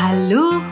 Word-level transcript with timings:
Hallo, 0.00 0.62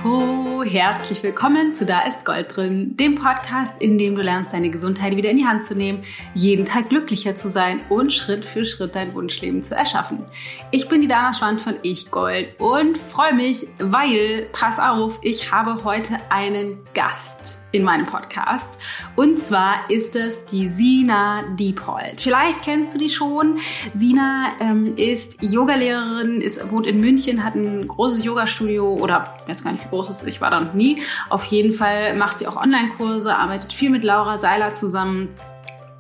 herzlich 0.66 1.22
willkommen 1.22 1.74
zu 1.74 1.86
Da 1.86 2.00
ist 2.00 2.24
Gold 2.24 2.56
drin, 2.56 2.96
dem 2.96 3.14
Podcast, 3.14 3.74
in 3.78 3.98
dem 3.98 4.16
du 4.16 4.22
lernst, 4.22 4.52
deine 4.52 4.68
Gesundheit 4.68 5.16
wieder 5.16 5.30
in 5.30 5.36
die 5.36 5.46
Hand 5.46 5.64
zu 5.64 5.76
nehmen, 5.76 6.02
jeden 6.34 6.64
Tag 6.64 6.88
glücklicher 6.88 7.36
zu 7.36 7.48
sein 7.48 7.80
und 7.88 8.12
Schritt 8.12 8.44
für 8.44 8.64
Schritt 8.64 8.96
dein 8.96 9.14
Wunschleben 9.14 9.62
zu 9.62 9.76
erschaffen. 9.76 10.24
Ich 10.72 10.88
bin 10.88 11.00
die 11.00 11.06
Dana 11.06 11.32
Schwand 11.32 11.60
von 11.60 11.76
Ich 11.82 12.10
Gold 12.10 12.58
und 12.58 12.98
freue 12.98 13.34
mich, 13.34 13.68
weil, 13.78 14.48
pass 14.52 14.80
auf, 14.80 15.20
ich 15.22 15.52
habe 15.52 15.84
heute 15.84 16.14
einen 16.30 16.78
Gast 16.94 17.60
in 17.70 17.84
meinem 17.84 18.06
Podcast. 18.06 18.80
Und 19.14 19.38
zwar 19.38 19.88
ist 19.88 20.16
es 20.16 20.44
die 20.46 20.68
Sina 20.68 21.44
Diepold. 21.56 22.20
Vielleicht 22.20 22.62
kennst 22.62 22.94
du 22.94 22.98
die 22.98 23.10
schon. 23.10 23.58
Sina 23.94 24.48
ähm, 24.60 24.94
ist 24.96 25.42
Yogalehrerin, 25.42 26.40
ist, 26.40 26.70
wohnt 26.70 26.86
in 26.86 27.00
München, 27.00 27.44
hat 27.44 27.54
ein 27.54 27.86
großes 27.86 28.24
Yogastudio 28.24 28.94
oder 28.94 29.36
weiß 29.46 29.62
gar 29.62 29.72
nicht, 29.72 29.84
wie 29.84 29.88
groß 29.90 30.10
es 30.10 30.22
ist, 30.22 30.28
ich 30.28 30.40
war 30.40 30.50
da 30.50 30.55
noch 30.60 30.74
nie. 30.74 31.02
Auf 31.28 31.44
jeden 31.44 31.72
Fall 31.72 32.14
macht 32.16 32.38
sie 32.38 32.46
auch 32.46 32.56
Online-Kurse, 32.56 33.36
arbeitet 33.36 33.72
viel 33.72 33.90
mit 33.90 34.04
Laura 34.04 34.38
Seiler 34.38 34.72
zusammen, 34.74 35.28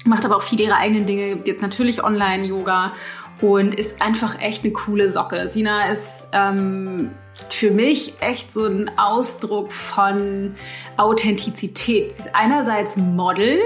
macht 0.04 0.24
aber 0.24 0.36
auch 0.36 0.42
viele 0.42 0.64
ihre 0.64 0.76
eigenen 0.76 1.06
Dinge, 1.06 1.34
gibt 1.34 1.48
jetzt 1.48 1.62
natürlich 1.62 2.04
Online-Yoga 2.04 2.92
und 3.40 3.74
ist 3.74 4.00
einfach 4.00 4.40
echt 4.40 4.64
eine 4.64 4.72
coole 4.72 5.10
Socke. 5.10 5.48
Sina 5.48 5.88
ist 5.90 6.26
ähm, 6.32 7.10
für 7.48 7.70
mich 7.70 8.14
echt 8.20 8.52
so 8.52 8.64
ein 8.64 8.90
Ausdruck 8.98 9.72
von 9.72 10.54
Authentizität. 10.96 12.12
Sie 12.12 12.22
ist 12.22 12.34
einerseits 12.34 12.96
Model, 12.96 13.60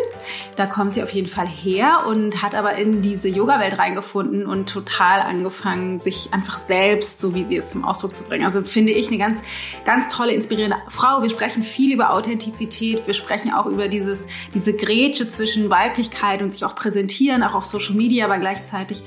da 0.56 0.66
kommt 0.66 0.94
sie 0.94 1.02
auf 1.02 1.10
jeden 1.10 1.28
Fall 1.28 1.46
her 1.46 2.04
und 2.08 2.42
hat 2.42 2.54
aber 2.54 2.74
in 2.74 3.00
diese 3.00 3.28
Yoga-Welt 3.28 3.78
reingefunden 3.78 4.46
und 4.46 4.68
total 4.68 5.20
angefangen, 5.20 6.00
sich 6.00 6.32
einfach 6.32 6.58
selbst, 6.58 7.18
so 7.20 7.34
wie 7.34 7.44
sie 7.44 7.56
es 7.56 7.70
zum 7.70 7.84
Ausdruck 7.84 8.14
zu 8.14 8.24
bringen. 8.24 8.44
Also 8.44 8.62
finde 8.62 8.92
ich 8.92 9.08
eine 9.08 9.18
ganz, 9.18 9.40
ganz 9.84 10.08
tolle, 10.08 10.32
inspirierende 10.32 10.76
Frau. 10.88 11.22
Wir 11.22 11.30
sprechen 11.30 11.62
viel 11.62 11.92
über 11.92 12.12
Authentizität. 12.12 13.06
Wir 13.06 13.14
sprechen 13.14 13.52
auch 13.52 13.66
über 13.66 13.88
dieses, 13.88 14.26
diese 14.52 14.74
Grätsche 14.74 15.28
zwischen 15.28 15.70
Weiblichkeit 15.70 16.42
und 16.42 16.50
sich 16.50 16.64
auch 16.64 16.74
präsentieren, 16.74 17.42
auch 17.42 17.54
auf 17.54 17.64
Social 17.64 17.94
Media, 17.94 18.24
aber 18.24 18.38
gleichzeitig 18.38 19.02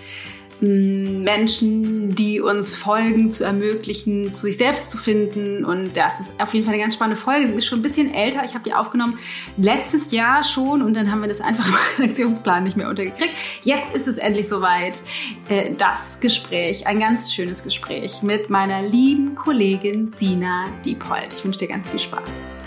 Menschen, 0.64 2.16
die 2.16 2.40
uns 2.40 2.76
folgen, 2.76 3.32
zu 3.32 3.44
ermöglichen, 3.44 4.34
zu 4.34 4.44
sich 4.48 4.58
selbst 4.58 4.92
zu 4.92 4.98
finden. 4.98 5.66
Und 5.66 5.98
das 5.98 6.20
ist 6.20 6.34
auf 6.42 6.54
jeden 6.54 6.66
Fall 6.66 6.74
eine 6.74 6.82
ganz 6.82 6.96
spannende 6.96 7.20
Folge. 7.20 7.48
Sie 7.48 7.54
ist 7.54 7.66
schon 7.66 7.80
ein 7.80 7.82
bisschen 7.82 8.14
älter. 8.14 8.44
Ich 8.46 8.54
habe 8.54 8.64
die 8.64 8.74
aufgenommen 8.74 9.18
letztes 9.58 10.12
Jahr 10.12 10.44
schon 10.44 10.82
und 10.82 10.96
dann 10.96 11.12
haben 11.12 11.22
wir 11.22 11.28
das 11.28 11.42
einfach 11.42 11.68
im 11.98 12.06
Lektionsplan 12.06 12.64
nicht 12.64 12.78
mehr 12.78 12.90
untergekriegt. 12.90 13.36
Jetzt 13.64 13.94
ist 13.94 14.08
es 14.08 14.18
endlich 14.18 14.48
soweit. 14.48 15.04
Äh, 15.50 15.72
das 15.76 16.20
Gespräch, 16.20 16.88
ein 16.88 17.00
ganz 17.00 17.34
schönes 17.34 17.64
Gespräch 17.64 18.22
mit 18.24 18.50
meiner 18.50 18.82
lieben 18.82 19.36
Kollegin 19.36 20.12
Sina 20.14 20.66
Diepold. 20.86 21.34
Ich 21.34 21.44
wünsche 21.44 21.60
dir 21.60 21.68
ganz 21.68 21.90
viel 21.90 22.00
Spaß. 22.00 22.63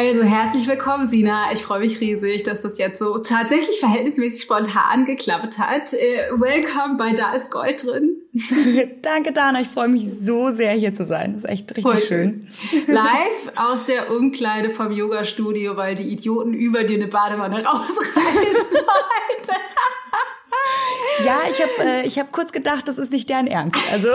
Also 0.00 0.22
herzlich 0.22 0.66
willkommen, 0.66 1.06
Sina. 1.06 1.52
Ich 1.52 1.62
freue 1.62 1.80
mich 1.80 2.00
riesig, 2.00 2.42
dass 2.42 2.62
das 2.62 2.78
jetzt 2.78 2.98
so 2.98 3.18
tatsächlich 3.18 3.80
verhältnismäßig 3.80 4.40
spontan 4.40 5.04
geklappt 5.04 5.58
hat. 5.58 5.92
Äh, 5.92 6.30
welcome 6.30 6.96
bei 6.96 7.12
Da 7.12 7.32
ist 7.34 7.50
Gold 7.50 7.84
drin. 7.84 8.16
Danke, 9.02 9.32
Dana. 9.32 9.60
Ich 9.60 9.68
freue 9.68 9.88
mich 9.88 10.10
so 10.10 10.48
sehr, 10.52 10.72
hier 10.72 10.94
zu 10.94 11.04
sein. 11.04 11.34
Das 11.34 11.44
ist 11.44 11.50
echt 11.50 11.76
richtig 11.76 11.82
Voll 11.82 12.02
schön. 12.02 12.48
Live 12.86 13.52
aus 13.56 13.84
der 13.84 14.10
Umkleide 14.10 14.70
vom 14.70 14.90
Yoga-Studio, 14.90 15.76
weil 15.76 15.94
die 15.94 16.10
Idioten 16.10 16.54
über 16.54 16.84
dir 16.84 16.96
eine 16.96 17.08
Badewanne 17.08 17.56
rausreißen 17.62 18.78
heute. 18.78 19.52
Ja, 21.26 21.36
ich 21.50 21.60
habe 21.60 21.90
äh, 21.90 22.06
ich 22.06 22.18
hab 22.18 22.32
kurz 22.32 22.52
gedacht, 22.52 22.88
das 22.88 22.96
ist 22.96 23.12
nicht 23.12 23.28
deren 23.28 23.46
Ernst. 23.46 23.76
Also 23.92 24.08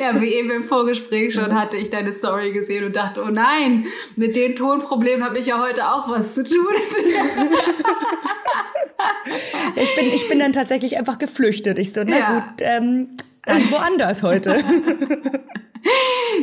ja, 0.00 0.20
wie 0.20 0.34
eben 0.34 0.50
im 0.50 0.64
Vorgespräch 0.64 1.34
schon 1.34 1.54
hatte 1.54 1.76
ich 1.76 1.90
deine 1.90 2.12
Story 2.12 2.52
gesehen 2.52 2.84
und 2.84 2.96
dachte, 2.96 3.22
oh 3.22 3.30
nein, 3.30 3.86
mit 4.16 4.36
dem 4.36 4.56
Tonproblem 4.56 5.24
habe 5.24 5.38
ich 5.38 5.46
ja 5.46 5.60
heute 5.60 5.86
auch 5.86 6.08
was 6.08 6.34
zu 6.34 6.44
tun. 6.44 6.56
ich 9.76 9.96
bin 9.96 10.06
ich 10.06 10.28
bin 10.28 10.38
dann 10.38 10.52
tatsächlich 10.52 10.96
einfach 10.96 11.18
geflüchtet. 11.18 11.78
Ich 11.78 11.92
so, 11.92 12.02
na 12.04 12.18
ja. 12.18 12.40
gut, 12.40 12.60
ähm, 12.60 13.16
dann 13.44 13.70
woanders 13.70 14.22
heute. 14.22 14.50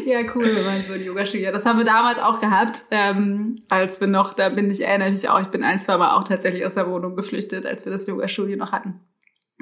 ja, 0.05 0.19
cool, 0.35 0.55
wenn 0.55 0.65
man 0.65 0.83
so 0.83 0.93
ein 0.93 1.01
Yoga-Studio 1.01 1.51
Das 1.51 1.65
haben 1.65 1.79
wir 1.79 1.85
damals 1.85 2.19
auch 2.19 2.39
gehabt, 2.39 2.85
ähm, 2.91 3.57
als 3.69 4.01
wir 4.01 4.07
noch, 4.07 4.33
da 4.33 4.49
bin 4.49 4.69
ich, 4.69 4.81
erinnere 4.81 5.09
mich 5.09 5.27
auch, 5.29 5.41
ich 5.41 5.47
bin 5.47 5.63
ein, 5.63 5.79
zwei 5.79 5.97
Mal 5.97 6.15
auch 6.15 6.23
tatsächlich 6.23 6.65
aus 6.65 6.75
der 6.75 6.89
Wohnung 6.89 7.15
geflüchtet, 7.15 7.65
als 7.65 7.85
wir 7.85 7.91
das 7.91 8.07
Yoga-Studio 8.07 8.57
noch 8.57 8.71
hatten. 8.71 8.99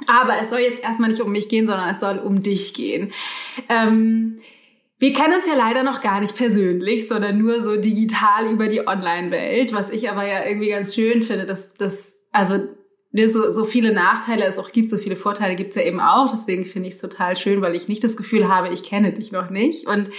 Aber 0.08 0.34
es 0.42 0.50
soll 0.50 0.60
jetzt 0.60 0.84
erstmal 0.84 1.10
nicht 1.10 1.22
um 1.22 1.32
mich 1.32 1.50
gehen, 1.50 1.68
sondern 1.68 1.90
es 1.90 2.00
soll 2.00 2.18
um 2.20 2.42
dich 2.42 2.74
gehen. 2.74 3.12
Ähm, 3.68 4.40
wir 4.98 5.14
kennen 5.14 5.36
uns 5.36 5.48
ja 5.48 5.56
leider 5.56 5.84
noch 5.84 6.02
gar 6.02 6.20
nicht 6.20 6.36
persönlich, 6.36 7.08
sondern 7.08 7.38
nur 7.38 7.62
so 7.64 7.78
digital 7.78 8.52
über 8.52 8.68
die 8.68 8.86
Online-Welt, 8.86 9.74
was 9.74 9.92
ich 9.92 10.10
aber 10.10 10.28
ja 10.28 10.46
irgendwie 10.46 10.70
ganz 10.70 10.94
schön 10.94 11.24
finde, 11.24 11.46
dass 11.46 11.74
das, 11.74 12.18
also 12.32 12.60
Ne, 13.12 13.28
so, 13.28 13.50
so 13.50 13.66
viele 13.66 13.92
Nachteile 13.92 14.46
es 14.46 14.60
auch 14.60 14.72
gibt, 14.72 14.92
so 14.92 14.98
viele 14.98 15.16
Vorteile 15.16 15.56
gibt's 15.56 15.76
ja 15.76 15.82
eben 15.82 16.00
auch. 16.00 16.30
Deswegen 16.32 16.64
finde 16.66 16.90
ich 16.90 16.94
es 16.94 17.02
total 17.02 17.36
schön, 17.38 17.60
weil 17.60 17.76
ich 17.76 17.88
nicht 17.88 18.04
das 18.04 18.18
Gefühl 18.18 18.48
habe, 18.48 18.72
ich 18.72 18.84
kenne 18.84 19.12
dich 19.12 19.32
noch 19.32 19.50
nicht. 19.50 19.88
Und 19.88 20.12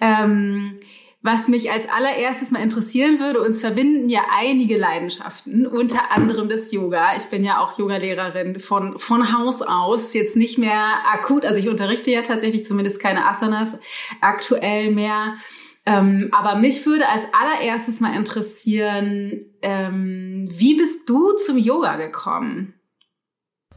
ähm, 0.00 0.76
was 1.26 1.48
mich 1.48 1.70
als 1.70 1.86
allererstes 1.88 2.52
mal 2.52 2.62
interessieren 2.62 3.18
würde, 3.20 3.42
uns 3.42 3.60
verbinden 3.60 4.08
ja 4.08 4.22
einige 4.40 4.78
Leidenschaften, 4.78 5.66
unter 5.66 6.12
anderem 6.12 6.48
das 6.48 6.72
Yoga. 6.72 7.16
Ich 7.16 7.26
bin 7.26 7.44
ja 7.44 7.60
auch 7.60 7.78
Yogalehrerin 7.78 8.58
von, 8.58 8.98
von 8.98 9.36
Haus 9.36 9.60
aus, 9.60 10.14
jetzt 10.14 10.36
nicht 10.36 10.56
mehr 10.56 10.84
akut, 11.12 11.44
also 11.44 11.58
ich 11.58 11.68
unterrichte 11.68 12.10
ja 12.10 12.22
tatsächlich 12.22 12.64
zumindest 12.64 13.00
keine 13.00 13.28
Asanas 13.28 13.76
aktuell 14.20 14.92
mehr. 14.92 15.36
Ähm, 15.84 16.30
aber 16.32 16.56
mich 16.56 16.86
würde 16.86 17.08
als 17.08 17.24
allererstes 17.32 18.00
mal 18.00 18.16
interessieren, 18.16 19.46
ähm, 19.62 20.48
wie 20.50 20.74
bist 20.74 21.08
du 21.08 21.32
zum 21.32 21.58
Yoga 21.58 21.96
gekommen? 21.96 22.74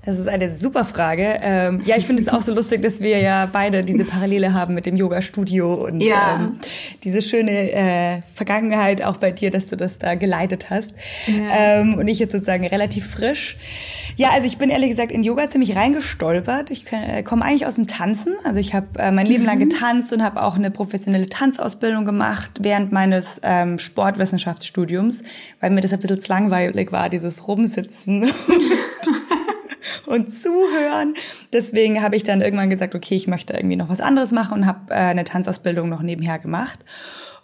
Das 0.05 0.17
ist 0.17 0.29
eine 0.29 0.49
super 0.49 0.85
Frage. 0.85 1.39
Ähm, 1.41 1.81
ja, 1.83 1.97
ich 1.97 2.05
finde 2.05 2.21
es 2.21 2.29
auch 2.29 2.41
so 2.41 2.53
lustig, 2.53 2.81
dass 2.81 3.01
wir 3.01 3.19
ja 3.19 3.49
beide 3.51 3.83
diese 3.83 4.05
Parallele 4.05 4.53
haben 4.53 4.73
mit 4.73 4.85
dem 4.85 4.95
Yoga-Studio 4.95 5.73
und 5.73 6.01
ja. 6.01 6.35
ähm, 6.35 6.59
diese 7.03 7.21
schöne 7.21 7.73
äh, 7.73 8.21
Vergangenheit 8.33 9.03
auch 9.03 9.17
bei 9.17 9.31
dir, 9.31 9.51
dass 9.51 9.65
du 9.65 9.75
das 9.75 9.99
da 9.99 10.15
geleitet 10.15 10.69
hast. 10.69 10.89
Ja. 11.27 11.81
Ähm, 11.81 11.95
und 11.95 12.07
ich 12.07 12.17
jetzt 12.17 12.31
sozusagen 12.31 12.65
relativ 12.65 13.07
frisch. 13.07 13.57
Ja, 14.15 14.29
also 14.29 14.47
ich 14.47 14.57
bin 14.57 14.69
ehrlich 14.69 14.89
gesagt 14.89 15.11
in 15.11 15.21
Yoga 15.21 15.49
ziemlich 15.49 15.75
reingestolpert. 15.75 16.71
Ich 16.71 16.85
äh, 16.93 17.21
komme 17.23 17.43
eigentlich 17.43 17.65
aus 17.65 17.75
dem 17.75 17.87
Tanzen. 17.87 18.33
Also 18.45 18.59
ich 18.59 18.73
habe 18.73 18.87
äh, 18.97 19.11
mein 19.11 19.25
Leben 19.25 19.43
mhm. 19.43 19.49
lang 19.49 19.59
getanzt 19.59 20.13
und 20.13 20.23
habe 20.23 20.41
auch 20.43 20.55
eine 20.55 20.71
professionelle 20.71 21.27
Tanzausbildung 21.27 22.05
gemacht 22.05 22.51
während 22.61 22.93
meines 22.93 23.41
ähm, 23.43 23.77
Sportwissenschaftsstudiums, 23.77 25.23
weil 25.59 25.71
mir 25.71 25.81
das 25.81 25.91
ein 25.91 25.99
bisschen 25.99 26.21
zu 26.21 26.31
langweilig 26.31 26.93
war, 26.93 27.09
dieses 27.09 27.45
Rumsitzen. 27.49 28.25
und 30.09 30.33
zuhören. 30.33 31.13
Deswegen 31.53 32.01
habe 32.01 32.15
ich 32.15 32.23
dann 32.23 32.41
irgendwann 32.41 32.69
gesagt, 32.69 32.95
okay, 32.95 33.15
ich 33.15 33.27
möchte 33.27 33.53
irgendwie 33.53 33.75
noch 33.75 33.89
was 33.89 34.01
anderes 34.01 34.31
machen 34.31 34.59
und 34.59 34.65
habe 34.65 34.91
äh, 34.91 34.95
eine 34.95 35.23
Tanzausbildung 35.23 35.87
noch 35.87 36.01
nebenher 36.01 36.39
gemacht. 36.39 36.79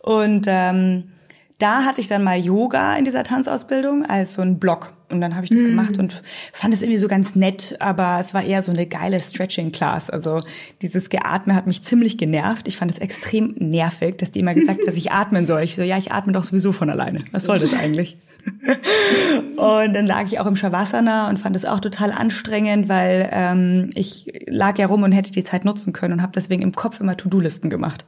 Und 0.01 0.47
ähm, 0.49 1.11
da 1.59 1.85
hatte 1.85 2.01
ich 2.01 2.07
dann 2.07 2.23
mal 2.23 2.39
Yoga 2.39 2.97
in 2.97 3.05
dieser 3.05 3.23
Tanzausbildung 3.23 4.05
als 4.05 4.33
so 4.33 4.41
ein 4.41 4.57
Block. 4.59 4.93
Und 5.09 5.21
dann 5.21 5.35
habe 5.35 5.45
ich 5.45 5.51
das 5.51 5.61
mm. 5.61 5.65
gemacht 5.65 5.99
und 5.99 6.23
fand 6.51 6.73
es 6.73 6.81
irgendwie 6.81 6.97
so 6.97 7.07
ganz 7.07 7.35
nett, 7.35 7.77
aber 7.79 8.17
es 8.19 8.33
war 8.33 8.43
eher 8.43 8.63
so 8.63 8.71
eine 8.71 8.87
geile 8.87 9.21
Stretching-Class. 9.21 10.09
Also 10.09 10.39
dieses 10.81 11.09
Geatme 11.09 11.53
hat 11.53 11.67
mich 11.67 11.83
ziemlich 11.83 12.17
genervt. 12.17 12.67
Ich 12.67 12.77
fand 12.77 12.89
es 12.89 12.97
extrem 12.97 13.53
nervig, 13.59 14.17
dass 14.17 14.31
die 14.31 14.39
immer 14.39 14.55
gesagt 14.55 14.79
hat, 14.79 14.87
dass 14.87 14.97
ich 14.97 15.11
atmen 15.11 15.45
soll. 15.45 15.61
Ich 15.61 15.75
so, 15.75 15.83
ja, 15.83 15.99
ich 15.99 16.11
atme 16.11 16.33
doch 16.33 16.43
sowieso 16.43 16.71
von 16.71 16.89
alleine. 16.89 17.23
Was 17.31 17.43
soll 17.43 17.59
das 17.59 17.73
eigentlich? 17.79 18.17
und 19.55 19.93
dann 19.95 20.05
lag 20.05 20.23
ich 20.25 20.39
auch 20.39 20.45
im 20.45 20.55
Shavasana 20.55 21.29
und 21.29 21.37
fand 21.37 21.55
es 21.55 21.65
auch 21.65 21.79
total 21.79 22.11
anstrengend, 22.11 22.89
weil 22.89 23.29
ähm, 23.31 23.89
ich 23.95 24.31
lag 24.45 24.77
ja 24.77 24.85
rum 24.85 25.03
und 25.03 25.11
hätte 25.11 25.31
die 25.31 25.43
Zeit 25.43 25.65
nutzen 25.65 25.93
können 25.93 26.13
und 26.13 26.21
habe 26.21 26.31
deswegen 26.35 26.61
im 26.61 26.73
Kopf 26.73 26.99
immer 26.99 27.17
To-Do-Listen 27.17 27.69
gemacht, 27.69 28.05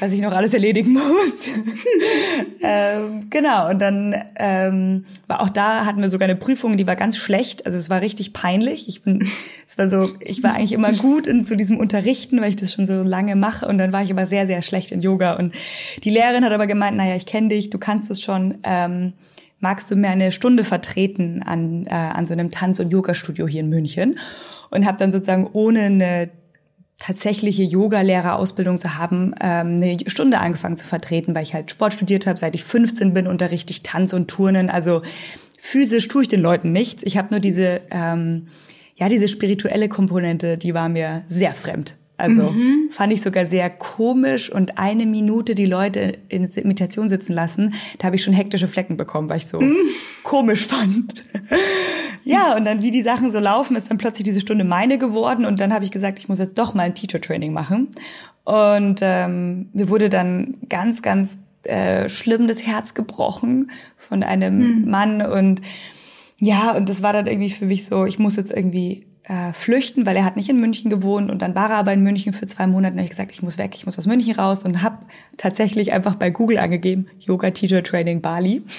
was 0.00 0.12
ich 0.12 0.20
noch 0.20 0.32
alles 0.32 0.54
erledigen 0.54 0.92
muss. 0.92 1.02
ähm, 2.62 3.26
genau, 3.30 3.70
und 3.70 3.80
dann 3.80 4.14
ähm, 4.36 5.04
war 5.26 5.40
auch 5.40 5.50
da 5.50 5.84
hatten 5.84 6.00
wir 6.00 6.10
sogar 6.10 6.28
eine 6.28 6.36
Prüfung, 6.36 6.76
die 6.76 6.86
war 6.86 6.96
ganz 6.96 7.16
schlecht, 7.16 7.66
also 7.66 7.78
es 7.78 7.90
war 7.90 8.00
richtig 8.00 8.32
peinlich. 8.32 8.88
Ich 8.88 9.02
bin, 9.02 9.28
es 9.66 9.78
war 9.78 9.90
so, 9.90 10.08
ich 10.20 10.42
war 10.42 10.54
eigentlich 10.54 10.72
immer 10.72 10.92
gut 10.92 11.26
in 11.26 11.44
zu 11.44 11.56
diesem 11.56 11.78
Unterrichten, 11.78 12.40
weil 12.40 12.50
ich 12.50 12.56
das 12.56 12.72
schon 12.72 12.86
so 12.86 13.02
lange 13.02 13.36
mache 13.36 13.66
und 13.66 13.78
dann 13.78 13.92
war 13.92 14.02
ich 14.02 14.12
aber 14.12 14.26
sehr, 14.26 14.46
sehr 14.46 14.62
schlecht 14.62 14.92
in 14.92 15.00
Yoga 15.00 15.34
und 15.34 15.54
die 16.04 16.10
Lehrerin 16.10 16.44
hat 16.44 16.52
aber 16.52 16.66
gemeint, 16.66 16.96
naja, 16.96 17.16
ich 17.16 17.26
kenne 17.26 17.48
dich, 17.48 17.70
du 17.70 17.78
kannst 17.78 18.10
es 18.10 18.22
schon. 18.22 18.58
Ähm, 18.62 19.12
magst 19.58 19.90
du 19.90 19.96
mir 19.96 20.08
eine 20.08 20.32
Stunde 20.32 20.64
vertreten 20.64 21.42
an, 21.42 21.86
äh, 21.86 21.90
an 21.90 22.26
so 22.26 22.32
einem 22.32 22.50
Tanz- 22.50 22.80
und 22.80 22.90
Yoga-Studio 22.90 23.46
hier 23.46 23.60
in 23.60 23.68
München? 23.68 24.18
Und 24.70 24.86
habe 24.86 24.98
dann 24.98 25.12
sozusagen 25.12 25.48
ohne 25.52 25.82
eine 25.82 26.30
tatsächliche 26.98 27.62
Yoga-Lehrerausbildung 27.62 28.78
zu 28.78 28.96
haben, 28.98 29.34
ähm, 29.40 29.76
eine 29.76 29.98
Stunde 30.06 30.38
angefangen 30.38 30.76
zu 30.76 30.86
vertreten, 30.86 31.34
weil 31.34 31.42
ich 31.42 31.54
halt 31.54 31.70
Sport 31.70 31.92
studiert 31.92 32.26
habe. 32.26 32.38
Seit 32.38 32.54
ich 32.54 32.64
15 32.64 33.12
bin, 33.12 33.26
unterrichte 33.26 33.70
ich 33.70 33.82
Tanz 33.82 34.12
und 34.12 34.28
Turnen. 34.28 34.70
Also 34.70 35.02
physisch 35.58 36.08
tue 36.08 36.22
ich 36.22 36.28
den 36.28 36.40
Leuten 36.40 36.72
nichts. 36.72 37.02
Ich 37.04 37.18
habe 37.18 37.28
nur 37.30 37.40
diese, 37.40 37.82
ähm, 37.90 38.48
ja, 38.94 39.08
diese 39.08 39.28
spirituelle 39.28 39.88
Komponente, 39.88 40.56
die 40.56 40.72
war 40.72 40.88
mir 40.88 41.22
sehr 41.26 41.52
fremd. 41.52 41.96
Also 42.18 42.50
mhm. 42.50 42.88
fand 42.90 43.12
ich 43.12 43.20
sogar 43.20 43.44
sehr 43.46 43.68
komisch 43.68 44.50
und 44.50 44.78
eine 44.78 45.04
Minute 45.04 45.54
die 45.54 45.66
Leute 45.66 46.18
in 46.28 46.44
Imitation 46.44 47.08
sitzen 47.08 47.32
lassen, 47.32 47.74
da 47.98 48.06
habe 48.06 48.16
ich 48.16 48.22
schon 48.22 48.32
hektische 48.32 48.68
Flecken 48.68 48.96
bekommen, 48.96 49.28
weil 49.28 49.38
ich 49.38 49.46
so 49.46 49.60
mhm. 49.60 49.76
komisch 50.22 50.66
fand. 50.66 51.14
ja, 52.24 52.56
und 52.56 52.64
dann 52.64 52.80
wie 52.80 52.90
die 52.90 53.02
Sachen 53.02 53.30
so 53.30 53.38
laufen, 53.38 53.76
ist 53.76 53.90
dann 53.90 53.98
plötzlich 53.98 54.24
diese 54.24 54.40
Stunde 54.40 54.64
meine 54.64 54.96
geworden 54.96 55.44
und 55.44 55.60
dann 55.60 55.74
habe 55.74 55.84
ich 55.84 55.90
gesagt, 55.90 56.18
ich 56.18 56.28
muss 56.28 56.38
jetzt 56.38 56.56
doch 56.58 56.72
mal 56.72 56.84
ein 56.84 56.94
Teacher 56.94 57.20
Training 57.20 57.52
machen. 57.52 57.88
Und 58.44 59.00
ähm, 59.02 59.68
mir 59.72 59.88
wurde 59.90 60.08
dann 60.08 60.54
ganz, 60.68 61.02
ganz 61.02 61.38
äh, 61.64 62.08
schlimm 62.08 62.46
das 62.46 62.66
Herz 62.66 62.94
gebrochen 62.94 63.70
von 63.96 64.22
einem 64.22 64.82
mhm. 64.82 64.90
Mann 64.90 65.20
und 65.20 65.60
ja, 66.38 66.72
und 66.72 66.88
das 66.88 67.02
war 67.02 67.12
dann 67.12 67.26
irgendwie 67.26 67.50
für 67.50 67.66
mich 67.66 67.86
so, 67.86 68.04
ich 68.04 68.18
muss 68.18 68.36
jetzt 68.36 68.52
irgendwie 68.52 69.06
äh, 69.28 69.52
flüchten, 69.52 70.06
weil 70.06 70.16
er 70.16 70.24
hat 70.24 70.36
nicht 70.36 70.48
in 70.48 70.60
München 70.60 70.88
gewohnt 70.90 71.30
und 71.30 71.42
dann 71.42 71.54
war 71.54 71.70
er 71.70 71.76
aber 71.76 71.92
in 71.92 72.02
München 72.02 72.32
für 72.32 72.46
zwei 72.46 72.66
Monate 72.66 72.96
und 72.96 73.02
ich 73.02 73.10
gesagt, 73.10 73.32
ich 73.32 73.42
muss 73.42 73.58
weg, 73.58 73.72
ich 73.74 73.84
muss 73.84 73.98
aus 73.98 74.06
München 74.06 74.34
raus 74.36 74.64
und 74.64 74.82
habe 74.82 74.98
tatsächlich 75.36 75.92
einfach 75.92 76.14
bei 76.14 76.30
Google 76.30 76.58
angegeben, 76.58 77.08
Yoga 77.18 77.50
Teacher 77.50 77.82
Training 77.82 78.20
Bali. 78.20 78.62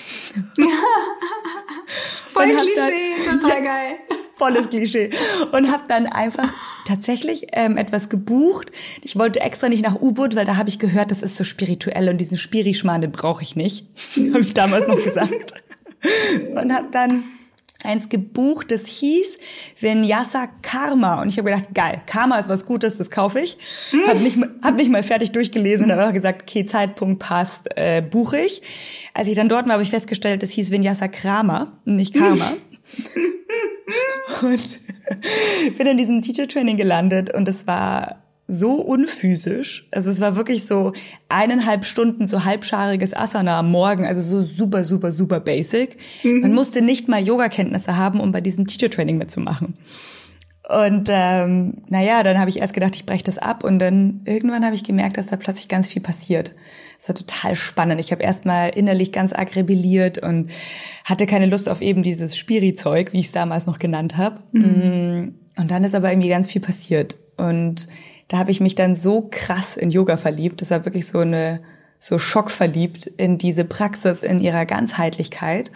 Voll 2.27 2.47
Klischee, 2.49 3.25
dann, 3.25 3.39
total 3.39 3.61
geil. 3.63 3.95
Volles 4.35 4.69
Klischee. 4.69 5.09
Und 5.51 5.71
habe 5.71 5.83
dann 5.87 6.05
einfach 6.05 6.53
tatsächlich 6.85 7.47
ähm, 7.53 7.75
etwas 7.75 8.07
gebucht. 8.07 8.71
Ich 9.01 9.17
wollte 9.17 9.39
extra 9.39 9.67
nicht 9.67 9.83
nach 9.83 9.99
U-Boot, 9.99 10.35
weil 10.35 10.45
da 10.45 10.57
habe 10.57 10.69
ich 10.69 10.77
gehört, 10.77 11.09
das 11.09 11.23
ist 11.23 11.37
so 11.37 11.43
spirituell 11.43 12.07
und 12.09 12.19
diesen 12.19 12.37
Spirischmarrn, 12.37 13.01
den 13.01 13.11
brauche 13.11 13.41
ich 13.41 13.55
nicht. 13.55 13.87
habe 14.33 14.41
ich 14.43 14.53
damals 14.53 14.87
noch 14.87 15.03
gesagt. 15.03 15.53
Und 16.55 16.73
habe 16.73 16.87
dann 16.91 17.23
eins 17.83 18.09
gebucht, 18.09 18.71
das 18.71 18.87
hieß 18.87 19.37
Vinyasa 19.79 20.47
Karma. 20.61 21.21
Und 21.21 21.29
ich 21.29 21.37
habe 21.37 21.49
gedacht, 21.51 21.73
geil, 21.73 22.01
Karma 22.05 22.37
ist 22.37 22.49
was 22.49 22.65
Gutes, 22.65 22.97
das 22.97 23.09
kaufe 23.09 23.39
ich. 23.39 23.57
Hm. 23.91 24.07
Hab 24.07 24.19
nicht, 24.19 24.37
hab 24.61 24.75
nicht 24.75 24.91
mal 24.91 25.03
fertig 25.03 25.31
durchgelesen, 25.31 25.91
habe 25.91 26.13
gesagt, 26.13 26.43
okay, 26.43 26.65
Zeitpunkt 26.65 27.19
passt, 27.19 27.67
äh, 27.75 28.01
buche 28.01 28.39
ich. 28.39 28.61
Als 29.13 29.27
ich 29.27 29.35
dann 29.35 29.49
dort 29.49 29.65
war, 29.65 29.73
habe 29.73 29.83
ich 29.83 29.89
festgestellt, 29.89 30.43
das 30.43 30.51
hieß 30.51 30.71
Vinyasa 30.71 31.07
Krama, 31.07 31.79
nicht 31.85 32.13
Karma. 32.13 32.53
und 34.41 34.79
bin 35.77 35.87
in 35.87 35.97
diesem 35.97 36.21
Teacher 36.21 36.47
Training 36.47 36.77
gelandet 36.77 37.33
und 37.33 37.47
es 37.47 37.67
war 37.67 38.23
so 38.47 38.73
unphysisch. 38.75 39.87
Also 39.91 40.09
es 40.09 40.21
war 40.21 40.37
wirklich 40.37 40.65
so 40.65 40.93
eineinhalb 41.27 41.85
Stunden 41.85 42.27
so 42.27 42.45
halbschariges 42.45 43.13
Asana 43.13 43.59
am 43.59 43.71
Morgen, 43.71 44.05
also 44.05 44.21
so 44.21 44.41
super, 44.41 44.83
super, 44.83 45.11
super 45.11 45.39
basic. 45.39 45.97
Mhm. 46.23 46.41
Man 46.41 46.53
musste 46.53 46.81
nicht 46.81 47.09
mal 47.09 47.21
Yoga-Kenntnisse 47.21 47.97
haben, 47.97 48.19
um 48.19 48.31
bei 48.31 48.41
diesem 48.41 48.65
Teacher-Training 48.65 49.17
mitzumachen. 49.17 49.75
Und 50.69 51.07
ähm, 51.09 51.75
naja, 51.87 52.23
dann 52.23 52.37
habe 52.39 52.49
ich 52.49 52.59
erst 52.59 52.73
gedacht, 52.73 52.95
ich 52.95 53.05
breche 53.05 53.23
das 53.23 53.37
ab 53.37 53.63
und 53.63 53.79
dann 53.79 54.21
irgendwann 54.25 54.65
habe 54.65 54.75
ich 54.75 54.83
gemerkt, 54.83 55.17
dass 55.17 55.27
da 55.27 55.37
plötzlich 55.37 55.69
ganz 55.69 55.87
viel 55.87 56.01
passiert. 56.01 56.53
Das 56.99 57.07
war 57.07 57.15
total 57.15 57.55
spannend. 57.55 58.01
Ich 58.01 58.11
habe 58.11 58.23
erstmal 58.23 58.69
innerlich 58.69 59.13
ganz 59.13 59.31
arg 59.31 59.55
rebelliert 59.55 60.17
und 60.17 60.49
hatte 61.05 61.25
keine 61.25 61.45
Lust 61.45 61.69
auf 61.69 61.81
eben 61.81 62.03
dieses 62.03 62.37
Spiri-Zeug, 62.37 63.13
wie 63.13 63.19
ich 63.19 63.27
es 63.27 63.31
damals 63.31 63.65
noch 63.65 63.79
genannt 63.79 64.17
habe. 64.17 64.41
Mhm. 64.51 65.35
Und 65.55 65.71
dann 65.71 65.85
ist 65.85 65.95
aber 65.95 66.11
irgendwie 66.11 66.29
ganz 66.29 66.51
viel 66.51 66.61
passiert. 66.61 67.17
Und 67.37 67.87
da 68.27 68.37
habe 68.37 68.51
ich 68.51 68.59
mich 68.59 68.75
dann 68.75 68.95
so 68.95 69.27
krass 69.29 69.77
in 69.77 69.91
Yoga 69.91 70.17
verliebt. 70.17 70.61
Das 70.61 70.71
war 70.71 70.85
wirklich 70.85 71.07
so 71.07 71.19
eine, 71.19 71.61
so 71.99 72.19
schockverliebt 72.19 73.07
in 73.07 73.37
diese 73.37 73.63
Praxis 73.63 74.23
in 74.23 74.39
ihrer 74.39 74.65
Ganzheitlichkeit. 74.65 75.71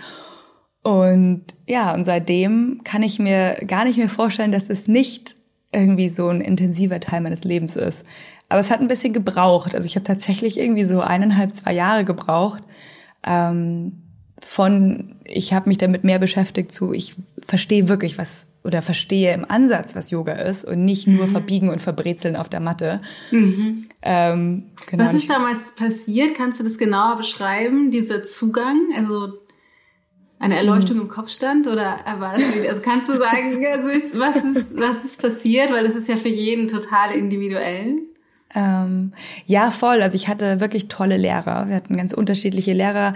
Und 0.83 1.44
ja, 1.68 1.94
und 1.94 2.03
seitdem 2.03 2.81
kann 2.83 3.03
ich 3.03 3.19
mir 3.19 3.56
gar 3.68 3.86
nicht 3.86 3.98
mehr 3.98 4.09
vorstellen, 4.09 4.51
dass 4.51 4.69
es 4.69 4.88
nicht 4.88 5.36
irgendwie 5.71 6.09
so 6.09 6.27
ein 6.27 6.42
intensiver 6.42 7.00
Teil 7.00 7.21
meines 7.21 7.44
Lebens 7.44 7.75
ist. 7.75 8.03
Aber 8.50 8.59
es 8.59 8.71
hat 8.71 8.81
ein 8.81 8.88
bisschen 8.88 9.13
gebraucht. 9.13 9.74
Also 9.75 9.86
ich 9.86 9.95
habe 9.95 10.03
tatsächlich 10.03 10.59
irgendwie 10.59 10.83
so 10.83 11.00
eineinhalb, 11.00 11.53
zwei 11.56 11.74
Jahre 11.74 12.03
gebraucht. 12.03 12.63
Ähm, 13.25 14.01
von 14.39 15.15
ich 15.24 15.53
habe 15.53 15.69
mich 15.69 15.77
damit 15.77 16.03
mehr 16.03 16.19
beschäftigt 16.19 16.71
zu 16.71 16.94
ich 16.94 17.15
verstehe 17.45 17.88
wirklich 17.88 18.17
was 18.17 18.47
oder 18.63 18.81
verstehe 18.81 19.33
im 19.33 19.49
Ansatz, 19.49 19.95
was 19.95 20.11
Yoga 20.11 20.33
ist 20.33 20.65
und 20.65 20.85
nicht 20.85 21.07
nur 21.07 21.27
mhm. 21.27 21.31
verbiegen 21.31 21.69
und 21.69 21.81
verbrezeln 21.81 22.35
auf 22.35 22.47
der 22.47 22.59
Matte. 22.59 23.01
Mhm. 23.31 23.88
Ähm, 24.03 24.65
genau. 24.89 25.03
Was 25.03 25.13
ist 25.13 25.29
damals 25.29 25.75
passiert? 25.75 26.35
Kannst 26.35 26.59
du 26.59 26.63
das 26.63 26.77
genauer 26.77 27.17
beschreiben? 27.17 27.89
Dieser 27.89 28.23
Zugang, 28.23 28.77
also 28.95 29.33
eine 30.38 30.57
Erleuchtung 30.57 30.97
mhm. 30.97 31.03
im 31.03 31.07
Kopf 31.07 31.29
stand 31.29 31.67
oder 31.67 31.99
war 32.19 32.35
es 32.35 32.43
also 32.67 32.81
kannst 32.81 33.09
du 33.09 33.13
sagen, 33.13 33.65
also 33.71 33.89
ist, 33.89 34.17
was 34.19 34.38
ist 34.38 34.77
was 34.77 35.05
ist 35.05 35.21
passiert, 35.21 35.71
weil 35.71 35.83
das 35.83 35.95
ist 35.95 36.07
ja 36.07 36.17
für 36.17 36.29
jeden 36.29 36.67
total 36.67 37.11
individuell. 37.13 37.99
Ähm, 38.53 39.13
ja, 39.45 39.71
voll. 39.71 40.01
Also 40.01 40.15
ich 40.15 40.27
hatte 40.27 40.59
wirklich 40.59 40.88
tolle 40.88 41.17
Lehrer. 41.17 41.67
Wir 41.67 41.75
hatten 41.75 41.95
ganz 41.95 42.13
unterschiedliche 42.13 42.73
Lehrer 42.73 43.13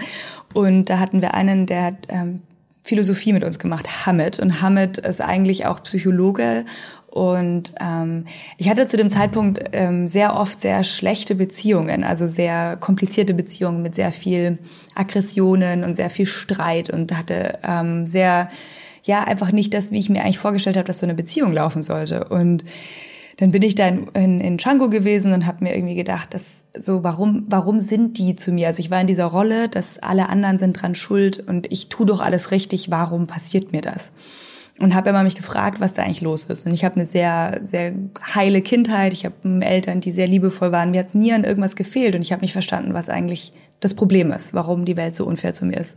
und 0.54 0.88
da 0.88 0.98
hatten 0.98 1.20
wir 1.20 1.34
einen, 1.34 1.66
der 1.66 1.96
ähm, 2.08 2.42
Philosophie 2.86 3.32
mit 3.32 3.42
uns 3.42 3.58
gemacht, 3.58 4.06
Hamid. 4.06 4.38
Und 4.38 4.62
Hamid 4.62 4.98
ist 4.98 5.20
eigentlich 5.20 5.66
auch 5.66 5.82
Psychologe. 5.82 6.64
Und 7.08 7.72
ähm, 7.80 8.26
ich 8.58 8.68
hatte 8.68 8.86
zu 8.86 8.96
dem 8.96 9.10
Zeitpunkt 9.10 9.58
ähm, 9.72 10.06
sehr 10.06 10.36
oft 10.36 10.60
sehr 10.60 10.84
schlechte 10.84 11.34
Beziehungen, 11.34 12.04
also 12.04 12.28
sehr 12.28 12.76
komplizierte 12.76 13.34
Beziehungen 13.34 13.82
mit 13.82 13.96
sehr 13.96 14.12
viel 14.12 14.58
Aggressionen 14.94 15.82
und 15.82 15.94
sehr 15.94 16.10
viel 16.10 16.26
Streit 16.26 16.88
und 16.88 17.16
hatte 17.16 17.58
ähm, 17.64 18.06
sehr, 18.06 18.50
ja, 19.02 19.24
einfach 19.24 19.50
nicht 19.50 19.74
das, 19.74 19.90
wie 19.90 19.98
ich 19.98 20.08
mir 20.08 20.22
eigentlich 20.22 20.38
vorgestellt 20.38 20.76
habe, 20.76 20.86
dass 20.86 21.00
so 21.00 21.06
eine 21.06 21.14
Beziehung 21.14 21.52
laufen 21.52 21.82
sollte. 21.82 22.28
Und 22.28 22.64
dann 23.38 23.50
bin 23.50 23.62
ich 23.62 23.74
da 23.74 23.86
in, 23.86 24.08
in, 24.14 24.40
in 24.40 24.56
Django 24.56 24.88
gewesen 24.88 25.32
und 25.32 25.46
habe 25.46 25.62
mir 25.64 25.74
irgendwie 25.74 25.94
gedacht, 25.94 26.32
dass 26.32 26.64
so 26.74 27.04
warum 27.04 27.44
warum 27.48 27.80
sind 27.80 28.18
die 28.18 28.34
zu 28.34 28.50
mir? 28.50 28.68
Also 28.68 28.80
ich 28.80 28.90
war 28.90 29.00
in 29.00 29.06
dieser 29.06 29.26
Rolle, 29.26 29.68
dass 29.68 29.98
alle 29.98 30.28
anderen 30.28 30.58
sind 30.58 30.80
dran 30.80 30.94
schuld 30.94 31.46
und 31.46 31.70
ich 31.70 31.88
tu 31.88 32.04
doch 32.04 32.20
alles 32.20 32.50
richtig. 32.50 32.90
Warum 32.90 33.26
passiert 33.26 33.72
mir 33.72 33.82
das? 33.82 34.12
Und 34.78 34.94
habe 34.94 35.08
immer 35.08 35.22
mich 35.22 35.34
gefragt, 35.34 35.80
was 35.80 35.94
da 35.94 36.02
eigentlich 36.02 36.20
los 36.20 36.44
ist. 36.44 36.66
Und 36.66 36.74
ich 36.74 36.84
habe 36.84 36.96
eine 36.96 37.06
sehr 37.06 37.60
sehr 37.62 37.94
heile 38.34 38.60
Kindheit. 38.60 39.14
Ich 39.14 39.24
habe 39.24 39.64
Eltern, 39.64 40.02
die 40.02 40.10
sehr 40.10 40.26
liebevoll 40.26 40.70
waren. 40.70 40.90
Mir 40.90 41.00
hat's 41.00 41.14
nie 41.14 41.32
an 41.32 41.44
irgendwas 41.44 41.76
gefehlt 41.76 42.14
und 42.14 42.20
ich 42.20 42.32
habe 42.32 42.42
nicht 42.42 42.52
verstanden, 42.52 42.92
was 42.92 43.08
eigentlich 43.08 43.54
das 43.80 43.94
Problem 43.94 44.32
ist, 44.32 44.54
warum 44.54 44.84
die 44.84 44.96
Welt 44.96 45.14
so 45.14 45.26
unfair 45.26 45.52
zu 45.52 45.64
mir 45.66 45.78
ist. 45.78 45.96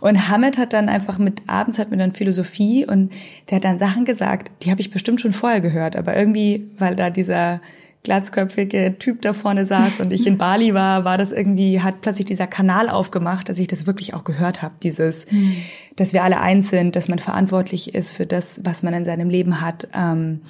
Und 0.00 0.28
Hammett 0.28 0.58
hat 0.58 0.72
dann 0.72 0.88
einfach 0.88 1.18
mit, 1.18 1.42
abends 1.46 1.78
hat 1.78 1.90
mir 1.90 1.96
dann 1.96 2.12
Philosophie 2.12 2.86
und 2.86 3.12
der 3.48 3.56
hat 3.56 3.64
dann 3.64 3.78
Sachen 3.78 4.04
gesagt, 4.04 4.50
die 4.62 4.70
habe 4.70 4.80
ich 4.80 4.90
bestimmt 4.90 5.20
schon 5.20 5.32
vorher 5.32 5.60
gehört, 5.60 5.96
aber 5.96 6.16
irgendwie, 6.16 6.70
weil 6.78 6.96
da 6.96 7.10
dieser 7.10 7.60
glatzköpfige 8.04 8.96
Typ 8.98 9.22
da 9.22 9.32
vorne 9.32 9.66
saß 9.66 10.00
und 10.00 10.12
ich 10.12 10.26
in 10.26 10.38
Bali 10.38 10.74
war, 10.74 11.04
war 11.04 11.18
das 11.18 11.32
irgendwie, 11.32 11.80
hat 11.80 12.00
plötzlich 12.02 12.26
dieser 12.26 12.46
Kanal 12.46 12.88
aufgemacht, 12.88 13.48
dass 13.48 13.58
ich 13.58 13.66
das 13.66 13.86
wirklich 13.86 14.14
auch 14.14 14.22
gehört 14.24 14.62
habe. 14.62 14.74
Dieses, 14.82 15.30
mhm. 15.30 15.56
dass 15.96 16.12
wir 16.12 16.22
alle 16.22 16.38
eins 16.38 16.70
sind, 16.70 16.94
dass 16.94 17.08
man 17.08 17.18
verantwortlich 17.18 17.94
ist 17.94 18.12
für 18.12 18.26
das, 18.26 18.60
was 18.62 18.82
man 18.82 18.94
in 18.94 19.04
seinem 19.04 19.30
Leben 19.30 19.60
hat. 19.60 19.88
Ähm, 19.94 20.42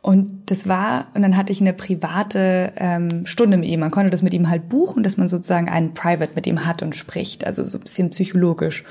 und 0.00 0.50
das 0.50 0.68
war, 0.68 1.08
und 1.14 1.22
dann 1.22 1.36
hatte 1.36 1.52
ich 1.52 1.60
eine 1.60 1.72
private 1.72 2.72
ähm, 2.76 3.26
Stunde 3.26 3.56
mit 3.56 3.68
ihm. 3.68 3.80
Man 3.80 3.90
konnte 3.90 4.10
das 4.10 4.22
mit 4.22 4.32
ihm 4.32 4.48
halt 4.48 4.68
buchen, 4.68 5.02
dass 5.02 5.16
man 5.16 5.28
sozusagen 5.28 5.68
einen 5.68 5.94
Private 5.94 6.32
mit 6.34 6.46
ihm 6.46 6.64
hat 6.66 6.82
und 6.82 6.94
spricht, 6.94 7.44
also 7.44 7.64
so 7.64 7.78
ein 7.78 7.82
bisschen 7.82 8.10
psychologisch. 8.10 8.84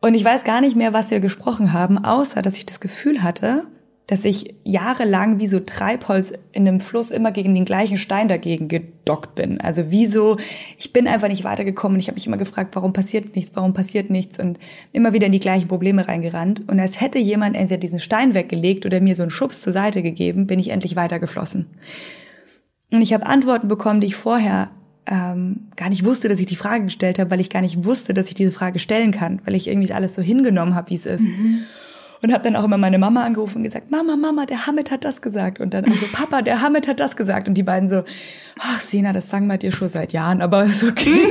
Und 0.00 0.14
ich 0.14 0.24
weiß 0.24 0.44
gar 0.44 0.60
nicht 0.60 0.76
mehr, 0.76 0.92
was 0.92 1.10
wir 1.10 1.20
gesprochen 1.20 1.72
haben, 1.72 2.04
außer 2.04 2.42
dass 2.42 2.58
ich 2.58 2.66
das 2.66 2.78
Gefühl 2.80 3.22
hatte, 3.22 3.66
dass 4.06 4.26
ich 4.26 4.54
jahrelang 4.64 5.38
wie 5.38 5.46
so 5.46 5.60
Treibholz 5.60 6.34
in 6.52 6.68
einem 6.68 6.80
Fluss 6.80 7.10
immer 7.10 7.32
gegen 7.32 7.54
den 7.54 7.64
gleichen 7.64 7.96
Stein 7.96 8.28
dagegen 8.28 8.68
gedockt 8.68 9.34
bin. 9.34 9.60
Also 9.62 9.90
wie 9.90 10.04
so, 10.04 10.36
ich 10.76 10.92
bin 10.92 11.08
einfach 11.08 11.28
nicht 11.28 11.44
weitergekommen. 11.44 11.98
Ich 11.98 12.08
habe 12.08 12.16
mich 12.16 12.26
immer 12.26 12.36
gefragt, 12.36 12.76
warum 12.76 12.92
passiert 12.92 13.34
nichts, 13.34 13.52
warum 13.54 13.72
passiert 13.72 14.10
nichts 14.10 14.38
und 14.38 14.58
immer 14.92 15.14
wieder 15.14 15.26
in 15.26 15.32
die 15.32 15.40
gleichen 15.40 15.68
Probleme 15.68 16.06
reingerannt. 16.06 16.64
Und 16.66 16.80
als 16.80 17.00
hätte 17.00 17.18
jemand 17.18 17.56
entweder 17.56 17.80
diesen 17.80 17.98
Stein 17.98 18.34
weggelegt 18.34 18.84
oder 18.84 19.00
mir 19.00 19.16
so 19.16 19.22
einen 19.22 19.30
Schubs 19.30 19.62
zur 19.62 19.72
Seite 19.72 20.02
gegeben, 20.02 20.46
bin 20.46 20.58
ich 20.58 20.68
endlich 20.68 20.96
weitergeflossen. 20.96 21.66
Und 22.90 23.00
ich 23.00 23.14
habe 23.14 23.24
Antworten 23.24 23.68
bekommen, 23.68 24.02
die 24.02 24.08
ich 24.08 24.16
vorher 24.16 24.70
ähm, 25.06 25.68
gar 25.76 25.88
nicht 25.88 26.04
wusste, 26.04 26.28
dass 26.28 26.40
ich 26.40 26.46
die 26.46 26.56
Frage 26.56 26.84
gestellt 26.84 27.18
habe, 27.18 27.30
weil 27.30 27.40
ich 27.40 27.48
gar 27.48 27.62
nicht 27.62 27.86
wusste, 27.86 28.12
dass 28.12 28.28
ich 28.28 28.34
diese 28.34 28.52
Frage 28.52 28.78
stellen 28.78 29.12
kann, 29.12 29.40
weil 29.46 29.54
ich 29.54 29.66
irgendwie 29.66 29.92
alles 29.94 30.14
so 30.14 30.20
hingenommen 30.20 30.74
habe, 30.74 30.90
wie 30.90 30.94
es 30.94 31.06
ist. 31.06 31.22
Mhm 31.22 31.64
und 32.24 32.32
habe 32.32 32.42
dann 32.42 32.56
auch 32.56 32.64
immer 32.64 32.78
meine 32.78 32.98
Mama 32.98 33.22
angerufen 33.22 33.58
und 33.58 33.64
gesagt, 33.64 33.90
Mama, 33.90 34.16
Mama, 34.16 34.46
der 34.46 34.66
Hamid 34.66 34.90
hat 34.90 35.04
das 35.04 35.20
gesagt. 35.20 35.60
Und 35.60 35.74
dann 35.74 35.84
also, 35.84 36.06
Papa, 36.10 36.40
der 36.40 36.62
Hamid 36.62 36.88
hat 36.88 36.98
das 36.98 37.16
gesagt. 37.16 37.48
Und 37.48 37.54
die 37.54 37.62
beiden 37.62 37.90
so, 37.90 38.02
ach 38.58 38.80
Sina, 38.80 39.12
das 39.12 39.28
sagen 39.28 39.46
wir 39.46 39.58
dir 39.58 39.72
schon 39.72 39.90
seit 39.90 40.14
Jahren, 40.14 40.40
aber 40.40 40.62
ist 40.62 40.82
okay. 40.82 41.18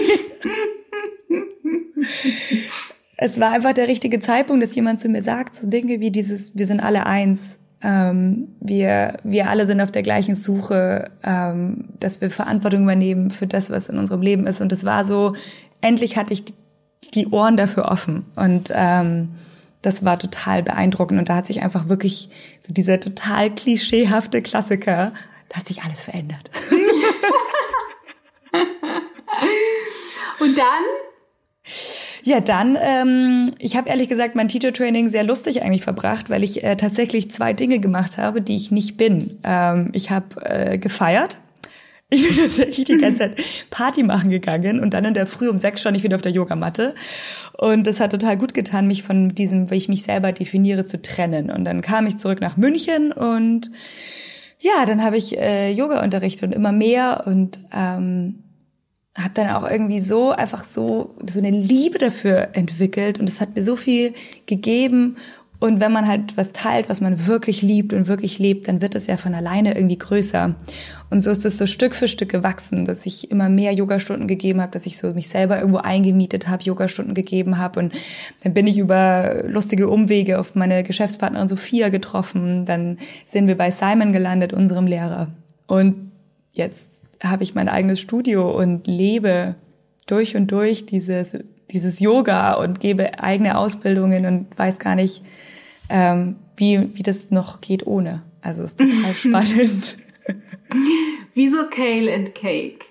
es 3.18 3.40
war 3.40 3.54
einfach 3.54 3.74
der 3.74 3.88
richtige 3.88 4.20
Zeitpunkt, 4.20 4.64
dass 4.64 4.76
jemand 4.76 5.00
zu 5.00 5.10
mir 5.10 5.24
sagt, 5.24 5.56
so 5.56 5.68
Dinge 5.68 6.00
wie 6.00 6.12
dieses, 6.12 6.56
wir 6.56 6.68
sind 6.68 6.80
alle 6.80 7.08
eins. 7.08 7.58
Ähm, 7.82 8.50
wir, 8.60 9.18
wir 9.24 9.50
alle 9.50 9.66
sind 9.66 9.82
auf 9.82 9.92
der 9.92 10.04
gleichen 10.04 10.36
Suche, 10.36 11.10
ähm, 11.24 11.86
dass 12.00 12.22
wir 12.22 12.30
Verantwortung 12.30 12.84
übernehmen 12.84 13.32
für 13.32 13.48
das, 13.48 13.72
was 13.72 13.90
in 13.90 13.98
unserem 13.98 14.22
Leben 14.22 14.46
ist. 14.46 14.62
Und 14.62 14.72
es 14.72 14.86
war 14.86 15.06
so, 15.06 15.34
endlich 15.82 16.18
hatte 16.18 16.34
ich 16.34 16.54
die 17.16 17.30
Ohren 17.30 17.58
dafür 17.58 17.86
offen. 17.86 18.28
Und 18.36 18.72
ähm, 18.76 19.30
das 19.84 20.04
war 20.04 20.18
total 20.18 20.64
beeindruckend. 20.64 21.20
Und 21.20 21.30
da 21.30 21.36
hat 21.36 21.46
sich 21.46 21.62
einfach 21.62 21.88
wirklich 21.88 22.30
so 22.60 22.74
dieser 22.74 23.00
total 23.00 23.52
klischeehafte 23.52 24.42
Klassiker, 24.42 25.14
da 25.50 25.58
hat 25.58 25.68
sich 25.68 25.84
alles 25.84 26.04
verändert. 26.04 26.50
Und 30.40 30.58
dann? 30.58 30.84
Ja, 32.24 32.40
dann, 32.40 32.78
ähm, 32.82 33.52
ich 33.60 33.76
habe 33.76 33.90
ehrlich 33.90 34.08
gesagt 34.08 34.36
mein 34.36 34.48
Teacher 34.48 34.72
Training 34.72 35.10
sehr 35.10 35.24
lustig 35.24 35.62
eigentlich 35.62 35.84
verbracht, 35.84 36.30
weil 36.30 36.44
ich 36.44 36.64
äh, 36.64 36.76
tatsächlich 36.78 37.30
zwei 37.32 37.52
Dinge 37.54 37.80
gemacht 37.80 38.18
habe, 38.18 38.42
die 38.42 38.56
ich 38.56 38.72
nicht 38.72 38.96
bin. 38.98 39.40
Ähm, 39.44 39.90
ich 39.94 40.10
habe 40.10 40.42
äh, 40.46 40.78
gefeiert. 40.78 41.40
Ich 42.10 42.28
bin 42.28 42.38
tatsächlich 42.44 42.86
die 42.86 42.98
ganze 42.98 43.20
Zeit 43.20 43.44
Party 43.70 44.04
machen 44.04 44.30
gegangen 44.30 44.80
und 44.80 44.94
dann 44.94 45.06
in 45.06 45.14
der 45.14 45.28
Früh 45.28 45.50
um 45.50 45.58
sechs 45.58 45.82
stand 45.82 45.98
ich 45.98 46.04
wieder 46.04 46.16
auf 46.16 46.22
der 46.22 46.32
Yogamatte. 46.32 46.96
Und 47.58 47.88
das 47.88 48.00
hat 48.00 48.12
total 48.12 48.38
gut 48.38 48.54
getan, 48.54 48.88
mich 48.88 49.04
von 49.04 49.36
diesem, 49.36 49.70
wie 49.70 49.76
ich 49.76 49.90
mich 49.90 50.04
selber 50.04 50.32
definiere, 50.32 50.86
zu 50.86 51.02
trennen. 51.02 51.50
Und 51.50 51.66
dann 51.66 51.82
kam 51.82 52.08
ich 52.08 52.18
zurück 52.18 52.42
nach 52.42 52.58
München 52.58 53.12
und 53.12 53.72
ja, 54.60 54.86
dann 54.86 55.04
habe 55.04 55.18
ich 55.18 55.38
äh, 55.38 55.72
Yoga 55.72 56.02
unterrichtet 56.02 56.44
und 56.44 56.52
immer 56.54 56.72
mehr 56.72 57.24
und 57.26 57.60
ähm, 57.76 58.44
habe 59.16 59.34
dann 59.34 59.50
auch 59.50 59.70
irgendwie 59.70 60.00
so 60.00 60.32
einfach 60.32 60.64
so 60.64 61.16
so 61.30 61.40
eine 61.40 61.52
Liebe 61.52 62.00
dafür 62.00 62.50
entwickelt 62.54 63.20
und 63.20 63.28
es 63.28 63.42
hat 63.42 63.56
mir 63.56 63.64
so 63.64 63.76
viel 63.76 64.14
gegeben 64.46 65.18
und 65.64 65.80
wenn 65.80 65.94
man 65.94 66.10
halt 66.10 66.36
was 66.36 66.52
teilt, 66.52 66.90
was 66.90 67.00
man 67.00 67.26
wirklich 67.26 67.62
liebt 67.62 67.94
und 67.94 68.10
wirklich 68.10 68.38
lebt, 68.38 68.68
dann 68.68 68.82
wird 68.82 68.96
es 68.96 69.08
ja 69.08 69.16
von 69.16 69.34
alleine 69.34 69.76
irgendwie 69.76 69.98
größer. 69.98 70.56
Und 71.10 71.24
so 71.24 71.32
ist 71.32 71.46
es 71.46 71.58
so 71.58 71.68
Stück 71.68 71.96
für 71.96 72.10
Stück 72.10 72.28
gewachsen, 72.28 72.84
dass 72.84 73.06
ich 73.06 73.32
immer 73.32 73.48
mehr 73.48 73.72
Yogastunden 73.72 74.28
gegeben 74.28 74.60
habe, 74.62 74.74
dass 74.74 74.86
ich 74.86 74.98
so 74.98 75.14
mich 75.14 75.30
selber 75.30 75.60
irgendwo 75.60 75.78
eingemietet 75.78 76.50
habe, 76.50 76.62
Yogastunden 76.64 77.14
gegeben 77.14 77.60
habe. 77.60 77.80
Und 77.80 77.94
dann 78.44 78.54
bin 78.54 78.68
ich 78.68 78.78
über 78.78 79.44
lustige 79.48 79.88
Umwege 79.88 80.38
auf 80.38 80.54
meine 80.54 80.84
Geschäftspartnerin 80.84 81.48
Sophia 81.48 81.88
getroffen. 81.88 82.66
Dann 82.66 82.98
sind 83.26 83.48
wir 83.48 83.56
bei 83.56 83.72
Simon 83.72 84.12
gelandet, 84.12 84.52
unserem 84.52 84.86
Lehrer. 84.86 85.30
Und 85.66 86.12
jetzt 86.52 86.92
habe 87.24 87.44
ich 87.44 87.56
mein 87.56 87.70
eigenes 87.70 88.02
Studio 88.02 88.52
und 88.52 88.86
lebe 88.86 89.56
durch 90.08 90.36
und 90.36 90.52
durch 90.52 90.86
dieses, 90.88 91.38
dieses 91.72 92.02
Yoga 92.02 92.56
und 92.56 92.82
gebe 92.82 93.24
eigene 93.24 93.58
Ausbildungen 93.58 94.26
und 94.26 94.48
weiß 94.60 94.80
gar 94.80 94.96
nicht, 94.96 95.24
ähm, 95.90 96.38
wie, 96.56 96.96
wie 96.96 97.04
das 97.04 97.32
noch 97.32 97.60
geht 97.60 97.86
ohne. 97.88 98.24
Also 98.42 98.64
es 98.64 98.72
ist 98.72 98.80
total 98.80 99.14
spannend. 99.14 99.98
Wieso 101.34 101.70
Kale 101.70 102.14
and 102.14 102.36
Cake? 102.36 102.86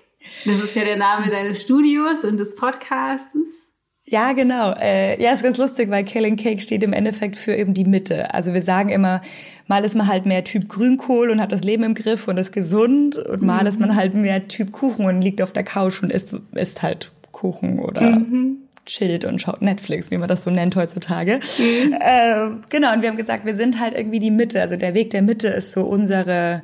Das 0.45 0.59
ist 0.61 0.75
ja 0.75 0.83
der 0.83 0.97
Name 0.97 1.29
deines 1.29 1.61
Studios 1.61 2.23
und 2.23 2.37
des 2.37 2.55
Podcastes. 2.55 3.71
Ja, 4.05 4.33
genau. 4.33 4.73
Äh, 4.73 5.21
ja, 5.21 5.31
ist 5.31 5.43
ganz 5.43 5.57
lustig, 5.57 5.89
weil 5.89 6.03
Kale 6.03 6.27
and 6.27 6.39
Cake 6.39 6.59
steht 6.59 6.83
im 6.83 6.91
Endeffekt 6.91 7.37
für 7.37 7.55
eben 7.55 7.73
die 7.73 7.85
Mitte. 7.85 8.33
Also 8.33 8.53
wir 8.53 8.61
sagen 8.61 8.89
immer, 8.89 9.21
mal 9.67 9.85
ist 9.85 9.95
man 9.95 10.07
halt 10.07 10.25
mehr 10.25 10.43
Typ 10.43 10.67
Grünkohl 10.67 11.29
und 11.29 11.39
hat 11.39 11.53
das 11.53 11.63
Leben 11.63 11.83
im 11.83 11.93
Griff 11.93 12.27
und 12.27 12.37
ist 12.37 12.51
gesund 12.51 13.17
und 13.17 13.41
mal 13.41 13.61
mhm. 13.61 13.67
ist 13.67 13.79
man 13.79 13.95
halt 13.95 14.13
mehr 14.13 14.47
Typ 14.49 14.73
Kuchen 14.73 15.05
und 15.05 15.21
liegt 15.21 15.41
auf 15.41 15.53
der 15.53 15.63
Couch 15.63 16.03
und 16.03 16.11
isst, 16.11 16.35
isst 16.53 16.81
halt 16.81 17.11
Kuchen 17.31 17.79
oder 17.79 18.01
mhm 18.01 18.62
chillt 18.85 19.25
und 19.25 19.41
schaut 19.41 19.61
Netflix, 19.61 20.11
wie 20.11 20.17
man 20.17 20.27
das 20.27 20.43
so 20.43 20.51
nennt 20.51 20.75
heutzutage. 20.75 21.39
Mhm. 21.57 21.93
Äh, 21.93 22.49
genau, 22.69 22.93
und 22.93 23.01
wir 23.01 23.09
haben 23.09 23.17
gesagt, 23.17 23.45
wir 23.45 23.55
sind 23.55 23.79
halt 23.79 23.95
irgendwie 23.95 24.19
die 24.19 24.31
Mitte. 24.31 24.61
Also 24.61 24.75
der 24.75 24.93
Weg 24.93 25.11
der 25.11 25.21
Mitte 25.21 25.47
ist 25.47 25.71
so 25.71 25.83
unsere 25.83 26.61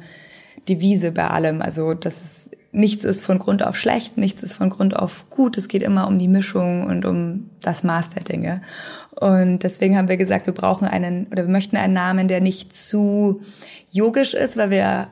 Devise 0.67 1.11
bei 1.11 1.27
allem. 1.27 1.61
Also 1.61 1.93
das 1.93 2.21
ist, 2.21 2.51
nichts 2.71 3.03
ist 3.03 3.21
von 3.21 3.39
Grund 3.39 3.63
auf 3.63 3.75
schlecht, 3.77 4.17
nichts 4.17 4.43
ist 4.43 4.53
von 4.53 4.69
Grund 4.69 4.95
auf 4.95 5.25
gut. 5.29 5.57
Es 5.57 5.67
geht 5.67 5.81
immer 5.81 6.07
um 6.07 6.19
die 6.19 6.27
Mischung 6.27 6.85
und 6.85 7.05
um 7.05 7.49
das 7.61 7.83
Maß 7.83 8.11
der 8.11 8.23
Dinge. 8.23 8.61
Und 9.15 9.63
deswegen 9.63 9.97
haben 9.97 10.07
wir 10.07 10.17
gesagt, 10.17 10.45
wir 10.45 10.53
brauchen 10.53 10.87
einen 10.87 11.27
oder 11.27 11.43
wir 11.43 11.51
möchten 11.51 11.77
einen 11.77 11.93
Namen, 11.93 12.27
der 12.27 12.41
nicht 12.41 12.73
zu 12.73 13.41
yogisch 13.91 14.33
ist, 14.33 14.57
weil 14.57 14.69
wir 14.69 15.07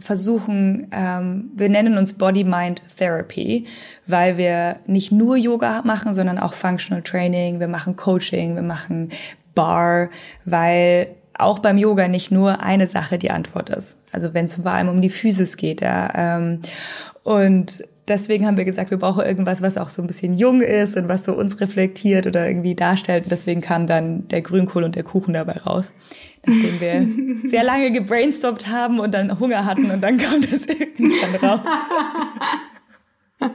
versuchen, 0.00 0.88
ähm, 0.92 1.50
wir 1.54 1.68
nennen 1.68 1.96
uns 1.98 2.14
Body 2.14 2.44
Mind 2.44 2.82
Therapy, 2.96 3.66
weil 4.06 4.36
wir 4.36 4.76
nicht 4.86 5.12
nur 5.12 5.36
Yoga 5.36 5.82
machen, 5.82 6.14
sondern 6.14 6.38
auch 6.38 6.54
Functional 6.54 7.02
Training, 7.02 7.60
wir 7.60 7.68
machen 7.68 7.96
Coaching, 7.96 8.54
wir 8.54 8.62
machen 8.62 9.10
Bar, 9.54 10.10
weil 10.44 11.08
auch 11.34 11.58
beim 11.58 11.78
Yoga 11.78 12.08
nicht 12.08 12.30
nur 12.30 12.60
eine 12.60 12.86
Sache 12.88 13.18
die 13.18 13.30
Antwort 13.30 13.70
ist. 13.70 13.98
Also 14.12 14.34
wenn 14.34 14.44
es 14.44 14.56
vor 14.56 14.66
allem 14.66 14.88
um 14.88 15.00
die 15.00 15.10
Physis 15.10 15.56
geht, 15.56 15.80
ja. 15.80 16.10
Ähm, 16.14 16.60
und 17.22 17.82
deswegen 18.10 18.46
haben 18.46 18.56
wir 18.56 18.64
gesagt, 18.64 18.90
wir 18.90 18.98
brauchen 18.98 19.24
irgendwas, 19.24 19.62
was 19.62 19.78
auch 19.78 19.88
so 19.88 20.02
ein 20.02 20.06
bisschen 20.06 20.36
jung 20.36 20.60
ist 20.60 20.96
und 20.96 21.08
was 21.08 21.24
so 21.24 21.32
uns 21.32 21.60
reflektiert 21.60 22.26
oder 22.26 22.46
irgendwie 22.46 22.74
darstellt. 22.74 23.24
Und 23.24 23.32
deswegen 23.32 23.60
kam 23.60 23.86
dann 23.86 24.28
der 24.28 24.42
Grünkohl 24.42 24.84
und 24.84 24.96
der 24.96 25.04
Kuchen 25.04 25.32
dabei 25.32 25.56
raus 25.58 25.94
nachdem 26.46 26.80
wir 26.80 27.08
sehr 27.48 27.64
lange 27.64 27.92
gebrainstormt 27.92 28.68
haben 28.68 29.00
und 29.00 29.12
dann 29.12 29.38
Hunger 29.38 29.64
hatten 29.64 29.90
und 29.90 30.00
dann 30.00 30.16
kam 30.18 30.40
das 30.40 30.66
irgendwann 30.66 31.34
raus. 31.36 31.60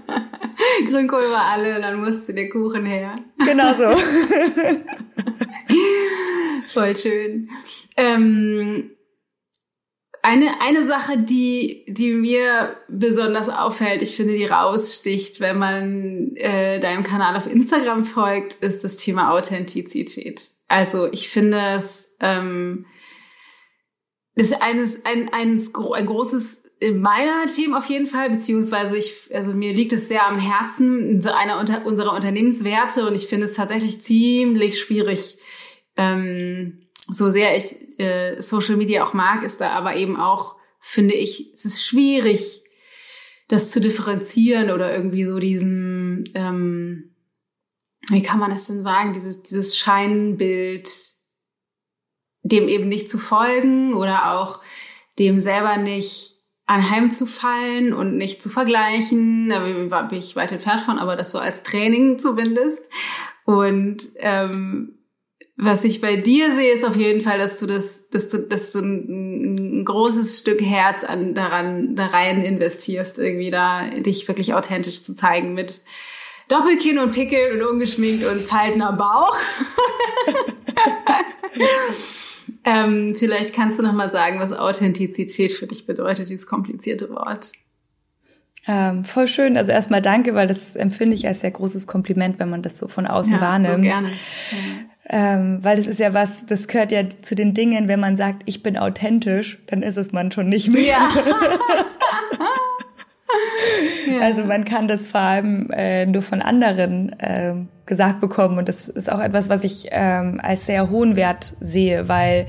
Grünkohl 0.90 1.22
war 1.32 1.52
alle 1.54 1.76
und 1.76 1.84
dann 1.84 2.00
musste 2.00 2.34
der 2.34 2.50
Kuchen 2.50 2.86
her. 2.86 3.16
Genau 3.46 3.74
so. 3.76 3.96
Voll 6.74 6.96
schön. 6.96 7.50
Ähm, 7.96 8.92
eine, 10.26 10.60
eine 10.60 10.84
Sache, 10.86 11.20
die, 11.20 11.86
die 11.88 12.12
mir 12.12 12.78
besonders 12.90 13.48
auffällt, 13.48 14.02
ich 14.02 14.16
finde, 14.16 14.34
die 14.34 14.46
raussticht, 14.46 15.40
wenn 15.40 15.60
man 15.60 16.36
äh, 16.36 16.80
deinem 16.80 17.04
Kanal 17.04 17.38
auf 17.38 17.46
Instagram 17.46 18.06
folgt, 18.06 18.56
ist 18.56 18.84
das 18.84 18.98
Thema 18.98 19.32
Authentizität. 19.32 20.50
Also 20.68 21.06
ich 21.12 21.30
finde 21.30 21.60
es 21.76 22.16
ähm, 22.22 22.88
ist 24.34 24.64
eines, 24.64 25.06
ein, 25.06 25.32
eines, 25.32 25.74
ein 25.76 26.06
großes 26.08 26.64
meiner 26.94 27.46
Themen 27.46 27.76
auf 27.76 27.86
jeden 27.86 28.08
Fall, 28.08 28.32
beziehungsweise 28.32 28.98
ich, 28.98 29.30
also 29.32 29.54
mir 29.54 29.74
liegt 29.74 29.94
es 29.94 30.08
sehr 30.08 30.26
am 30.26 30.40
Herzen, 30.40 31.22
so 31.22 31.30
einer 31.32 31.60
unter, 31.60 31.86
unserer 31.86 32.14
Unternehmenswerte 32.14 33.08
und 33.08 33.14
ich 33.14 33.28
finde 33.28 33.46
es 33.46 33.54
tatsächlich 33.54 34.02
ziemlich 34.02 34.80
schwierig, 34.80 35.38
ähm, 35.98 36.85
so 37.08 37.30
sehr 37.30 37.56
ich 37.56 38.00
äh, 38.00 38.42
Social 38.42 38.78
Media 38.78 39.04
auch 39.04 39.14
mag, 39.14 39.44
ist 39.44 39.62
da 39.62 39.72
aber 39.72 39.96
eben 39.96 40.20
auch, 40.20 40.56
finde 40.80 41.14
ich, 41.14 41.52
es 41.54 41.66
ist 41.66 41.86
schwierig, 41.86 42.64
das 43.48 43.72
zu 43.72 43.80
differenzieren 43.80 44.72
oder 44.72 44.94
irgendwie 44.94 45.26
so 45.26 45.40
diesem, 45.40 46.24
ähm, 46.34 47.16
wie 48.10 48.24
kann 48.24 48.40
man 48.40 48.52
es 48.52 48.68
denn 48.68 48.82
sagen, 48.82 49.14
dieses, 49.14 49.44
dieses 49.44 49.78
Scheinbild, 49.78 50.90
dem 52.44 52.68
eben 52.68 52.88
nicht 52.88 53.10
zu 53.10 53.18
folgen 53.18 53.94
oder 53.94 54.34
auch 54.34 54.60
dem 55.18 55.40
selber 55.40 55.78
nicht 55.78 56.36
anheimzufallen 56.68 57.94
und 57.94 58.18
nicht 58.18 58.42
zu 58.42 58.50
vergleichen. 58.50 59.50
Da 59.50 59.60
bin 60.04 60.20
ich 60.20 60.36
weit 60.36 60.52
entfernt 60.52 60.82
von, 60.82 60.98
aber 61.00 61.16
das 61.16 61.32
so 61.32 61.40
als 61.40 61.64
Training 61.64 62.18
zumindest. 62.18 62.90
Und 63.46 64.10
ähm, 64.18 64.98
was 65.58 65.86
ich 65.86 66.02
bei 66.02 66.18
dir 66.18 66.54
sehe, 66.54 66.74
ist 66.74 66.84
auf 66.84 66.98
jeden 66.98 67.22
Fall, 67.22 67.40
dass 67.40 67.60
du 67.60 67.66
das, 67.66 68.10
dass 68.10 68.28
du, 68.28 68.40
dass 68.40 68.74
du 68.74 68.80
ein, 68.80 69.80
ein 69.80 69.86
großes 69.86 70.40
Stück 70.40 70.62
Herz 70.62 71.04
an 71.04 71.34
daran, 71.34 71.96
da 71.96 72.08
rein 72.08 72.44
investierst, 72.44 73.20
irgendwie 73.20 73.52
da 73.52 73.90
dich 73.90 74.28
wirklich 74.28 74.54
authentisch 74.54 75.02
zu 75.02 75.16
zeigen 75.16 75.54
mit 75.54 75.82
Doppelkinn 76.50 77.00
und 77.00 77.12
Pickel 77.12 77.54
und 77.54 77.68
ungeschminkt 77.68 78.26
und 78.26 78.42
Falten 78.42 78.82
am 78.82 78.98
Bauch. 78.98 79.36
ähm, 82.66 83.16
vielleicht 83.16 83.54
kannst 83.54 83.80
du 83.80 83.84
noch 83.84 83.94
mal 83.94 84.12
sagen, 84.12 84.40
was 84.40 84.52
Authentizität 84.52 85.54
für 85.54 85.68
dich 85.68 85.86
bedeutet, 85.86 86.30
dieses 86.30 86.48
komplizierte 86.48 87.10
Wort. 87.12 87.54
Ähm, 88.68 89.06
voll 89.06 89.28
schön. 89.28 89.58
Also 89.58 89.72
erstmal 89.72 90.02
danke, 90.02 90.36
weil 90.36 90.48
das 90.48 90.76
empfinde 90.76 91.16
ich 91.16 91.28
als 91.28 91.42
sehr 91.42 91.52
großes 91.52 91.88
Kompliment, 91.88 92.40
wenn 92.40 92.50
man 92.50 92.62
das 92.62 92.78
so 92.78 92.88
von 92.88 93.08
außen 93.08 93.34
ja, 93.34 93.42
wahrnimmt. 93.42 93.86
So 93.86 93.90
gerne. 93.90 94.10
Ja. 94.10 94.58
Ähm, 95.08 95.60
weil 95.62 95.78
das 95.78 95.86
ist 95.86 96.00
ja 96.00 96.14
was, 96.14 96.46
das 96.48 96.68
gehört 96.68 96.92
ja 96.92 97.04
zu 97.22 97.36
den 97.36 97.54
Dingen, 97.54 97.88
wenn 97.88 98.00
man 98.00 98.18
sagt, 98.18 98.42
ich 98.46 98.64
bin 98.64 98.76
authentisch, 98.78 99.60
dann 99.68 99.84
ist 99.84 99.98
es 99.98 100.12
man 100.12 100.32
schon 100.32 100.50
nicht 100.50 100.70
mehr. 100.70 100.84
Ja. 100.84 101.10
Also 104.22 104.46
man 104.46 104.66
kann 104.66 104.88
das 104.88 105.08
vor 105.08 105.22
allem 105.22 105.70
äh, 105.72 106.06
nur 106.06 106.22
von 106.22 106.42
anderen 106.42 107.18
äh, 107.20 107.56
gesagt 107.86 108.22
bekommen 108.22 108.58
und 108.58 108.70
das 108.70 108.88
ist 108.88 109.12
auch 109.12 109.20
etwas, 109.20 109.50
was 109.50 109.64
ich 109.64 109.88
ähm, 109.92 110.40
als 110.42 110.66
sehr 110.66 110.90
hohen 110.90 111.16
Wert 111.16 111.56
sehe, 111.60 112.08
weil 112.08 112.48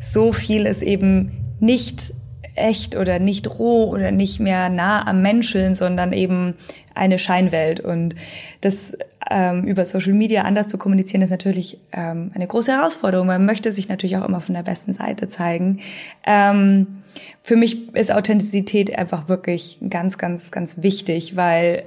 so 0.00 0.32
viel 0.32 0.66
ist 0.66 0.82
eben 0.82 1.32
nicht 1.58 2.12
echt 2.56 2.96
oder 2.96 3.18
nicht 3.18 3.58
roh 3.58 3.84
oder 3.90 4.10
nicht 4.10 4.40
mehr 4.40 4.68
nah 4.68 5.06
am 5.06 5.22
Menschen, 5.22 5.74
sondern 5.74 6.12
eben 6.12 6.54
eine 6.94 7.18
Scheinwelt. 7.18 7.80
Und 7.80 8.14
das 8.60 8.96
ähm, 9.30 9.64
über 9.64 9.84
Social 9.84 10.12
Media 10.12 10.42
anders 10.42 10.68
zu 10.68 10.78
kommunizieren, 10.78 11.22
ist 11.22 11.30
natürlich 11.30 11.78
ähm, 11.92 12.30
eine 12.34 12.46
große 12.46 12.72
Herausforderung. 12.72 13.26
Man 13.26 13.44
möchte 13.44 13.72
sich 13.72 13.88
natürlich 13.88 14.16
auch 14.16 14.26
immer 14.26 14.40
von 14.40 14.54
der 14.54 14.62
besten 14.62 14.92
Seite 14.92 15.28
zeigen. 15.28 15.80
Ähm, 16.26 17.02
für 17.42 17.56
mich 17.56 17.94
ist 17.94 18.12
Authentizität 18.12 18.96
einfach 18.96 19.28
wirklich 19.28 19.78
ganz, 19.88 20.18
ganz, 20.18 20.50
ganz 20.50 20.82
wichtig, 20.82 21.36
weil 21.36 21.84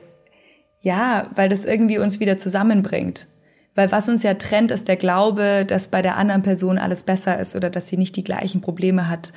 ja, 0.82 1.30
weil 1.36 1.50
das 1.50 1.66
irgendwie 1.66 1.98
uns 1.98 2.20
wieder 2.20 2.38
zusammenbringt. 2.38 3.28
Weil 3.76 3.92
was 3.92 4.10
uns 4.10 4.24
ja 4.24 4.34
trennt, 4.34 4.72
ist 4.72 4.88
der 4.88 4.96
Glaube, 4.96 5.66
dass 5.66 5.88
bei 5.88 6.02
der 6.02 6.18
anderen 6.18 6.42
Person 6.42 6.78
alles 6.78 7.04
besser 7.04 7.40
ist 7.40 7.56
oder 7.56 7.70
dass 7.70 7.88
sie 7.88 7.98
nicht 7.98 8.16
die 8.16 8.24
gleichen 8.24 8.62
Probleme 8.62 9.08
hat 9.08 9.32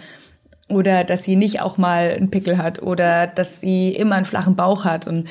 oder 0.69 1.05
dass 1.05 1.25
sie 1.25 1.37
nicht 1.37 1.61
auch 1.61 1.79
mal 1.79 2.13
einen 2.13 2.31
Pickel 2.31 2.59
hat 2.59 2.83
oder 2.83 3.27
dass 3.27 3.61
sie 3.61 3.91
immer 3.91 4.17
einen 4.17 4.25
flachen 4.25 4.57
Bauch 4.57 4.85
hat. 4.85 5.07
Und 5.07 5.29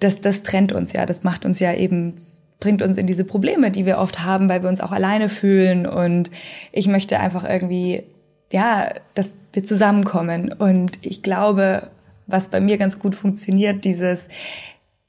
das, 0.00 0.20
das 0.20 0.42
trennt 0.42 0.72
uns 0.72 0.92
ja, 0.92 1.06
das 1.06 1.24
macht 1.24 1.44
uns 1.44 1.60
ja 1.60 1.72
eben 1.72 2.16
bringt 2.60 2.82
uns 2.82 2.96
in 2.96 3.06
diese 3.06 3.24
Probleme, 3.24 3.70
die 3.70 3.86
wir 3.86 3.98
oft 3.98 4.24
haben, 4.24 4.48
weil 4.48 4.62
wir 4.62 4.68
uns 4.68 4.80
auch 4.80 4.90
alleine 4.90 5.28
fühlen. 5.28 5.86
Und 5.86 6.32
ich 6.72 6.88
möchte 6.88 7.20
einfach 7.20 7.48
irgendwie 7.48 8.02
ja, 8.52 8.88
dass 9.14 9.38
wir 9.52 9.64
zusammenkommen. 9.64 10.52
Und 10.52 10.98
ich 11.02 11.22
glaube, 11.22 11.90
was 12.26 12.48
bei 12.48 12.60
mir 12.60 12.78
ganz 12.78 12.98
gut 12.98 13.14
funktioniert, 13.14 13.84
dieses 13.84 14.28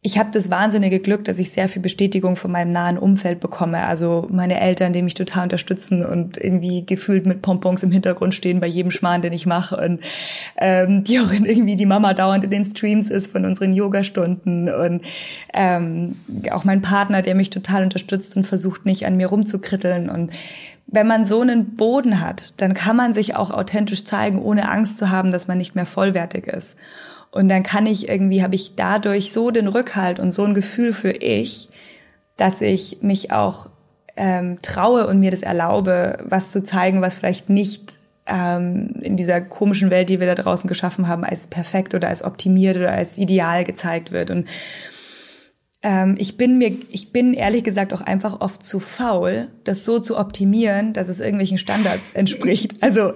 ich 0.02 0.18
habe 0.18 0.30
das 0.32 0.50
wahnsinnige 0.50 1.02
Glück, 1.02 1.26
dass 1.26 1.40
ich 1.40 1.52
sehr 1.52 1.68
viel 1.68 1.82
Bestätigung 1.82 2.38
von 2.38 2.54
meinem 2.54 2.72
nahen 2.72 2.98
Umfeld 2.98 3.42
bekomme. 3.42 3.84
Also 3.84 4.28
meine 4.32 4.62
Eltern, 4.62 4.94
die 4.94 5.02
mich 5.02 5.14
total 5.14 5.44
unterstützen 5.44 6.06
und 6.06 6.38
irgendwie 6.38 6.86
gefühlt 6.86 7.26
mit 7.26 7.42
Pompons 7.42 7.84
im 7.84 7.92
Hintergrund 7.92 8.34
stehen 8.34 8.62
bei 8.62 8.68
jedem 8.68 8.92
Schmarrn, 8.92 9.22
den 9.22 9.34
ich 9.34 9.46
mache. 9.46 9.76
Und 9.76 10.00
ähm, 10.56 11.04
die 11.04 11.20
auch 11.20 11.34
irgendwie 11.34 11.76
die 11.76 11.86
Mama 11.86 12.14
dauernd 12.14 12.46
in 12.46 12.50
den 12.50 12.64
Streams 12.64 13.10
ist 13.10 13.34
von 13.34 13.44
unseren 13.44 13.74
Yogastunden. 13.74 14.74
Und 14.74 15.02
ähm, 15.54 16.16
auch 16.52 16.64
mein 16.64 16.82
Partner, 16.82 17.22
der 17.22 17.36
mich 17.36 17.50
total 17.50 17.84
unterstützt 17.84 18.38
und 18.38 18.48
versucht, 18.48 18.86
nicht 18.86 19.06
an 19.06 19.18
mir 19.18 19.28
rumzukritteln. 19.28 20.10
Und 20.10 20.32
wenn 20.88 21.08
man 21.08 21.26
so 21.26 21.42
einen 21.42 21.76
Boden 21.76 22.22
hat, 22.22 22.54
dann 22.56 22.74
kann 22.74 22.96
man 22.96 23.14
sich 23.14 23.36
auch 23.36 23.52
authentisch 23.52 24.06
zeigen, 24.06 24.42
ohne 24.42 24.70
Angst 24.70 24.98
zu 24.98 25.10
haben, 25.10 25.32
dass 25.32 25.50
man 25.50 25.58
nicht 25.58 25.76
mehr 25.76 25.86
vollwertig 25.86 26.48
ist. 26.48 26.78
Und 27.32 27.50
dann 27.50 27.64
kann 27.64 27.86
ich 27.86 28.10
irgendwie, 28.10 28.42
habe 28.42 28.56
ich 28.56 28.76
dadurch 28.76 29.32
so 29.32 29.52
den 29.52 29.68
Rückhalt 29.68 30.20
und 30.20 30.32
so 30.32 30.44
ein 30.44 30.54
Gefühl 30.54 30.94
für 30.94 31.12
ich, 31.12 31.70
dass 32.38 32.62
ich 32.62 33.00
mich 33.02 33.32
auch 33.32 33.70
ähm, 34.16 34.62
traue 34.62 35.08
und 35.08 35.20
mir 35.20 35.32
das 35.32 35.44
erlaube, 35.44 36.18
was 36.24 36.52
zu 36.52 36.64
zeigen, 36.64 37.02
was 37.02 37.16
vielleicht 37.16 37.50
nicht 37.50 37.98
ähm, 38.26 38.96
in 39.02 39.18
dieser 39.18 39.42
komischen 39.42 39.90
Welt, 39.90 40.10
die 40.10 40.20
wir 40.20 40.28
da 40.28 40.36
draußen 40.36 40.68
geschaffen 40.68 41.08
haben, 41.08 41.24
als 41.24 41.48
perfekt 41.48 41.94
oder 41.94 42.08
als 42.08 42.24
optimiert 42.24 42.78
oder 42.78 42.92
als 42.92 43.18
ideal 43.18 43.64
gezeigt 43.64 44.12
wird. 44.12 44.32
Und 44.32 44.48
ähm, 45.82 46.16
ich 46.20 46.38
bin 46.38 46.58
mir, 46.58 46.72
ich 46.90 47.12
bin 47.12 47.34
ehrlich 47.34 47.64
gesagt 47.64 47.94
auch 47.94 48.02
einfach 48.02 48.42
oft 48.42 48.64
zu 48.64 48.80
faul, 48.80 49.48
das 49.64 49.86
so 49.86 50.00
zu 50.00 50.18
optimieren, 50.18 50.94
dass 50.94 51.08
es 51.08 51.20
irgendwelchen 51.20 51.58
Standards 51.58 52.12
entspricht. 52.14 52.82
Also 52.82 53.14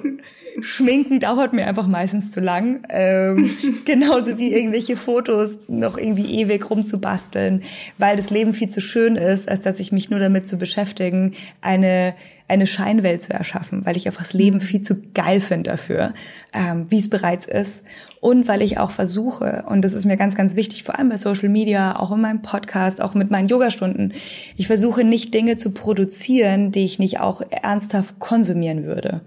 Schminken 0.62 1.20
dauert 1.20 1.54
mir 1.54 1.68
einfach 1.68 1.88
meistens 1.88 2.32
zu 2.32 2.40
lang. 2.40 2.86
Ähm, 2.90 3.50
genauso 3.86 4.38
wie 4.38 4.54
irgendwelche 4.54 4.98
Fotos 4.98 5.60
noch 5.68 5.98
irgendwie 5.98 6.42
ewig 6.42 6.70
rumzubasteln, 6.70 7.62
weil 7.98 8.16
das 8.16 8.30
Leben 8.30 8.54
viel 8.54 8.70
zu 8.70 8.82
schön 8.82 9.16
ist, 9.16 9.50
als 9.50 9.62
dass 9.62 9.80
ich 9.80 9.92
mich 9.92 10.10
nur 10.10 10.20
damit 10.20 10.48
zu 10.48 10.58
beschäftigen, 10.58 11.34
eine 11.62 12.16
eine 12.48 12.68
Scheinwelt 12.68 13.22
zu 13.22 13.34
erschaffen, 13.34 13.86
weil 13.86 13.96
ich 13.98 14.06
einfach 14.06 14.24
das 14.24 14.34
Leben 14.34 14.60
viel 14.60 14.82
zu 14.82 14.96
geil 15.14 15.40
finde 15.40 15.72
dafür, 15.72 16.14
ähm, 16.54 16.86
wie 16.90 17.00
es 17.00 17.10
bereits 17.10 17.46
ist. 17.46 17.84
Und 18.20 18.48
weil 18.48 18.62
ich 18.62 18.78
auch 18.78 18.92
versuche, 18.92 19.64
und 19.68 19.82
das 19.84 19.94
ist 19.94 20.06
mir 20.06 20.18
ganz, 20.18 20.36
ganz 20.36 20.56
wichtig, 20.56 20.84
vor 20.84 20.98
allem 20.98 21.10
bei 21.10 21.18
Social 21.18 21.50
Media, 21.50 21.98
auch 21.98 22.12
in 22.12 22.22
meinem 22.22 22.42
Podcast, 22.42 23.02
auch 23.02 23.14
mit 23.16 23.32
meinen 23.32 23.48
Yogastunden, 23.48 24.14
ich 24.58 24.68
versuche 24.68 25.04
nicht 25.04 25.34
Dinge 25.34 25.58
zu 25.58 25.72
produzieren, 25.72 26.72
die 26.72 26.86
ich 26.86 27.00
nicht 27.00 27.20
auch 27.20 27.42
ernsthaft 27.50 28.20
konsumieren 28.20 28.84
würde. 28.84 29.22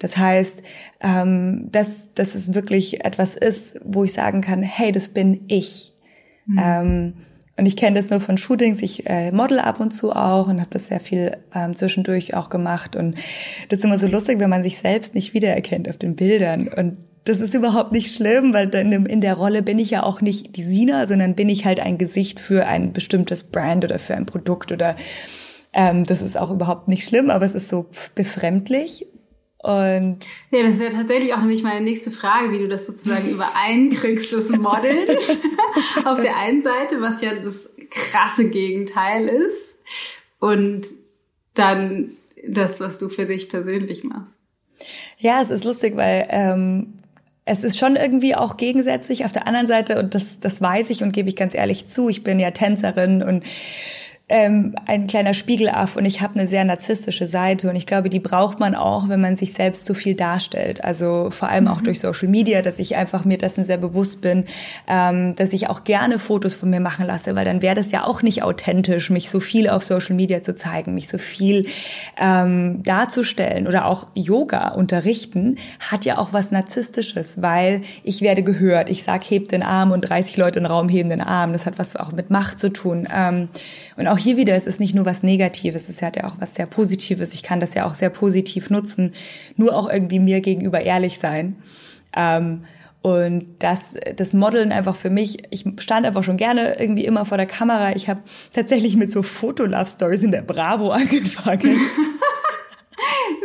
Das 0.00 0.16
heißt, 0.16 0.62
ähm, 1.00 1.68
dass, 1.70 2.12
dass 2.14 2.34
es 2.34 2.52
wirklich 2.54 3.04
etwas 3.04 3.36
ist, 3.36 3.80
wo 3.84 4.02
ich 4.02 4.12
sagen 4.12 4.40
kann, 4.40 4.62
hey, 4.62 4.90
das 4.90 5.08
bin 5.08 5.42
ich. 5.46 5.92
Mhm. 6.46 6.60
Ähm, 6.60 7.12
und 7.56 7.66
ich 7.66 7.76
kenne 7.76 7.96
das 7.96 8.08
nur 8.08 8.20
von 8.20 8.38
Shootings. 8.38 8.82
Ich 8.82 9.06
äh, 9.06 9.30
model 9.32 9.60
ab 9.60 9.80
und 9.80 9.92
zu 9.92 10.12
auch 10.12 10.48
und 10.48 10.60
habe 10.60 10.70
das 10.72 10.86
sehr 10.86 11.00
viel 11.00 11.36
ähm, 11.54 11.74
zwischendurch 11.74 12.34
auch 12.34 12.48
gemacht. 12.48 12.96
Und 12.96 13.16
das 13.68 13.80
ist 13.80 13.84
immer 13.84 13.98
so 13.98 14.08
lustig, 14.08 14.40
wenn 14.40 14.50
man 14.50 14.62
sich 14.62 14.78
selbst 14.78 15.14
nicht 15.14 15.34
wiedererkennt 15.34 15.88
auf 15.88 15.98
den 15.98 16.16
Bildern. 16.16 16.68
Und 16.68 16.96
das 17.24 17.40
ist 17.40 17.54
überhaupt 17.54 17.92
nicht 17.92 18.14
schlimm, 18.14 18.54
weil 18.54 18.68
dann 18.68 18.90
in 19.04 19.20
der 19.20 19.34
Rolle 19.34 19.62
bin 19.62 19.78
ich 19.78 19.90
ja 19.90 20.02
auch 20.02 20.22
nicht 20.22 20.56
die 20.56 20.64
Sina, 20.64 21.06
sondern 21.06 21.34
bin 21.34 21.50
ich 21.50 21.66
halt 21.66 21.80
ein 21.80 21.98
Gesicht 21.98 22.40
für 22.40 22.66
ein 22.66 22.94
bestimmtes 22.94 23.44
Brand 23.44 23.84
oder 23.84 23.98
für 23.98 24.14
ein 24.14 24.24
Produkt 24.24 24.72
oder 24.72 24.96
ähm, 25.74 26.04
das 26.04 26.22
ist 26.22 26.38
auch 26.38 26.50
überhaupt 26.50 26.88
nicht 26.88 27.06
schlimm, 27.06 27.28
aber 27.28 27.44
es 27.44 27.54
ist 27.54 27.68
so 27.68 27.86
befremdlich 28.14 29.06
und 29.62 30.18
ja, 30.50 30.62
das 30.62 30.76
ist 30.76 30.82
ja 30.82 30.88
tatsächlich 30.88 31.34
auch 31.34 31.40
nämlich 31.40 31.62
meine 31.62 31.82
nächste 31.82 32.10
Frage, 32.10 32.50
wie 32.50 32.58
du 32.58 32.68
das 32.68 32.86
sozusagen 32.86 33.28
übereinkriegst, 33.30 34.32
das 34.32 34.48
Modeln 34.50 35.06
auf 36.04 36.20
der 36.20 36.36
einen 36.38 36.62
Seite, 36.62 37.00
was 37.00 37.20
ja 37.20 37.34
das 37.34 37.68
krasse 37.90 38.48
Gegenteil 38.48 39.28
ist, 39.28 39.78
und 40.38 40.86
dann 41.54 42.12
das, 42.48 42.80
was 42.80 42.98
du 42.98 43.10
für 43.10 43.26
dich 43.26 43.50
persönlich 43.50 44.02
machst. 44.04 44.40
Ja, 45.18 45.42
es 45.42 45.50
ist 45.50 45.64
lustig, 45.64 45.94
weil 45.96 46.26
ähm, 46.30 46.94
es 47.44 47.62
ist 47.62 47.78
schon 47.78 47.96
irgendwie 47.96 48.34
auch 48.34 48.56
gegensätzlich. 48.56 49.26
Auf 49.26 49.32
der 49.32 49.46
anderen 49.46 49.66
Seite, 49.66 49.98
und 49.98 50.14
das, 50.14 50.40
das 50.40 50.62
weiß 50.62 50.88
ich 50.88 51.02
und 51.02 51.12
gebe 51.12 51.28
ich 51.28 51.36
ganz 51.36 51.54
ehrlich 51.54 51.86
zu, 51.86 52.08
ich 52.08 52.24
bin 52.24 52.38
ja 52.38 52.52
Tänzerin 52.52 53.22
und 53.22 53.44
ähm, 54.30 54.74
ein 54.86 55.08
kleiner 55.08 55.34
Spiegelaff 55.34 55.96
und 55.96 56.04
ich 56.04 56.22
habe 56.22 56.38
eine 56.38 56.48
sehr 56.48 56.64
narzisstische 56.64 57.26
Seite 57.26 57.68
und 57.68 57.76
ich 57.76 57.84
glaube, 57.84 58.08
die 58.08 58.20
braucht 58.20 58.60
man 58.60 58.74
auch, 58.74 59.08
wenn 59.08 59.20
man 59.20 59.36
sich 59.36 59.52
selbst 59.52 59.84
zu 59.84 59.92
viel 59.92 60.14
darstellt. 60.14 60.84
Also 60.84 61.30
vor 61.30 61.48
allem 61.48 61.66
auch 61.66 61.80
mhm. 61.80 61.84
durch 61.84 62.00
Social 62.00 62.28
Media, 62.28 62.62
dass 62.62 62.78
ich 62.78 62.96
einfach 62.96 63.24
mir 63.24 63.38
dessen 63.38 63.64
sehr 63.64 63.76
bewusst 63.76 64.20
bin, 64.20 64.44
ähm, 64.86 65.34
dass 65.34 65.52
ich 65.52 65.68
auch 65.68 65.84
gerne 65.84 66.18
Fotos 66.20 66.54
von 66.54 66.70
mir 66.70 66.80
machen 66.80 67.06
lasse, 67.06 67.34
weil 67.34 67.44
dann 67.44 67.60
wäre 67.60 67.74
das 67.74 67.90
ja 67.90 68.06
auch 68.06 68.22
nicht 68.22 68.44
authentisch, 68.44 69.10
mich 69.10 69.28
so 69.30 69.40
viel 69.40 69.68
auf 69.68 69.82
Social 69.84 70.14
Media 70.14 70.42
zu 70.42 70.54
zeigen, 70.54 70.94
mich 70.94 71.08
so 71.08 71.18
viel 71.18 71.66
ähm, 72.20 72.82
darzustellen 72.84 73.66
oder 73.66 73.86
auch 73.86 74.06
Yoga 74.14 74.68
unterrichten, 74.68 75.56
hat 75.80 76.04
ja 76.04 76.18
auch 76.18 76.32
was 76.32 76.52
Narzisstisches, 76.52 77.42
weil 77.42 77.82
ich 78.04 78.22
werde 78.22 78.44
gehört. 78.44 78.90
Ich 78.90 79.02
sag, 79.02 79.28
heb 79.28 79.48
den 79.48 79.64
Arm 79.64 79.90
und 79.90 80.02
30 80.02 80.36
Leute 80.36 80.60
im 80.60 80.66
Raum 80.66 80.88
heben 80.88 81.10
den 81.10 81.20
Arm. 81.20 81.52
Das 81.52 81.66
hat 81.66 81.78
was 81.78 81.96
auch 81.96 82.12
mit 82.12 82.30
Macht 82.30 82.60
zu 82.60 82.72
tun. 82.72 83.08
Ähm, 83.12 83.48
und 83.96 84.06
auch 84.06 84.19
hier 84.20 84.36
wieder, 84.36 84.54
es 84.54 84.66
ist 84.66 84.80
nicht 84.80 84.94
nur 84.94 85.06
was 85.06 85.22
Negatives, 85.22 85.88
es 85.88 86.02
hat 86.02 86.16
ja 86.16 86.24
auch 86.24 86.36
was 86.38 86.54
sehr 86.54 86.66
Positives. 86.66 87.34
Ich 87.34 87.42
kann 87.42 87.60
das 87.60 87.74
ja 87.74 87.86
auch 87.86 87.94
sehr 87.94 88.10
positiv 88.10 88.70
nutzen, 88.70 89.12
nur 89.56 89.74
auch 89.74 89.88
irgendwie 89.88 90.20
mir 90.20 90.40
gegenüber 90.40 90.80
ehrlich 90.80 91.18
sein. 91.18 91.56
Ähm, 92.16 92.64
und 93.02 93.46
das, 93.60 93.94
das 94.16 94.34
Modeln 94.34 94.72
einfach 94.72 94.94
für 94.94 95.08
mich, 95.08 95.38
ich 95.50 95.64
stand 95.78 96.04
einfach 96.04 96.22
schon 96.22 96.36
gerne 96.36 96.78
irgendwie 96.78 97.06
immer 97.06 97.24
vor 97.24 97.38
der 97.38 97.46
Kamera. 97.46 97.96
Ich 97.96 98.08
habe 98.08 98.20
tatsächlich 98.52 98.96
mit 98.96 99.10
so 99.10 99.22
Foto-Love-Stories 99.22 100.22
in 100.22 100.32
der 100.32 100.42
Bravo 100.42 100.90
angefangen. 100.90 101.76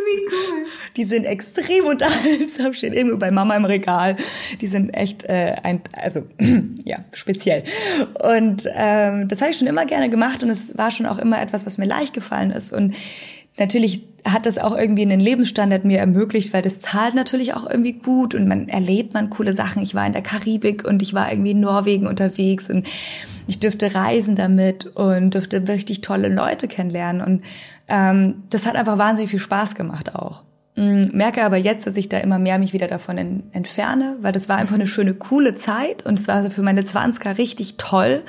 Wie 0.06 0.26
cool. 0.28 0.66
Die 0.98 1.04
sind 1.04 1.26
extrem 1.26 1.86
unterhaltsam, 1.86 2.74
stehen 2.74 2.94
irgendwie 2.94 3.18
bei 3.18 3.32
Mama 3.32 3.56
im 3.56 3.66
Regal. 3.66 4.16
Die 4.62 4.68
sind 4.68 4.90
echt 4.90 5.24
äh, 5.24 5.56
ein, 5.64 5.82
also 5.94 6.24
ja, 6.86 7.00
speziell. 7.14 7.64
Und 8.24 8.68
ähm, 8.74 9.28
das 9.28 9.42
habe 9.42 9.52
ich 9.52 9.58
schon 9.58 9.68
immer 9.68 9.86
gerne 9.86 10.10
gemacht 10.10 10.44
und 10.44 10.50
es 10.50 10.78
war 10.78 10.92
schon 10.92 11.06
auch 11.06 11.20
immer 11.20 11.42
etwas, 11.42 11.66
was 11.66 11.78
mir 11.78 11.86
leicht 11.86 12.14
gefallen 12.14 12.52
ist. 12.52 12.74
Und 12.74 12.96
natürlich 13.58 14.08
hat 14.26 14.48
das 14.48 14.58
auch 14.58 14.76
irgendwie 14.76 15.04
einen 15.04 15.20
Lebensstandard 15.20 15.86
mir 15.86 16.00
ermöglicht, 16.00 16.52
weil 16.52 16.64
das 16.64 16.80
zahlt 16.80 17.14
natürlich 17.14 17.54
auch 17.54 17.70
irgendwie 17.70 17.94
gut 17.94 18.34
und 18.34 18.48
man 18.48 18.68
erlebt 18.68 19.14
man 19.14 19.30
coole 19.30 19.54
Sachen. 19.54 19.84
Ich 19.84 19.94
war 19.94 20.06
in 20.06 20.14
der 20.14 20.24
Karibik 20.24 20.84
und 20.84 21.02
ich 21.02 21.14
war 21.14 21.32
irgendwie 21.32 21.52
in 21.52 21.60
Norwegen 21.60 22.08
unterwegs 22.08 22.70
und 22.70 22.88
ich 23.48 23.60
dürfte 23.60 23.94
reisen 23.96 24.36
damit 24.36 24.88
und 24.96 25.34
dürfte 25.34 25.68
richtig 25.68 26.02
tolle 26.02 26.30
Leute 26.30 26.68
kennenlernen 26.68 27.22
und 27.22 27.44
ähm, 27.88 28.44
das 28.50 28.66
hat 28.66 28.76
einfach 28.76 28.98
wahnsinnig 28.98 29.32
viel 29.32 29.40
Spaß 29.40 29.76
gemacht 29.76 30.16
auch. 30.16 30.44
Mm, 30.76 31.04
merke 31.14 31.44
aber 31.44 31.58
jetzt, 31.58 31.88
dass 31.88 31.98
ich 31.98 32.10
da 32.10 32.18
immer 32.18 32.40
mehr 32.40 32.60
mich 32.60 32.74
wieder 32.74 32.88
davon 32.88 33.44
entferne, 33.52 34.18
weil 34.22 34.32
das 34.32 34.50
war 34.50 34.58
einfach 34.58 34.76
eine 34.76 34.88
schöne, 34.88 35.14
coole 35.14 35.56
Zeit 35.56 36.06
und 36.06 36.20
es 36.20 36.28
war 36.28 36.42
für 36.52 36.62
meine 36.62 36.86
Zwanziger 36.86 37.38
richtig 37.38 37.76
toll. 37.78 38.24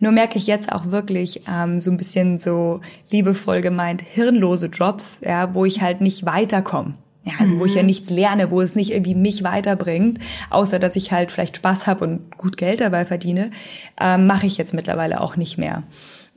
Nur 0.00 0.12
merke 0.12 0.38
ich 0.38 0.46
jetzt 0.46 0.72
auch 0.72 0.90
wirklich 0.90 1.42
ähm, 1.48 1.78
so 1.78 1.90
ein 1.90 1.96
bisschen 1.96 2.38
so 2.38 2.80
liebevoll 3.10 3.60
gemeint 3.60 4.02
hirnlose 4.02 4.66
Jobs, 4.66 5.20
ja, 5.22 5.54
wo 5.54 5.64
ich 5.64 5.80
halt 5.80 6.00
nicht 6.00 6.26
weiterkomme. 6.26 6.94
Ja, 7.24 7.32
also 7.40 7.58
wo 7.58 7.64
ich 7.64 7.74
ja 7.74 7.82
mhm. 7.82 7.86
nichts 7.86 8.10
lerne, 8.10 8.50
wo 8.50 8.60
es 8.60 8.74
nicht 8.74 8.92
irgendwie 8.92 9.14
mich 9.14 9.44
weiterbringt, 9.44 10.18
außer 10.50 10.78
dass 10.78 10.94
ich 10.94 11.10
halt 11.10 11.30
vielleicht 11.30 11.56
Spaß 11.56 11.86
habe 11.86 12.04
und 12.04 12.36
gut 12.36 12.58
Geld 12.58 12.82
dabei 12.82 13.06
verdiene, 13.06 13.50
ähm, 13.98 14.26
mache 14.26 14.46
ich 14.46 14.58
jetzt 14.58 14.74
mittlerweile 14.74 15.20
auch 15.22 15.36
nicht 15.36 15.56
mehr 15.56 15.84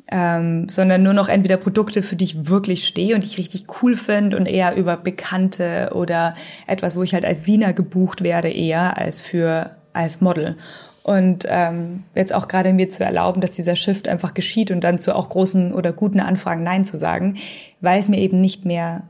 ähm, 0.10 0.69
sondern 0.69 1.04
nur 1.04 1.13
noch 1.13 1.30
entweder 1.30 1.58
Produkte, 1.58 2.02
für 2.02 2.15
die 2.15 2.26
ich 2.26 2.47
wirklich 2.47 2.88
stehe 2.88 3.15
und 3.15 3.26
ich 3.26 3.38
richtig 3.38 3.65
cool 3.82 3.95
finde 3.95 4.38
und 4.38 4.45
eher 4.45 4.76
über 4.76 4.95
Bekannte 4.97 5.91
oder 5.93 6.36
etwas, 6.65 6.95
wo 6.95 7.04
ich 7.04 7.13
halt 7.13 7.26
als 7.26 7.45
Sina 7.45 7.73
gebucht 7.73 8.23
werde, 8.23 8.50
eher 8.50 8.97
als 8.97 9.21
für 9.21 9.71
als 9.93 10.21
Model. 10.21 10.56
Und 11.04 11.45
ähm, 11.50 12.04
jetzt 12.15 12.34
auch 12.34 12.47
gerade 12.47 12.73
mir 12.73 12.89
zu 12.89 13.04
erlauben, 13.04 13.41
dass 13.41 13.52
dieser 13.52 13.76
Shift 13.76 14.08
einfach 14.08 14.34
geschieht 14.34 14.71
und 14.71 14.82
dann 14.82 15.00
zu 15.00 15.15
auch 15.15 15.30
großen 15.30 15.73
oder 15.73 15.93
guten 15.93 16.19
Anfragen 16.19 16.63
Nein 16.63 16.86
zu 16.86 16.97
sagen, 16.97 17.38
weil 17.80 18.00
es 18.00 18.10
mir 18.10 18.19
eben 18.19 18.41
nicht 18.41 18.65
mehr 18.65 19.04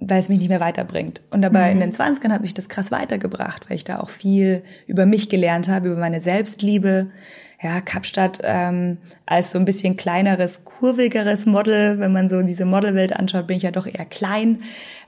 weil 0.00 0.20
es 0.20 0.28
mich 0.28 0.38
nicht 0.38 0.48
mehr 0.48 0.60
weiterbringt. 0.60 1.22
Und 1.30 1.42
dabei 1.42 1.66
mhm. 1.66 1.80
in 1.80 1.90
den 1.90 1.92
20ern 1.92 2.30
hat 2.30 2.42
mich 2.42 2.54
das 2.54 2.68
krass 2.68 2.90
weitergebracht, 2.90 3.68
weil 3.68 3.76
ich 3.76 3.84
da 3.84 4.00
auch 4.00 4.10
viel 4.10 4.62
über 4.86 5.06
mich 5.06 5.28
gelernt 5.28 5.68
habe, 5.68 5.88
über 5.88 5.96
meine 5.98 6.20
Selbstliebe, 6.20 7.10
ja, 7.60 7.80
Kapstadt 7.80 8.40
ähm, 8.44 8.98
als 9.26 9.50
so 9.50 9.58
ein 9.58 9.64
bisschen 9.64 9.96
kleineres, 9.96 10.64
kurvigeres 10.64 11.46
Model. 11.46 11.98
Wenn 11.98 12.12
man 12.12 12.28
so 12.28 12.42
diese 12.42 12.64
Modelwelt 12.64 13.12
anschaut, 13.12 13.48
bin 13.48 13.56
ich 13.56 13.64
ja 13.64 13.72
doch 13.72 13.86
eher 13.86 14.04
klein. 14.04 14.62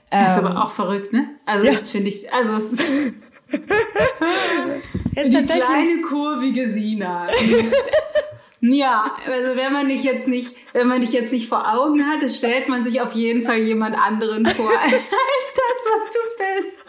Das 0.09 0.33
ist 0.33 0.37
aber 0.39 0.49
ähm, 0.51 0.57
auch 0.57 0.71
verrückt, 0.71 1.13
ne? 1.13 1.29
Also 1.45 1.65
ja. 1.65 1.71
das 1.71 1.89
finde 1.89 2.09
ich, 2.09 2.31
also 2.33 2.55
es 2.55 2.73
ist 2.73 3.13
die 5.15 5.45
kleine 5.45 6.01
kurvige 6.01 6.73
Sina. 6.73 7.27
Ja, 8.61 9.05
also 9.25 9.55
wenn 9.55 9.73
man 9.73 9.87
dich 9.87 10.03
jetzt 10.03 10.27
nicht, 10.27 10.55
wenn 10.73 10.87
man 10.87 11.01
dich 11.01 11.11
jetzt 11.11 11.31
nicht 11.31 11.49
vor 11.49 11.73
Augen 11.73 12.05
hat, 12.05 12.29
stellt 12.29 12.69
man 12.69 12.83
sich 12.83 13.01
auf 13.01 13.13
jeden 13.13 13.43
Fall 13.43 13.57
jemand 13.57 13.97
anderen 13.97 14.45
vor 14.45 14.69
als 14.83 14.91
das, 14.91 15.91
was 15.91 16.11
du 16.11 16.19
bist. 16.37 16.81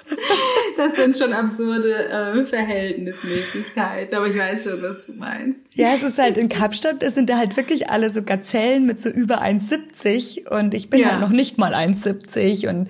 Das 0.76 0.96
sind 0.96 1.16
schon 1.16 1.32
absurde 1.32 2.08
äh, 2.08 2.44
Verhältnismäßigkeiten, 2.44 4.14
aber 4.14 4.26
ich 4.26 4.36
weiß 4.36 4.64
schon, 4.64 4.82
was 4.82 5.06
du 5.06 5.12
meinst. 5.14 5.60
Ja, 5.72 5.94
es 5.94 6.02
ist 6.02 6.18
halt 6.18 6.36
in 6.36 6.50
Kapstadt, 6.50 7.02
es 7.02 7.14
sind 7.14 7.30
da 7.30 7.38
halt 7.38 7.56
wirklich 7.56 7.88
alle 7.88 8.10
so 8.10 8.22
Gazellen 8.22 8.84
mit 8.84 9.00
so 9.00 9.08
über 9.08 9.42
1,70 9.42 10.48
und 10.48 10.74
ich 10.74 10.90
bin 10.90 11.00
ja. 11.00 11.12
halt 11.12 11.20
noch 11.20 11.30
nicht 11.30 11.56
mal 11.56 11.74
1,70 11.74 12.68
und 12.68 12.88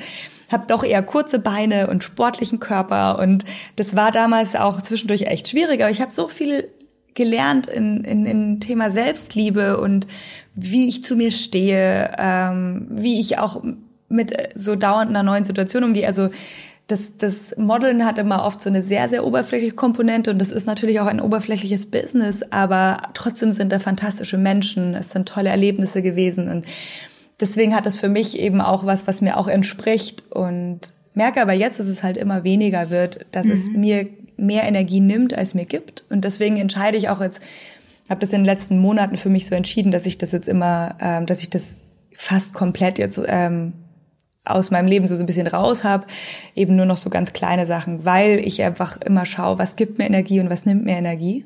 habe 0.51 0.64
doch 0.66 0.83
eher 0.83 1.03
kurze 1.03 1.38
Beine 1.38 1.88
und 1.88 2.03
sportlichen 2.03 2.59
Körper 2.59 3.21
und 3.21 3.45
das 3.77 3.95
war 3.95 4.11
damals 4.11 4.57
auch 4.57 4.83
zwischendurch 4.83 5.23
echt 5.23 5.49
schwierig, 5.49 5.81
aber 5.81 5.90
ich 5.90 6.01
habe 6.01 6.11
so 6.11 6.27
viel 6.27 6.68
gelernt 7.14 7.66
in, 7.66 8.05
in, 8.05 8.27
in 8.27 8.61
Thema 8.61 8.90
Selbstliebe 8.90 9.79
und 9.79 10.07
wie 10.55 10.88
ich 10.88 11.05
zu 11.05 11.16
mir 11.16 11.33
stehe, 11.33 12.14
ähm, 12.18 12.87
wie 12.90 13.20
ich 13.20 13.38
auch 13.38 13.62
mit 14.09 14.33
so 14.55 14.77
dauernd 14.77 15.11
einer 15.11 15.22
neuen 15.22 15.44
Situation 15.44 15.85
umgehe. 15.85 16.07
Also 16.07 16.31
das, 16.87 17.16
das 17.16 17.57
Modeln 17.57 18.05
hat 18.05 18.18
immer 18.18 18.44
oft 18.44 18.62
so 18.62 18.68
eine 18.68 18.83
sehr, 18.83 19.09
sehr 19.09 19.25
oberflächliche 19.25 19.75
Komponente 19.75 20.31
und 20.31 20.38
das 20.38 20.51
ist 20.51 20.66
natürlich 20.66 21.01
auch 21.01 21.07
ein 21.07 21.20
oberflächliches 21.20 21.87
Business, 21.87 22.42
aber 22.51 23.11
trotzdem 23.14 23.53
sind 23.53 23.72
da 23.72 23.79
fantastische 23.79 24.37
Menschen, 24.37 24.94
es 24.94 25.11
sind 25.11 25.29
tolle 25.29 25.48
Erlebnisse 25.48 26.03
gewesen 26.03 26.48
und 26.48 26.66
deswegen 27.40 27.75
hat 27.75 27.87
das 27.87 27.96
für 27.96 28.09
mich 28.09 28.38
eben 28.38 28.61
auch 28.61 28.85
was, 28.85 29.07
was 29.07 29.20
mir 29.20 29.38
auch 29.38 29.48
entspricht 29.48 30.25
und 30.31 30.92
merke 31.14 31.40
aber 31.40 31.53
jetzt, 31.53 31.79
dass 31.79 31.87
es 31.87 32.03
halt 32.03 32.16
immer 32.16 32.44
weniger 32.44 32.90
wird, 32.90 33.27
dass 33.33 33.46
mhm. 33.46 33.53
es 33.53 33.68
mir 33.70 34.09
mehr 34.37 34.64
Energie 34.64 35.01
nimmt, 35.01 35.35
als 35.35 35.55
mir 35.55 35.66
gibt. 35.66 36.05
Und 36.11 36.25
deswegen 36.25 36.57
entscheide 36.57 36.96
ich 36.96 37.09
auch 37.09 37.20
jetzt, 37.20 37.40
habe 38.09 38.20
das 38.20 38.31
in 38.31 38.40
den 38.40 38.46
letzten 38.46 38.79
Monaten 38.79 39.16
für 39.16 39.29
mich 39.29 39.46
so 39.46 39.55
entschieden, 39.55 39.92
dass 39.92 40.07
ich 40.07 40.18
das 40.18 40.33
jetzt 40.33 40.48
immer, 40.48 40.96
ähm, 41.01 41.27
dass 41.27 41.42
ich 41.42 41.51
das 41.51 41.79
fast 42.14 42.55
komplett 42.55 42.98
jetzt 42.98 43.20
ähm, 43.27 43.75
aus 44.44 44.70
meinem 44.70 44.88
Leben 44.88 45.07
so, 45.07 45.14
so 45.14 45.22
ein 45.22 45.27
bisschen 45.27 45.46
raus 45.46 45.85
habe, 45.85 46.07
eben 46.55 46.75
nur 46.75 46.87
noch 46.87 46.96
so 46.96 47.11
ganz 47.11 47.33
kleine 47.33 47.66
Sachen, 47.66 48.05
weil 48.05 48.40
ich 48.40 48.62
einfach 48.62 49.01
immer 49.01 49.25
schaue, 49.25 49.59
was 49.59 49.77
gibt 49.77 49.98
mir 49.98 50.07
Energie 50.07 50.40
und 50.40 50.51
was 50.51 50.66
nimmt 50.66 50.85
mir 50.85 50.96
Energie. 50.96 51.44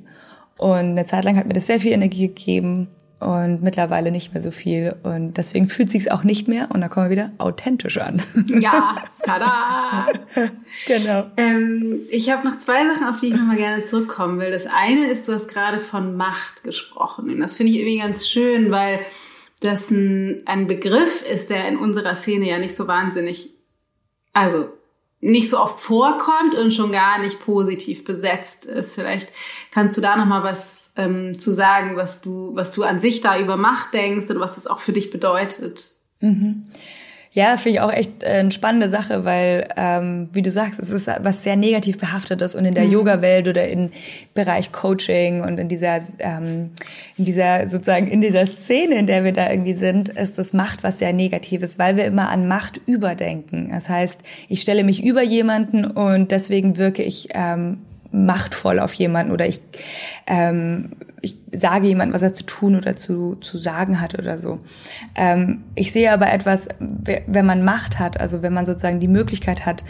Und 0.56 0.78
eine 0.78 1.04
Zeit 1.04 1.24
lang 1.24 1.36
hat 1.36 1.46
mir 1.46 1.52
das 1.52 1.66
sehr 1.66 1.80
viel 1.80 1.92
Energie 1.92 2.28
gegeben 2.28 2.88
und 3.26 3.60
mittlerweile 3.60 4.12
nicht 4.12 4.32
mehr 4.32 4.42
so 4.42 4.52
viel. 4.52 4.94
Und 5.02 5.34
deswegen 5.34 5.68
fühlt 5.68 5.90
sich's 5.90 6.06
auch 6.06 6.22
nicht 6.22 6.46
mehr, 6.46 6.68
und 6.72 6.80
da 6.80 6.86
kommen 6.86 7.06
wir 7.06 7.10
wieder, 7.10 7.32
authentisch 7.38 7.98
an. 7.98 8.22
Ja, 8.46 9.02
tada! 9.24 10.06
genau. 10.86 11.26
Ähm, 11.36 12.02
ich 12.10 12.30
habe 12.30 12.46
noch 12.46 12.56
zwei 12.58 12.86
Sachen, 12.86 13.08
auf 13.08 13.18
die 13.18 13.28
ich 13.28 13.34
nochmal 13.34 13.56
gerne 13.56 13.82
zurückkommen 13.82 14.38
will. 14.38 14.52
Das 14.52 14.66
eine 14.66 15.08
ist, 15.08 15.26
du 15.26 15.32
hast 15.32 15.48
gerade 15.48 15.80
von 15.80 16.16
Macht 16.16 16.62
gesprochen. 16.62 17.28
Und 17.28 17.40
das 17.40 17.56
finde 17.56 17.72
ich 17.72 17.78
irgendwie 17.80 17.98
ganz 17.98 18.28
schön, 18.28 18.70
weil 18.70 19.00
das 19.60 19.90
ein, 19.90 20.42
ein 20.46 20.68
Begriff 20.68 21.22
ist, 21.22 21.50
der 21.50 21.66
in 21.66 21.76
unserer 21.76 22.14
Szene 22.14 22.48
ja 22.48 22.58
nicht 22.58 22.76
so 22.76 22.86
wahnsinnig, 22.86 23.50
also 24.32 24.68
nicht 25.20 25.50
so 25.50 25.58
oft 25.58 25.80
vorkommt 25.80 26.54
und 26.54 26.72
schon 26.72 26.92
gar 26.92 27.18
nicht 27.18 27.40
positiv 27.40 28.04
besetzt 28.04 28.66
ist. 28.66 28.94
Vielleicht 28.94 29.32
kannst 29.72 29.96
du 29.96 30.00
da 30.00 30.16
noch 30.16 30.26
mal 30.26 30.44
was 30.44 30.85
ähm, 30.96 31.38
zu 31.38 31.52
sagen, 31.52 31.96
was 31.96 32.20
du, 32.20 32.54
was 32.54 32.72
du 32.72 32.82
an 32.82 33.00
sich 33.00 33.20
da 33.20 33.38
über 33.38 33.56
Macht 33.56 33.94
denkst 33.94 34.30
oder 34.30 34.40
was 34.40 34.54
das 34.54 34.66
auch 34.66 34.80
für 34.80 34.92
dich 34.92 35.10
bedeutet. 35.10 35.90
Mhm. 36.20 36.64
Ja, 37.36 37.58
finde 37.58 37.76
ich 37.76 37.80
auch 37.82 37.92
echt 37.92 38.22
äh, 38.22 38.28
eine 38.28 38.50
spannende 38.50 38.88
Sache, 38.88 39.26
weil, 39.26 39.68
ähm, 39.76 40.30
wie 40.32 40.40
du 40.40 40.50
sagst, 40.50 40.80
es 40.80 40.88
ist 40.88 41.06
was 41.20 41.42
sehr 41.42 41.54
negativ 41.54 41.98
behaftetes 41.98 42.54
und 42.54 42.64
in 42.64 42.74
der 42.74 42.84
mhm. 42.84 42.92
Yoga-Welt 42.92 43.46
oder 43.46 43.68
im 43.68 43.90
Bereich 44.32 44.72
Coaching 44.72 45.42
und 45.42 45.58
in 45.58 45.68
dieser, 45.68 46.00
ähm, 46.18 46.70
in 47.18 47.26
dieser 47.26 47.68
sozusagen 47.68 48.08
in 48.08 48.22
dieser 48.22 48.46
Szene, 48.46 48.94
in 48.94 49.06
der 49.06 49.22
wir 49.22 49.32
da 49.32 49.50
irgendwie 49.50 49.74
sind, 49.74 50.08
ist 50.08 50.38
das 50.38 50.54
Macht 50.54 50.82
was 50.82 50.98
sehr 50.98 51.12
Negatives, 51.12 51.78
weil 51.78 51.98
wir 51.98 52.06
immer 52.06 52.30
an 52.30 52.48
Macht 52.48 52.80
überdenken. 52.86 53.68
Das 53.70 53.90
heißt, 53.90 54.18
ich 54.48 54.62
stelle 54.62 54.82
mich 54.82 55.04
über 55.04 55.22
jemanden 55.22 55.84
und 55.84 56.30
deswegen 56.30 56.78
wirke 56.78 57.02
ich 57.02 57.28
ähm, 57.34 57.82
machtvoll 58.16 58.78
auf 58.80 58.94
jemanden 58.94 59.32
oder 59.32 59.46
ich, 59.46 59.60
ähm, 60.26 60.92
ich 61.20 61.36
sage 61.52 61.86
jemandem, 61.86 62.14
was 62.14 62.22
er 62.22 62.32
zu 62.32 62.44
tun 62.44 62.76
oder 62.76 62.96
zu, 62.96 63.36
zu 63.36 63.58
sagen 63.58 64.00
hat 64.00 64.18
oder 64.18 64.38
so. 64.38 64.60
Ähm, 65.14 65.64
ich 65.74 65.92
sehe 65.92 66.12
aber 66.12 66.32
etwas, 66.32 66.68
wenn 66.78 67.46
man 67.46 67.62
Macht 67.62 67.98
hat, 67.98 68.18
also 68.18 68.42
wenn 68.42 68.54
man 68.54 68.66
sozusagen 68.66 69.00
die 69.00 69.08
Möglichkeit 69.08 69.66
hat, 69.66 69.84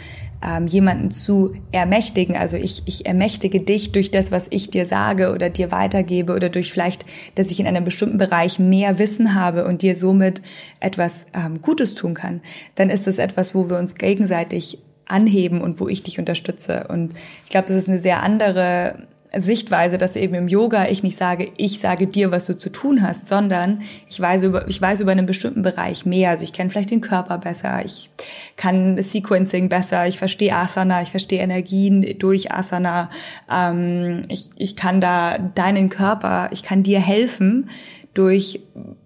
ähm, 0.45 0.67
jemanden 0.67 1.11
zu 1.11 1.55
ermächtigen, 1.71 2.35
also 2.35 2.57
ich, 2.57 2.83
ich 2.85 3.05
ermächtige 3.05 3.59
dich 3.59 3.91
durch 3.91 4.11
das, 4.11 4.31
was 4.31 4.47
ich 4.49 4.69
dir 4.69 4.85
sage 4.85 5.31
oder 5.31 5.49
dir 5.49 5.71
weitergebe 5.71 6.35
oder 6.35 6.49
durch 6.49 6.71
vielleicht, 6.71 7.05
dass 7.35 7.49
ich 7.49 7.59
in 7.59 7.67
einem 7.67 7.83
bestimmten 7.83 8.17
Bereich 8.17 8.59
mehr 8.59 8.99
Wissen 8.99 9.33
habe 9.33 9.65
und 9.65 9.81
dir 9.81 9.95
somit 9.95 10.41
etwas 10.79 11.27
ähm, 11.33 11.61
Gutes 11.61 11.95
tun 11.95 12.13
kann, 12.13 12.41
dann 12.75 12.89
ist 12.89 13.07
das 13.07 13.17
etwas, 13.17 13.55
wo 13.55 13.69
wir 13.69 13.77
uns 13.77 13.95
gegenseitig 13.95 14.79
anheben 15.07 15.61
und 15.61 15.79
wo 15.79 15.87
ich 15.87 16.03
dich 16.03 16.19
unterstütze. 16.19 16.87
Und 16.89 17.13
ich 17.45 17.49
glaube, 17.49 17.67
das 17.67 17.77
ist 17.77 17.89
eine 17.89 17.99
sehr 17.99 18.23
andere 18.23 19.07
Sichtweise, 19.35 19.97
dass 19.97 20.15
eben 20.15 20.35
im 20.35 20.47
Yoga 20.47 20.87
ich 20.87 21.03
nicht 21.03 21.17
sage, 21.17 21.51
ich 21.57 21.79
sage 21.79 22.07
dir, 22.07 22.31
was 22.31 22.45
du 22.45 22.57
zu 22.57 22.69
tun 22.69 23.01
hast, 23.01 23.27
sondern 23.27 23.81
ich 24.07 24.19
weiß 24.19 24.43
über, 24.43 24.67
ich 24.67 24.81
weiß 24.81 25.01
über 25.01 25.11
einen 25.11 25.25
bestimmten 25.25 25.63
Bereich 25.63 26.05
mehr. 26.05 26.29
Also 26.29 26.43
ich 26.43 26.53
kenne 26.53 26.69
vielleicht 26.69 26.91
den 26.91 27.01
Körper 27.01 27.37
besser, 27.37 27.83
ich 27.85 28.09
kann 28.55 28.97
Sequencing 29.01 29.67
besser, 29.69 30.07
ich 30.07 30.17
verstehe 30.17 30.55
Asana, 30.55 31.01
ich 31.01 31.11
verstehe 31.11 31.41
Energien 31.41 32.17
durch 32.19 32.51
Asana, 32.51 33.09
ähm, 33.51 34.23
ich, 34.29 34.49
ich 34.55 34.75
kann 34.75 35.01
da 35.01 35.37
deinen 35.37 35.89
Körper, 35.89 36.49
ich 36.51 36.63
kann 36.63 36.83
dir 36.83 36.99
helfen 36.99 37.69
durch, 38.13 38.61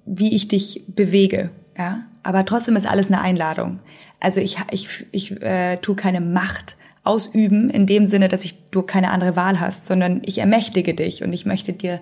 wie 0.05 0.35
ich 0.35 0.47
dich 0.47 0.83
bewege. 0.87 1.49
Ja, 1.77 2.03
aber 2.21 2.45
trotzdem 2.45 2.75
ist 2.75 2.87
alles 2.87 3.07
eine 3.07 3.21
Einladung. 3.21 3.79
Also 4.21 4.39
ich, 4.39 4.57
ich, 4.71 5.05
ich 5.11 5.41
äh, 5.41 5.77
tue 5.77 5.95
keine 5.95 6.21
Macht 6.21 6.77
ausüben 7.03 7.69
in 7.69 7.85
dem 7.87 8.05
Sinne, 8.05 8.27
dass 8.27 8.45
ich 8.45 8.69
du 8.69 8.83
keine 8.83 9.09
andere 9.09 9.35
Wahl 9.35 9.59
hast, 9.59 9.87
sondern 9.87 10.21
ich 10.23 10.37
ermächtige 10.37 10.93
dich 10.93 11.23
und 11.23 11.33
ich 11.33 11.45
möchte 11.45 11.73
dir 11.73 11.99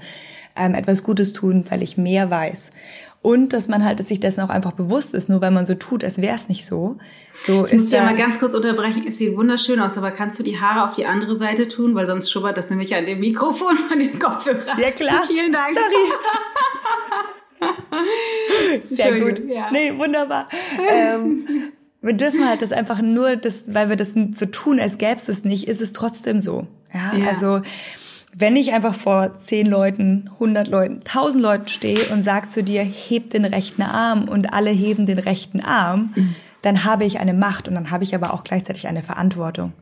ähm, 0.55 0.73
etwas 0.75 1.03
Gutes 1.03 1.33
tun, 1.33 1.65
weil 1.69 1.81
ich 1.81 1.97
mehr 1.97 2.29
weiß. 2.29 2.71
Und 3.21 3.51
dass 3.51 3.67
man 3.67 3.83
halt, 3.83 3.99
dass 3.99 4.07
sich 4.07 4.19
dessen 4.19 4.41
auch 4.41 4.49
einfach 4.49 4.71
bewusst 4.73 5.13
ist, 5.13 5.29
nur 5.29 5.41
weil 5.41 5.51
man 5.51 5.65
so 5.65 5.75
tut, 5.75 6.05
als 6.05 6.21
wäre 6.21 6.35
es 6.35 6.47
nicht 6.47 6.65
so. 6.65 6.97
So 7.37 7.65
ich 7.65 7.73
muss 7.73 7.91
ja 7.91 8.03
mal 8.03 8.15
ganz 8.15 8.39
kurz 8.39 8.53
unterbrechen. 8.53 9.03
Es 9.07 9.17
sieht 9.17 9.35
wunderschön 9.35 9.79
aus, 9.79 9.97
aber 9.97 10.11
kannst 10.11 10.39
du 10.39 10.43
die 10.43 10.59
Haare 10.59 10.87
auf 10.87 10.95
die 10.95 11.05
andere 11.05 11.35
Seite 11.35 11.67
tun, 11.67 11.95
weil 11.95 12.07
sonst 12.07 12.31
schubbert 12.31 12.57
das 12.57 12.69
nämlich 12.69 12.95
an 12.95 13.05
dem 13.05 13.19
Mikrofon 13.19 13.75
von 13.77 13.99
dem 13.99 14.17
Kopfhörer. 14.19 14.79
Ja 14.79 14.91
klar. 14.91 15.21
Vielen 15.27 15.51
Dank. 15.51 15.77
Sorry. 15.77 15.95
Sehr 18.89 19.19
gut. 19.19 19.45
Ja. 19.47 19.69
Nee, 19.71 19.97
wunderbar. 19.97 20.47
ähm, 20.89 21.45
wir 22.01 22.13
dürfen 22.13 22.47
halt 22.47 22.61
das 22.61 22.71
einfach 22.71 23.01
nur, 23.01 23.35
das, 23.35 23.73
weil 23.73 23.89
wir 23.89 23.95
das 23.95 24.13
so 24.13 24.45
tun, 24.45 24.79
als 24.79 24.97
gäbe 24.97 25.15
es 25.15 25.27
es 25.27 25.43
nicht, 25.43 25.67
ist 25.67 25.81
es 25.81 25.91
trotzdem 25.91 26.39
so. 26.39 26.67
Ja, 26.93 27.15
ja. 27.15 27.27
also 27.27 27.61
wenn 28.33 28.55
ich 28.55 28.73
einfach 28.73 28.93
vor 28.93 29.37
zehn 29.39 29.65
Leuten, 29.65 30.29
hundert 30.39 30.67
Leuten, 30.67 31.01
tausend 31.03 31.43
Leuten 31.43 31.67
stehe 31.67 32.05
und 32.13 32.23
sag 32.23 32.51
zu 32.51 32.63
dir, 32.63 32.83
heb 32.83 33.31
den 33.31 33.43
rechten 33.43 33.81
Arm 33.81 34.29
und 34.29 34.53
alle 34.53 34.69
heben 34.69 35.05
den 35.05 35.19
rechten 35.19 35.61
Arm, 35.61 36.13
mhm. 36.15 36.35
dann 36.61 36.85
habe 36.85 37.05
ich 37.05 37.19
eine 37.19 37.33
Macht 37.33 37.67
und 37.67 37.73
dann 37.73 37.91
habe 37.91 38.03
ich 38.03 38.15
aber 38.15 38.33
auch 38.33 38.43
gleichzeitig 38.43 38.87
eine 38.87 39.01
Verantwortung. 39.01 39.73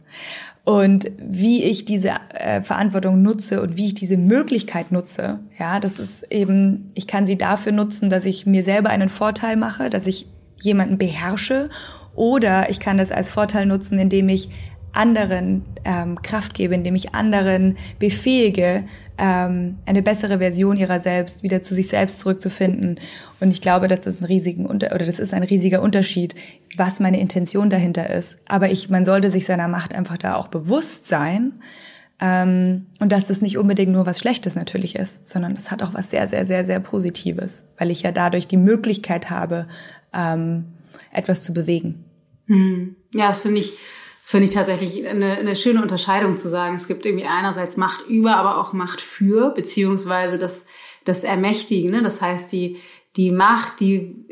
Und 0.63 1.09
wie 1.19 1.63
ich 1.63 1.85
diese 1.85 2.11
äh, 2.33 2.61
Verantwortung 2.61 3.21
nutze 3.21 3.61
und 3.61 3.77
wie 3.77 3.85
ich 3.85 3.95
diese 3.95 4.17
Möglichkeit 4.17 4.91
nutze, 4.91 5.39
ja, 5.59 5.79
das 5.79 5.99
ist 5.99 6.23
eben, 6.31 6.91
ich 6.93 7.07
kann 7.07 7.25
sie 7.25 7.37
dafür 7.37 7.71
nutzen, 7.71 8.09
dass 8.09 8.25
ich 8.25 8.45
mir 8.45 8.63
selber 8.63 8.89
einen 8.89 9.09
Vorteil 9.09 9.55
mache, 9.55 9.89
dass 9.89 10.07
ich 10.07 10.27
jemanden 10.59 10.97
beherrsche 10.97 11.69
oder 12.17 12.69
ich 12.69 12.81
kann 12.81 12.97
das 12.97 13.13
als 13.13 13.31
Vorteil 13.31 13.65
nutzen, 13.65 13.97
indem 13.97 14.27
ich 14.27 14.49
anderen 14.91 15.63
ähm, 15.85 16.21
Kraft 16.21 16.55
gebe, 16.55 16.73
indem 16.73 16.95
ich 16.95 17.13
anderen 17.13 17.77
befähige, 17.99 18.83
ähm, 19.19 19.77
eine 19.85 20.01
bessere 20.01 20.39
Version 20.39 20.77
ihrer 20.77 20.99
selbst 20.99 21.43
wieder 21.43 21.61
zu 21.61 21.75
sich 21.75 21.87
selbst 21.87 22.19
zurückzufinden. 22.19 22.99
Und 23.39 23.51
ich 23.51 23.61
glaube, 23.61 23.87
dass 23.87 24.01
das 24.01 24.19
ein 24.19 24.25
riesigen 24.25 24.65
Unter 24.65 24.93
oder 24.93 25.05
das 25.05 25.19
ist 25.19 25.33
ein 25.33 25.43
riesiger 25.43 25.81
Unterschied, 25.81 26.33
was 26.75 26.99
meine 26.99 27.19
Intention 27.19 27.69
dahinter 27.69 28.09
ist. 28.09 28.39
Aber 28.47 28.69
ich, 28.71 28.89
man 28.89 29.05
sollte 29.05 29.31
sich 29.31 29.45
seiner 29.45 29.67
Macht 29.67 29.93
einfach 29.93 30.17
da 30.17 30.35
auch 30.35 30.47
bewusst 30.47 31.05
sein. 31.05 31.53
Ähm, 32.19 32.87
und 32.99 33.11
dass 33.11 33.27
das 33.27 33.43
nicht 33.43 33.59
unbedingt 33.59 33.91
nur 33.91 34.07
was 34.07 34.19
Schlechtes 34.19 34.55
natürlich 34.55 34.95
ist, 34.95 35.27
sondern 35.27 35.53
das 35.53 35.69
hat 35.69 35.83
auch 35.83 35.93
was 35.93 36.09
sehr, 36.09 36.25
sehr, 36.25 36.47
sehr, 36.47 36.65
sehr 36.65 36.79
Positives, 36.79 37.65
weil 37.77 37.91
ich 37.91 38.01
ja 38.01 38.11
dadurch 38.11 38.47
die 38.47 38.57
Möglichkeit 38.57 39.29
habe, 39.29 39.67
ähm, 40.15 40.65
etwas 41.13 41.43
zu 41.43 41.53
bewegen. 41.53 42.06
Hm. 42.47 42.95
Ja, 43.13 43.27
das 43.27 43.43
finde 43.43 43.59
ich, 43.59 43.73
finde 44.23 44.45
ich 44.45 44.51
tatsächlich 44.51 45.07
eine, 45.07 45.37
eine 45.37 45.55
schöne 45.55 45.81
Unterscheidung 45.81 46.37
zu 46.37 46.49
sagen. 46.49 46.75
Es 46.75 46.87
gibt 46.87 47.05
irgendwie 47.05 47.25
einerseits 47.25 47.77
Macht 47.77 48.07
über, 48.07 48.35
aber 48.35 48.57
auch 48.57 48.73
Macht 48.73 49.01
für, 49.01 49.51
beziehungsweise 49.51 50.37
das, 50.37 50.65
das 51.05 51.23
Ermächtigen. 51.23 51.91
Ne? 51.91 52.01
Das 52.01 52.21
heißt, 52.21 52.51
die, 52.51 52.77
die 53.15 53.31
Macht, 53.31 53.79
die 53.79 54.25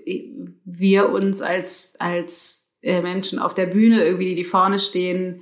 wir 0.65 1.09
uns 1.09 1.41
als, 1.41 1.95
als 1.99 2.71
äh, 2.81 3.01
Menschen 3.01 3.39
auf 3.39 3.53
der 3.53 3.65
Bühne 3.65 4.03
irgendwie, 4.03 4.35
die 4.35 4.43
vorne 4.43 4.79
stehen, 4.79 5.41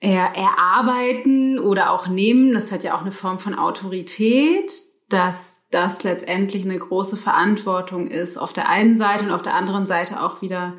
er, 0.00 0.34
erarbeiten 0.34 1.58
oder 1.58 1.90
auch 1.90 2.08
nehmen. 2.08 2.54
Das 2.54 2.72
hat 2.72 2.84
ja 2.84 2.96
auch 2.96 3.02
eine 3.02 3.12
Form 3.12 3.38
von 3.38 3.54
Autorität, 3.54 4.72
dass 5.08 5.62
das 5.70 6.04
letztendlich 6.04 6.64
eine 6.64 6.78
große 6.78 7.16
Verantwortung 7.16 8.06
ist 8.06 8.38
auf 8.38 8.52
der 8.52 8.68
einen 8.68 8.96
Seite 8.96 9.24
und 9.24 9.32
auf 9.32 9.42
der 9.42 9.54
anderen 9.54 9.86
Seite 9.86 10.22
auch 10.22 10.40
wieder 10.42 10.74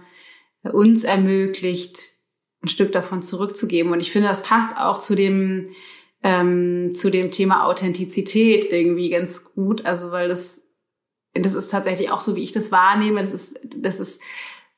uns 0.63 1.03
ermöglicht, 1.03 2.11
ein 2.61 2.67
Stück 2.67 2.91
davon 2.91 3.21
zurückzugeben. 3.21 3.91
Und 3.91 3.99
ich 3.99 4.11
finde, 4.11 4.27
das 4.27 4.43
passt 4.43 4.77
auch 4.77 4.99
zu 4.99 5.15
dem, 5.15 5.69
ähm, 6.23 6.91
zu 6.93 7.09
dem 7.09 7.31
Thema 7.31 7.65
Authentizität 7.65 8.65
irgendwie 8.69 9.09
ganz 9.09 9.53
gut. 9.53 9.85
Also, 9.85 10.11
weil 10.11 10.27
das, 10.27 10.61
das 11.33 11.55
ist 11.55 11.69
tatsächlich 11.69 12.11
auch 12.11 12.21
so, 12.21 12.35
wie 12.35 12.43
ich 12.43 12.51
das 12.51 12.71
wahrnehme. 12.71 13.21
Das 13.21 13.33
ist, 13.33 13.59
das 13.77 13.99
ist, 13.99 14.21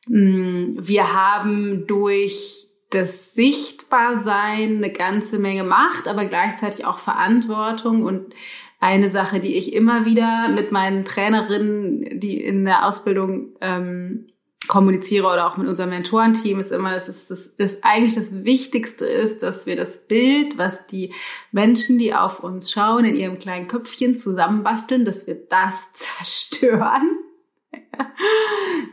mh, 0.07 0.19
mm, 0.19 0.75
wir 0.79 1.13
haben 1.13 1.87
durch 1.87 2.67
das 2.91 3.33
Sichtbarsein 3.33 4.77
eine 4.77 4.91
ganze 4.91 5.39
Menge 5.39 5.63
Macht, 5.63 6.07
aber 6.07 6.25
gleichzeitig 6.25 6.85
auch 6.85 6.99
Verantwortung 6.99 8.03
und 8.03 8.35
eine 8.79 9.09
Sache, 9.09 9.39
die 9.39 9.55
ich 9.55 9.73
immer 9.73 10.05
wieder 10.05 10.49
mit 10.49 10.71
meinen 10.71 11.05
Trainerinnen, 11.05 12.19
die 12.19 12.43
in 12.43 12.65
der 12.65 12.85
Ausbildung 12.85 13.55
ähm, 13.61 14.30
kommuniziere 14.71 15.27
oder 15.27 15.47
auch 15.47 15.57
mit 15.57 15.67
unserem 15.67 15.89
Mentorenteam, 15.89 16.57
ist 16.57 16.71
immer, 16.71 16.93
dass 16.93 17.09
es 17.09 17.27
das, 17.27 17.57
das 17.57 17.83
eigentlich 17.83 18.15
das 18.15 18.45
Wichtigste 18.45 19.05
ist, 19.05 19.43
dass 19.43 19.65
wir 19.65 19.75
das 19.75 20.07
Bild, 20.07 20.57
was 20.57 20.87
die 20.87 21.13
Menschen, 21.51 21.99
die 21.99 22.13
auf 22.15 22.41
uns 22.41 22.71
schauen, 22.71 23.03
in 23.03 23.17
ihrem 23.17 23.37
kleinen 23.37 23.67
Köpfchen 23.67 24.15
zusammenbasteln, 24.15 25.03
dass 25.03 25.27
wir 25.27 25.35
das 25.35 25.91
zerstören. 25.93 27.19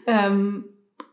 ähm, 0.08 0.64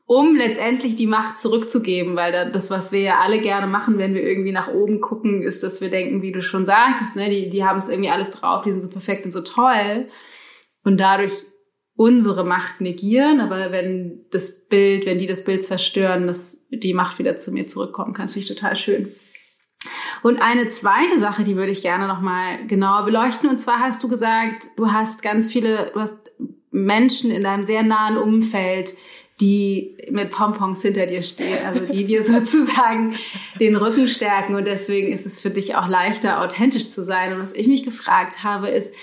um 0.08 0.36
letztendlich 0.36 0.96
die 0.96 1.06
Macht 1.06 1.40
zurückzugeben, 1.40 2.16
weil 2.16 2.52
das, 2.52 2.72
was 2.72 2.92
wir 2.92 3.02
ja 3.02 3.20
alle 3.20 3.42
gerne 3.42 3.68
machen, 3.68 4.00
wenn 4.00 4.16
wir 4.16 4.24
irgendwie 4.24 4.52
nach 4.52 4.68
oben 4.68 5.00
gucken, 5.00 5.44
ist, 5.44 5.62
dass 5.62 5.80
wir 5.80 5.92
denken, 5.92 6.24
wie 6.24 6.32
du 6.32 6.42
schon 6.42 6.66
sagtest, 6.66 7.16
ne, 7.16 7.30
die, 7.30 7.52
die 7.52 7.64
haben 7.64 7.78
es 7.78 7.90
irgendwie 7.90 8.10
alles 8.10 8.32
drauf, 8.32 8.64
die 8.64 8.72
sind 8.72 8.82
so 8.82 8.90
perfekt 8.90 9.26
und 9.26 9.32
so 9.32 9.42
toll 9.42 10.08
und 10.84 11.00
dadurch 11.00 11.46
unsere 11.96 12.44
Macht 12.44 12.82
negieren, 12.82 13.40
aber 13.40 13.72
wenn 13.72 14.26
das 14.32 14.68
Bild, 14.68 15.06
wenn 15.06 15.18
die 15.18 15.28
das 15.28 15.44
Bild 15.46 15.64
zerstören, 15.64 16.28
dass 16.28 16.58
die 16.70 16.94
Macht 16.94 17.20
wieder 17.20 17.38
zu 17.38 17.52
mir 17.52 17.68
zurückkommen 17.68 18.14
kann, 18.14 18.26
das 18.26 18.34
finde 18.34 18.50
ich 18.50 18.56
total 18.56 18.76
schön. 18.76 19.12
Und 20.24 20.42
eine 20.42 20.70
zweite 20.70 21.20
Sache, 21.20 21.44
die 21.44 21.56
würde 21.56 21.72
ich 21.72 21.84
gerne 21.84 22.08
noch 22.08 22.20
mal 22.20 22.66
genauer 22.68 23.06
beleuchten. 23.06 23.50
Und 23.50 23.60
zwar 23.60 23.80
hast 23.80 24.04
du 24.04 24.08
gesagt, 24.08 24.68
du 24.76 24.92
hast 24.92 25.22
ganz 25.22 25.52
viele, 25.52 25.92
du 25.94 26.00
hast 26.00 26.32
Menschen 26.72 27.32
in 27.32 27.44
deinem 27.44 27.64
sehr 27.64 27.84
nahen 27.84 28.18
Umfeld, 28.18 28.96
die 29.40 29.98
mit 30.10 30.32
Pompons 30.32 30.82
hinter 30.82 31.06
dir 31.06 31.22
stehen, 31.22 31.66
also 31.66 31.86
die 31.86 32.06
dir 32.06 32.24
sozusagen 32.26 33.14
den 33.60 33.76
Rücken 33.76 34.08
stärken. 34.08 34.56
Und 34.56 34.66
deswegen 34.66 35.12
ist 35.12 35.26
es 35.26 35.40
für 35.40 35.52
dich 35.52 35.76
auch 35.76 35.88
leichter, 35.88 36.42
authentisch 36.42 36.90
zu 36.90 37.04
sein. 37.04 37.34
Und 37.34 37.40
was 37.40 37.54
ich 37.54 37.68
mich 37.68 37.84
gefragt 37.84 38.44
habe, 38.44 38.70
ist, 38.70 38.94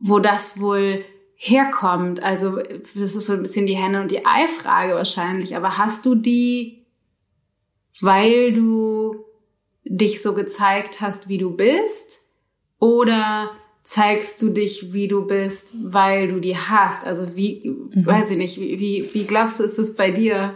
wo 0.00 0.18
das 0.18 0.60
wohl 0.60 1.04
herkommt. 1.46 2.22
Also 2.22 2.58
das 2.94 3.16
ist 3.16 3.26
so 3.26 3.34
ein 3.34 3.42
bisschen 3.42 3.66
die 3.66 3.76
Henne- 3.76 4.00
und 4.00 4.10
die 4.10 4.24
Ei-Frage 4.24 4.94
wahrscheinlich. 4.94 5.56
Aber 5.56 5.76
hast 5.76 6.06
du 6.06 6.14
die, 6.14 6.86
weil 8.00 8.52
du 8.52 9.24
dich 9.84 10.22
so 10.22 10.32
gezeigt 10.32 11.02
hast, 11.02 11.28
wie 11.28 11.36
du 11.36 11.50
bist? 11.50 12.22
Oder 12.78 13.50
zeigst 13.82 14.40
du 14.40 14.48
dich, 14.50 14.94
wie 14.94 15.06
du 15.06 15.26
bist, 15.26 15.74
weil 15.82 16.28
du 16.28 16.40
die 16.40 16.56
hast? 16.56 17.06
Also 17.06 17.36
wie, 17.36 17.68
mhm. 17.68 18.06
weiß 18.06 18.30
ich 18.30 18.38
nicht, 18.38 18.58
wie, 18.58 18.78
wie, 18.78 19.10
wie 19.12 19.24
glaubst 19.24 19.60
du, 19.60 19.64
ist 19.64 19.78
es 19.78 19.94
bei 19.94 20.10
dir? 20.10 20.54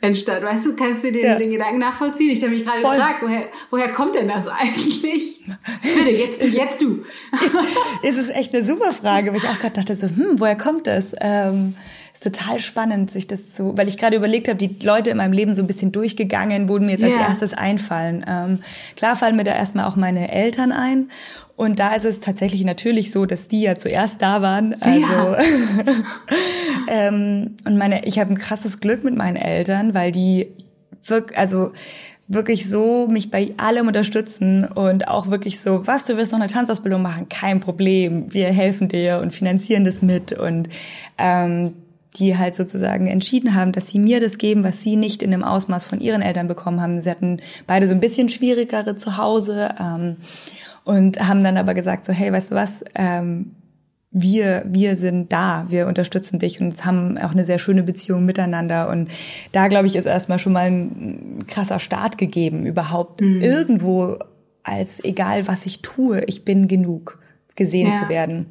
Entstand. 0.00 0.42
Weißt 0.42 0.66
du, 0.66 0.76
kannst 0.76 1.04
du 1.04 1.12
den, 1.12 1.24
ja. 1.24 1.36
den 1.36 1.50
Gedanken 1.50 1.78
nachvollziehen? 1.78 2.30
Ich 2.30 2.42
habe 2.42 2.52
mich 2.52 2.64
gerade 2.64 2.80
gefragt, 2.80 3.22
woher, 3.22 3.48
woher 3.70 3.92
kommt 3.92 4.14
denn 4.14 4.28
das 4.28 4.46
eigentlich? 4.48 5.44
Bitte, 5.82 6.10
jetzt 6.10 6.44
du, 6.44 6.48
jetzt 6.52 6.82
du. 6.82 7.04
ist 8.02 8.18
es 8.18 8.28
echt 8.28 8.54
eine 8.54 8.64
super 8.64 8.92
Frage, 8.92 9.30
weil 9.30 9.38
ich 9.38 9.48
auch 9.48 9.58
gerade 9.58 9.74
dachte 9.74 9.96
so, 9.96 10.08
hm, 10.08 10.38
woher 10.38 10.56
kommt 10.56 10.86
das? 10.86 11.12
Ähm, 11.20 11.74
ist 12.16 12.24
total 12.24 12.58
spannend, 12.58 13.10
sich 13.10 13.26
das 13.26 13.56
so, 13.56 13.76
weil 13.76 13.88
ich 13.88 13.98
gerade 13.98 14.16
überlegt 14.16 14.48
habe, 14.48 14.56
die 14.56 14.74
Leute 14.84 15.10
in 15.10 15.18
meinem 15.18 15.32
Leben 15.32 15.54
so 15.54 15.62
ein 15.62 15.66
bisschen 15.66 15.92
durchgegangen, 15.92 16.68
wurden 16.68 16.86
mir 16.86 16.92
jetzt 16.92 17.02
yeah. 17.02 17.18
als 17.18 17.28
erstes 17.28 17.54
einfallen. 17.54 18.24
Ähm, 18.26 18.60
klar 18.96 19.16
fallen 19.16 19.36
mir 19.36 19.44
da 19.44 19.54
erstmal 19.54 19.84
auch 19.84 19.96
meine 19.96 20.32
Eltern 20.32 20.72
ein 20.72 21.10
und 21.56 21.78
da 21.78 21.94
ist 21.94 22.04
es 22.04 22.20
tatsächlich 22.20 22.64
natürlich 22.64 23.10
so, 23.12 23.26
dass 23.26 23.48
die 23.48 23.62
ja 23.62 23.76
zuerst 23.76 24.22
da 24.22 24.40
waren. 24.40 24.74
Also 24.80 25.00
ja. 25.00 25.38
ähm, 26.88 27.56
und 27.66 27.76
meine, 27.76 28.04
ich 28.06 28.18
habe 28.18 28.32
ein 28.32 28.38
krasses 28.38 28.80
Glück 28.80 29.04
mit 29.04 29.16
meinen 29.16 29.36
Eltern, 29.36 29.94
weil 29.94 30.12
die 30.12 30.48
wirklich, 31.04 31.38
also 31.38 31.72
wirklich 32.28 32.68
so 32.68 33.06
mich 33.08 33.30
bei 33.30 33.52
allem 33.56 33.86
unterstützen 33.86 34.64
und 34.64 35.08
auch 35.08 35.30
wirklich 35.30 35.60
so, 35.60 35.86
was, 35.86 36.06
du 36.06 36.16
wirst 36.16 36.32
noch 36.32 36.40
eine 36.40 36.48
Tanzausbildung 36.48 37.00
machen, 37.00 37.28
kein 37.28 37.60
Problem, 37.60 38.32
wir 38.32 38.46
helfen 38.46 38.88
dir 38.88 39.20
und 39.22 39.32
finanzieren 39.32 39.84
das 39.84 40.02
mit 40.02 40.32
und 40.32 40.68
ähm, 41.18 41.74
die 42.18 42.36
halt 42.36 42.56
sozusagen 42.56 43.06
entschieden 43.06 43.54
haben, 43.54 43.72
dass 43.72 43.88
sie 43.88 43.98
mir 43.98 44.20
das 44.20 44.38
geben, 44.38 44.64
was 44.64 44.82
sie 44.82 44.96
nicht 44.96 45.22
in 45.22 45.30
dem 45.30 45.44
Ausmaß 45.44 45.84
von 45.84 46.00
ihren 46.00 46.22
Eltern 46.22 46.48
bekommen 46.48 46.80
haben. 46.80 47.00
Sie 47.00 47.10
hatten 47.10 47.40
beide 47.66 47.86
so 47.86 47.94
ein 47.94 48.00
bisschen 48.00 48.28
schwierigere 48.28 48.96
zu 48.96 49.16
Hause. 49.16 49.74
Ähm, 49.80 50.16
und 50.84 51.18
haben 51.18 51.42
dann 51.42 51.56
aber 51.56 51.74
gesagt 51.74 52.06
so, 52.06 52.12
hey, 52.12 52.32
weißt 52.32 52.52
du 52.52 52.54
was, 52.54 52.84
ähm, 52.94 53.56
wir, 54.12 54.62
wir 54.66 54.96
sind 54.96 55.32
da, 55.32 55.66
wir 55.68 55.88
unterstützen 55.88 56.38
dich 56.38 56.60
und 56.60 56.84
haben 56.86 57.18
auch 57.18 57.32
eine 57.32 57.44
sehr 57.44 57.58
schöne 57.58 57.82
Beziehung 57.82 58.24
miteinander. 58.24 58.88
Und 58.88 59.10
da, 59.50 59.66
glaube 59.66 59.86
ich, 59.86 59.96
ist 59.96 60.06
erstmal 60.06 60.38
schon 60.38 60.52
mal 60.52 60.70
ein 60.70 61.44
krasser 61.48 61.80
Start 61.80 62.18
gegeben, 62.18 62.66
überhaupt 62.66 63.20
mhm. 63.20 63.42
irgendwo 63.42 64.18
als 64.62 65.02
egal 65.04 65.46
was 65.48 65.66
ich 65.66 65.82
tue, 65.82 66.24
ich 66.24 66.44
bin 66.44 66.68
genug 66.68 67.18
gesehen 67.56 67.88
ja. 67.88 67.92
zu 67.92 68.08
werden. 68.08 68.46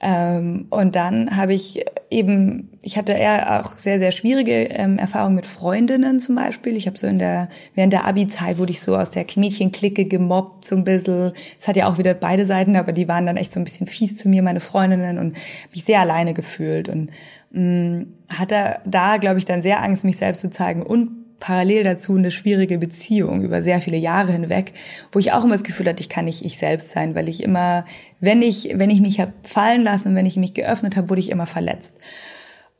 Ähm, 0.00 0.66
und 0.70 0.96
dann 0.96 1.36
habe 1.36 1.54
ich 1.54 1.84
eben, 2.10 2.70
ich 2.86 2.96
hatte 2.96 3.14
eher 3.14 3.60
auch 3.60 3.76
sehr, 3.76 3.98
sehr 3.98 4.12
schwierige 4.12 4.52
ähm, 4.52 4.96
Erfahrungen 4.98 5.34
mit 5.34 5.44
Freundinnen 5.44 6.20
zum 6.20 6.36
Beispiel. 6.36 6.76
Ich 6.76 6.86
habe 6.86 6.96
so 6.96 7.08
in 7.08 7.18
der, 7.18 7.48
während 7.74 7.92
der 7.92 8.04
Abi-Zeit 8.04 8.58
wurde 8.58 8.70
ich 8.70 8.80
so 8.80 8.96
aus 8.96 9.10
der 9.10 9.26
Mädchenklicke 9.34 10.04
gemobbt, 10.04 10.64
so 10.64 10.76
ein 10.76 10.84
bisschen. 10.84 11.32
Es 11.58 11.66
hat 11.66 11.74
ja 11.74 11.88
auch 11.88 11.98
wieder 11.98 12.14
beide 12.14 12.46
Seiten, 12.46 12.76
aber 12.76 12.92
die 12.92 13.08
waren 13.08 13.26
dann 13.26 13.38
echt 13.38 13.52
so 13.52 13.58
ein 13.58 13.64
bisschen 13.64 13.88
fies 13.88 14.16
zu 14.16 14.28
mir, 14.28 14.40
meine 14.40 14.60
Freundinnen, 14.60 15.18
und 15.18 15.36
mich 15.72 15.82
sehr 15.82 15.98
alleine 15.98 16.32
gefühlt 16.32 16.88
und 16.88 17.10
mh, 17.50 17.60
mm, 17.60 18.06
hatte 18.28 18.76
da, 18.84 19.16
glaube 19.16 19.40
ich, 19.40 19.44
dann 19.44 19.62
sehr 19.62 19.82
Angst, 19.82 20.04
mich 20.04 20.18
selbst 20.18 20.42
zu 20.42 20.50
zeigen 20.50 20.84
und 20.84 21.40
parallel 21.40 21.82
dazu 21.82 22.14
eine 22.14 22.30
schwierige 22.30 22.78
Beziehung 22.78 23.42
über 23.42 23.64
sehr 23.64 23.80
viele 23.80 23.96
Jahre 23.96 24.30
hinweg, 24.30 24.74
wo 25.10 25.18
ich 25.18 25.32
auch 25.32 25.42
immer 25.42 25.54
das 25.54 25.64
Gefühl 25.64 25.88
hatte, 25.88 26.00
ich 26.00 26.08
kann 26.08 26.26
nicht 26.26 26.44
ich 26.44 26.56
selbst 26.56 26.90
sein, 26.90 27.16
weil 27.16 27.28
ich 27.28 27.42
immer, 27.42 27.84
wenn 28.20 28.42
ich, 28.42 28.74
wenn 28.74 28.90
ich 28.90 29.00
mich 29.00 29.18
habe 29.18 29.32
fallen 29.42 29.82
lassen, 29.82 30.14
wenn 30.14 30.24
ich 30.24 30.36
mich 30.36 30.54
geöffnet 30.54 30.96
habe, 30.96 31.10
wurde 31.10 31.20
ich 31.20 31.30
immer 31.30 31.46
verletzt. 31.46 31.92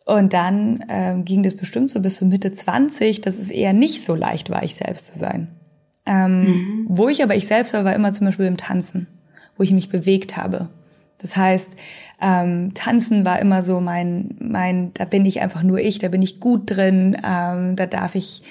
Und 0.07 0.33
dann 0.35 0.85
ähm, 0.89 1.25
ging 1.25 1.43
das 1.43 1.57
bestimmt 1.57 1.91
so 1.91 2.01
bis 2.01 2.19
zur 2.19 2.29
Mitte 2.29 2.53
20, 2.53 3.23
dass 3.23 3.39
es 3.39 3.51
eher 3.51 3.73
nicht 3.73 4.05
so 4.05 4.15
leicht 4.15 4.51
war, 4.51 4.63
ich 4.63 4.77
selbst 4.77 5.13
zu 5.13 5.19
sein. 5.19 5.49
Ähm, 6.07 6.45
mhm. 6.45 6.87
Wo 6.89 7.09
ich 7.09 7.25
aber 7.25 7.35
ich 7.35 7.49
selbst 7.49 7.75
war, 7.75 7.85
war 7.85 7.93
immer 7.93 8.13
zum 8.13 8.27
Beispiel 8.27 8.47
im 8.47 8.57
Tanzen, 8.57 9.09
wo 9.57 9.65
ich 9.65 9.73
mich 9.73 9.89
bewegt 9.89 10.37
habe. 10.37 10.69
Das 11.19 11.37
heißt, 11.37 11.73
ähm, 12.23 12.73
Tanzen 12.75 13.25
war 13.25 13.41
immer 13.41 13.65
so 13.65 13.81
mein, 13.81 14.37
mein, 14.39 14.95
da 14.95 15.07
bin 15.07 15.25
ich 15.25 15.41
einfach 15.41 15.65
nur 15.65 15.81
ich, 15.81 15.99
da 15.99 16.07
bin 16.07 16.23
ich 16.23 16.39
gut 16.39 16.71
drin, 16.71 17.17
ähm, 17.27 17.75
da 17.75 17.87
darf 17.87 18.15
ich 18.15 18.43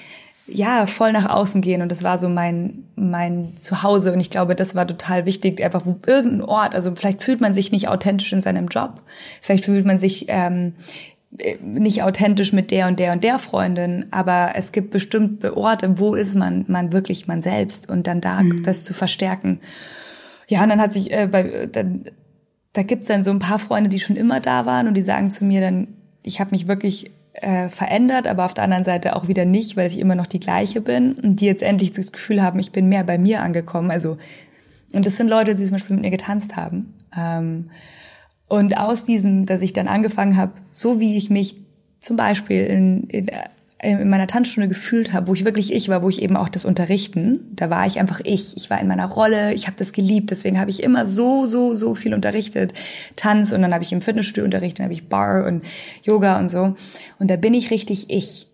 ja 0.46 0.86
voll 0.86 1.12
nach 1.12 1.28
außen 1.28 1.62
gehen 1.62 1.80
und 1.80 1.90
das 1.90 2.04
war 2.04 2.18
so 2.18 2.28
mein 2.28 2.84
mein 2.94 3.54
Zuhause 3.60 4.12
und 4.12 4.20
ich 4.20 4.30
glaube, 4.30 4.54
das 4.54 4.74
war 4.74 4.86
total 4.86 5.26
wichtig, 5.26 5.64
einfach 5.64 5.84
irgendein 6.06 6.42
Ort. 6.42 6.74
Also 6.74 6.94
vielleicht 6.94 7.22
fühlt 7.22 7.40
man 7.40 7.54
sich 7.54 7.72
nicht 7.72 7.88
authentisch 7.88 8.32
in 8.32 8.42
seinem 8.42 8.68
Job, 8.68 9.00
vielleicht 9.40 9.64
fühlt 9.64 9.86
man 9.86 9.98
sich 9.98 10.26
ähm, 10.28 10.74
nicht 11.60 12.02
authentisch 12.02 12.52
mit 12.52 12.70
der 12.70 12.86
und 12.86 12.98
der 12.98 13.12
und 13.12 13.22
der 13.22 13.38
Freundin, 13.38 14.06
aber 14.10 14.52
es 14.54 14.72
gibt 14.72 14.90
bestimmte 14.90 15.56
Orte, 15.56 15.98
wo 15.98 16.14
ist 16.14 16.34
man 16.34 16.64
man 16.68 16.92
wirklich 16.92 17.26
man 17.26 17.42
selbst 17.42 17.88
und 17.88 18.06
dann 18.06 18.20
da 18.20 18.42
mhm. 18.42 18.62
das 18.62 18.84
zu 18.84 18.94
verstärken. 18.94 19.60
Ja, 20.48 20.62
und 20.62 20.68
dann 20.68 20.80
hat 20.80 20.92
sich 20.92 21.12
äh, 21.12 21.26
bei 21.26 21.68
dann 21.70 22.04
da 22.72 22.82
gibt's 22.82 23.06
dann 23.06 23.24
so 23.24 23.30
ein 23.30 23.38
paar 23.38 23.58
Freunde, 23.58 23.88
die 23.88 23.98
schon 23.98 24.16
immer 24.16 24.40
da 24.40 24.66
waren 24.66 24.86
und 24.86 24.94
die 24.94 25.02
sagen 25.02 25.30
zu 25.30 25.44
mir 25.44 25.60
dann, 25.62 25.88
ich 26.22 26.40
habe 26.40 26.50
mich 26.50 26.68
wirklich 26.68 27.10
äh, 27.32 27.68
verändert, 27.68 28.26
aber 28.26 28.44
auf 28.44 28.54
der 28.54 28.64
anderen 28.64 28.84
Seite 28.84 29.16
auch 29.16 29.28
wieder 29.28 29.44
nicht, 29.44 29.76
weil 29.76 29.86
ich 29.86 29.98
immer 29.98 30.14
noch 30.14 30.26
die 30.26 30.40
gleiche 30.40 30.80
bin 30.80 31.14
und 31.14 31.40
die 31.40 31.46
jetzt 31.46 31.62
endlich 31.62 31.92
das 31.92 32.12
Gefühl 32.12 32.42
haben, 32.42 32.58
ich 32.58 32.72
bin 32.72 32.88
mehr 32.88 33.04
bei 33.04 33.18
mir 33.18 33.42
angekommen. 33.42 33.90
Also 33.90 34.18
und 34.92 35.04
das 35.06 35.16
sind 35.16 35.28
Leute, 35.28 35.54
die 35.54 35.64
zum 35.64 35.72
Beispiel 35.72 35.96
mit 35.96 36.04
mir 36.04 36.10
getanzt 36.10 36.56
haben. 36.56 36.94
Ähm, 37.16 37.70
und 38.48 38.76
aus 38.76 39.04
diesem, 39.04 39.46
dass 39.46 39.62
ich 39.62 39.72
dann 39.72 39.88
angefangen 39.88 40.36
habe, 40.36 40.52
so 40.72 41.00
wie 41.00 41.16
ich 41.16 41.30
mich 41.30 41.56
zum 42.00 42.16
Beispiel 42.16 42.64
in, 42.64 43.04
in 43.08 43.30
in 43.82 44.08
meiner 44.08 44.26
Tanzstunde 44.26 44.68
gefühlt 44.68 45.12
habe, 45.12 45.26
wo 45.26 45.34
ich 45.34 45.44
wirklich 45.44 45.72
ich 45.72 45.88
war, 45.88 46.02
wo 46.02 46.08
ich 46.08 46.22
eben 46.22 46.36
auch 46.36 46.48
das 46.48 46.64
Unterrichten, 46.64 47.40
da 47.54 47.68
war 47.68 47.86
ich 47.86 47.98
einfach 48.00 48.20
ich. 48.24 48.56
Ich 48.56 48.70
war 48.70 48.80
in 48.80 48.88
meiner 48.88 49.06
Rolle, 49.06 49.52
ich 49.52 49.66
habe 49.66 49.76
das 49.76 49.92
geliebt, 49.92 50.30
deswegen 50.30 50.58
habe 50.58 50.70
ich 50.70 50.82
immer 50.82 51.04
so, 51.04 51.46
so, 51.46 51.74
so 51.74 51.94
viel 51.94 52.14
unterrichtet. 52.14 52.72
Tanz 53.16 53.52
und 53.52 53.60
dann 53.62 53.74
habe 53.74 53.84
ich 53.84 53.92
im 53.92 54.00
Fitnessstudio 54.00 54.44
unterrichtet, 54.44 54.78
dann 54.78 54.84
habe 54.86 54.94
ich 54.94 55.08
Bar 55.08 55.46
und 55.46 55.62
Yoga 56.02 56.40
und 56.40 56.48
so. 56.48 56.74
Und 57.18 57.30
da 57.30 57.36
bin 57.36 57.52
ich 57.52 57.70
richtig 57.70 58.08
ich, 58.08 58.48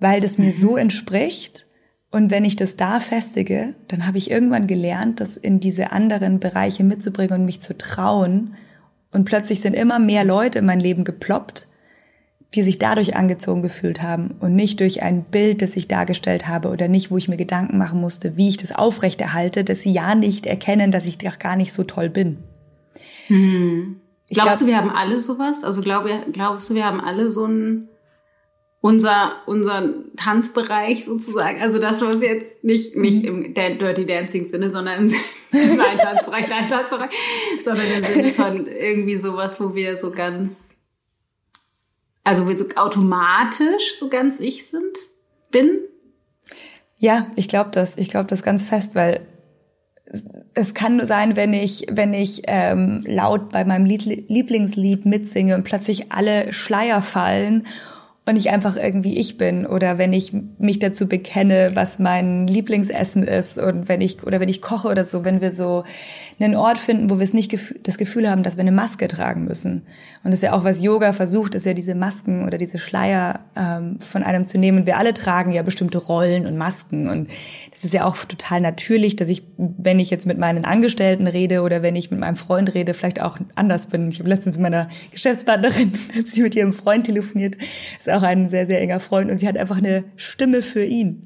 weil 0.00 0.20
das 0.20 0.36
mir 0.36 0.52
mhm. 0.52 0.58
so 0.58 0.76
entspricht. 0.76 1.66
Und 2.10 2.30
wenn 2.30 2.44
ich 2.44 2.56
das 2.56 2.76
da 2.76 3.00
festige, 3.00 3.74
dann 3.88 4.06
habe 4.06 4.18
ich 4.18 4.30
irgendwann 4.30 4.66
gelernt, 4.66 5.20
das 5.20 5.36
in 5.36 5.60
diese 5.60 5.92
anderen 5.92 6.40
Bereiche 6.40 6.84
mitzubringen 6.84 7.40
und 7.40 7.44
mich 7.44 7.60
zu 7.60 7.76
trauen. 7.78 8.54
Und 9.14 9.24
plötzlich 9.24 9.60
sind 9.60 9.74
immer 9.74 10.00
mehr 10.00 10.24
Leute 10.24 10.58
in 10.58 10.66
mein 10.66 10.80
Leben 10.80 11.04
geploppt, 11.04 11.68
die 12.54 12.62
sich 12.62 12.80
dadurch 12.80 13.14
angezogen 13.14 13.62
gefühlt 13.62 14.02
haben 14.02 14.34
und 14.40 14.56
nicht 14.56 14.80
durch 14.80 15.02
ein 15.02 15.22
Bild, 15.22 15.62
das 15.62 15.76
ich 15.76 15.86
dargestellt 15.86 16.48
habe 16.48 16.68
oder 16.68 16.88
nicht, 16.88 17.12
wo 17.12 17.16
ich 17.16 17.28
mir 17.28 17.36
Gedanken 17.36 17.78
machen 17.78 18.00
musste, 18.00 18.36
wie 18.36 18.48
ich 18.48 18.56
das 18.56 18.74
aufrechterhalte, 18.74 19.62
dass 19.62 19.80
sie 19.80 19.92
ja 19.92 20.16
nicht 20.16 20.46
erkennen, 20.46 20.90
dass 20.90 21.06
ich 21.06 21.18
doch 21.18 21.38
gar 21.38 21.54
nicht 21.54 21.72
so 21.72 21.84
toll 21.84 22.10
bin. 22.10 22.38
Hm. 23.28 24.00
Glaubst 24.30 24.58
glaub, 24.58 24.60
du, 24.60 24.66
wir 24.66 24.76
haben 24.76 24.90
alle 24.90 25.20
sowas? 25.20 25.62
Also 25.62 25.80
glaub, 25.80 26.06
glaubst 26.32 26.70
du, 26.70 26.74
wir 26.74 26.84
haben 26.84 27.00
alle 27.00 27.30
so 27.30 27.46
ein 27.46 27.88
unser 28.84 29.36
unser 29.46 29.94
Tanzbereich 30.14 31.06
sozusagen, 31.06 31.62
also 31.62 31.78
das 31.78 32.02
was 32.02 32.20
jetzt 32.20 32.62
nicht 32.64 32.94
nicht 32.96 33.24
mhm. 33.24 33.46
im 33.46 33.54
Dirty 33.54 34.04
Dancing 34.04 34.46
Sinne, 34.46 34.70
sondern 34.70 34.98
im 34.98 35.06
Sinne 35.06 35.22
nein, 35.52 35.96
Tanzbereich, 35.96 36.50
nein, 36.50 36.68
Tanzbereich, 36.68 37.08
sondern 37.64 37.86
im 37.86 38.02
Sinne 38.02 38.32
von 38.32 38.66
irgendwie 38.66 39.16
sowas, 39.16 39.58
wo 39.58 39.74
wir 39.74 39.96
so 39.96 40.10
ganz 40.10 40.74
also 42.24 42.46
wir 42.46 42.58
so 42.58 42.66
automatisch 42.76 43.98
so 43.98 44.10
ganz 44.10 44.38
ich 44.38 44.66
sind, 44.66 44.98
bin? 45.50 45.78
Ja, 46.98 47.28
ich 47.36 47.48
glaube 47.48 47.70
das. 47.72 47.96
Ich 47.96 48.10
glaube 48.10 48.28
das 48.28 48.42
ganz 48.42 48.64
fest, 48.64 48.94
weil 48.94 49.26
es 50.52 50.74
kann 50.74 50.98
nur 50.98 51.06
sein, 51.06 51.36
wenn 51.36 51.54
ich, 51.54 51.86
wenn 51.90 52.12
ich 52.12 52.42
ähm, 52.48 53.02
laut 53.06 53.50
bei 53.50 53.64
meinem 53.64 53.86
Lieblingslied 53.86 55.06
mitsinge 55.06 55.54
und 55.54 55.64
plötzlich 55.64 56.12
alle 56.12 56.52
Schleier 56.52 57.00
fallen 57.00 57.66
und 58.26 58.36
ich 58.36 58.48
einfach 58.48 58.76
irgendwie 58.76 59.18
ich 59.18 59.36
bin 59.36 59.66
oder 59.66 59.98
wenn 59.98 60.14
ich 60.14 60.32
mich 60.58 60.78
dazu 60.78 61.06
bekenne, 61.06 61.72
was 61.74 61.98
mein 61.98 62.46
Lieblingsessen 62.46 63.22
ist 63.22 63.58
und 63.58 63.86
wenn 63.86 64.00
ich 64.00 64.22
oder 64.22 64.40
wenn 64.40 64.48
ich 64.48 64.62
koche 64.62 64.88
oder 64.88 65.04
so, 65.04 65.26
wenn 65.26 65.42
wir 65.42 65.52
so 65.52 65.84
einen 66.40 66.56
Ort 66.56 66.78
finden, 66.78 67.10
wo 67.10 67.18
wir 67.18 67.24
es 67.24 67.34
nicht 67.34 67.54
das 67.86 67.98
Gefühl 67.98 68.30
haben, 68.30 68.42
dass 68.42 68.56
wir 68.56 68.62
eine 68.62 68.72
Maske 68.72 69.08
tragen 69.08 69.44
müssen. 69.44 69.82
Und 70.22 70.30
das 70.30 70.36
ist 70.36 70.42
ja 70.42 70.54
auch 70.54 70.64
was 70.64 70.82
Yoga 70.82 71.12
versucht, 71.12 71.54
ist 71.54 71.66
ja 71.66 71.74
diese 71.74 71.94
Masken 71.94 72.46
oder 72.46 72.56
diese 72.56 72.78
Schleier 72.78 73.40
ähm, 73.56 73.98
von 74.00 74.22
einem 74.22 74.46
zu 74.46 74.58
nehmen. 74.58 74.86
Wir 74.86 74.96
alle 74.96 75.12
tragen 75.12 75.52
ja 75.52 75.62
bestimmte 75.62 75.98
Rollen 75.98 76.46
und 76.46 76.56
Masken 76.56 77.10
und 77.10 77.28
das 77.72 77.84
ist 77.84 77.92
ja 77.92 78.06
auch 78.06 78.16
total 78.24 78.62
natürlich, 78.62 79.16
dass 79.16 79.28
ich, 79.28 79.42
wenn 79.58 80.00
ich 80.00 80.08
jetzt 80.08 80.24
mit 80.24 80.38
meinen 80.38 80.64
Angestellten 80.64 81.26
rede 81.26 81.60
oder 81.60 81.82
wenn 81.82 81.94
ich 81.94 82.10
mit 82.10 82.20
meinem 82.20 82.36
Freund 82.36 82.72
rede, 82.72 82.94
vielleicht 82.94 83.20
auch 83.20 83.36
anders 83.54 83.88
bin. 83.88 84.08
Ich 84.08 84.18
habe 84.18 84.30
letztens 84.30 84.56
mit 84.56 84.62
meiner 84.62 84.88
Geschäftspartnerin, 85.10 85.92
als 86.16 86.32
sie 86.32 86.40
mit 86.40 86.54
ihrem 86.54 86.72
Freund 86.72 87.04
telefoniert, 87.04 87.56
auch 88.14 88.22
ein 88.22 88.48
sehr, 88.48 88.66
sehr 88.66 88.80
enger 88.80 89.00
Freund 89.00 89.30
und 89.30 89.38
sie 89.38 89.48
hat 89.48 89.56
einfach 89.56 89.78
eine 89.78 90.04
Stimme 90.16 90.62
für 90.62 90.84
ihn. 90.84 91.20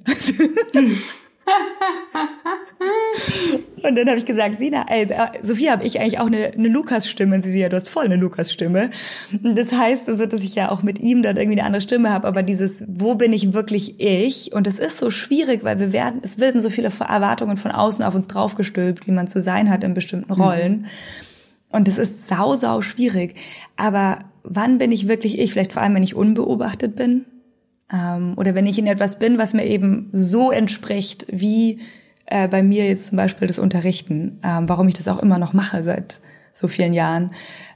und 3.82 3.96
dann 3.96 4.08
habe 4.08 4.18
ich 4.18 4.24
gesagt, 4.24 4.58
Sina, 4.58 4.86
ey, 4.88 5.06
Sophia, 5.42 5.72
habe 5.72 5.84
ich 5.84 6.00
eigentlich 6.00 6.18
auch 6.18 6.26
eine, 6.26 6.52
eine 6.52 6.68
Lukas-Stimme? 6.68 7.36
Und 7.36 7.42
sie 7.42 7.50
sagt, 7.50 7.60
ja, 7.60 7.68
du 7.68 7.76
hast 7.76 7.88
voll 7.88 8.06
eine 8.06 8.16
Lukas-Stimme. 8.16 8.90
Das 9.42 9.72
heißt 9.72 10.08
also, 10.08 10.26
dass 10.26 10.42
ich 10.42 10.54
ja 10.54 10.70
auch 10.70 10.82
mit 10.82 10.98
ihm 10.98 11.22
dann 11.22 11.36
irgendwie 11.36 11.58
eine 11.58 11.66
andere 11.66 11.82
Stimme 11.82 12.10
habe, 12.10 12.26
aber 12.26 12.42
dieses, 12.42 12.84
wo 12.88 13.14
bin 13.14 13.32
ich 13.32 13.52
wirklich 13.52 14.00
ich? 14.00 14.52
Und 14.52 14.66
das 14.66 14.78
ist 14.78 14.98
so 14.98 15.10
schwierig, 15.10 15.64
weil 15.64 15.78
wir 15.78 15.92
werden, 15.92 16.20
es 16.22 16.38
werden 16.38 16.60
so 16.60 16.70
viele 16.70 16.88
Erwartungen 16.88 17.56
von 17.56 17.70
außen 17.70 18.04
auf 18.04 18.14
uns 18.14 18.26
draufgestülpt, 18.26 19.06
wie 19.06 19.12
man 19.12 19.28
zu 19.28 19.40
sein 19.40 19.70
hat 19.70 19.84
in 19.84 19.94
bestimmten 19.94 20.34
mhm. 20.34 20.40
Rollen. 20.40 20.72
Mhm. 20.72 20.86
Und 21.70 21.88
das 21.88 21.98
ist 21.98 22.28
sau, 22.28 22.54
sau 22.54 22.80
schwierig. 22.80 23.34
Aber 23.76 24.20
wann 24.48 24.78
bin 24.78 24.92
ich 24.92 25.08
wirklich 25.08 25.38
ich? 25.38 25.52
Vielleicht 25.52 25.72
vor 25.72 25.82
allem, 25.82 25.94
wenn 25.94 26.02
ich 26.02 26.14
unbeobachtet 26.14 26.96
bin. 26.96 27.24
Ähm, 27.92 28.34
oder 28.36 28.54
wenn 28.54 28.66
ich 28.66 28.78
in 28.78 28.86
etwas 28.86 29.18
bin, 29.18 29.38
was 29.38 29.54
mir 29.54 29.64
eben 29.64 30.08
so 30.12 30.50
entspricht, 30.50 31.26
wie 31.30 31.80
äh, 32.26 32.48
bei 32.48 32.62
mir 32.62 32.86
jetzt 32.86 33.06
zum 33.06 33.16
Beispiel 33.16 33.48
das 33.48 33.58
Unterrichten. 33.58 34.40
Ähm, 34.42 34.68
warum 34.68 34.88
ich 34.88 34.94
das 34.94 35.08
auch 35.08 35.22
immer 35.22 35.38
noch 35.38 35.52
mache 35.52 35.82
seit 35.82 36.20
so 36.52 36.68
vielen 36.68 36.92
Jahren. 36.92 37.30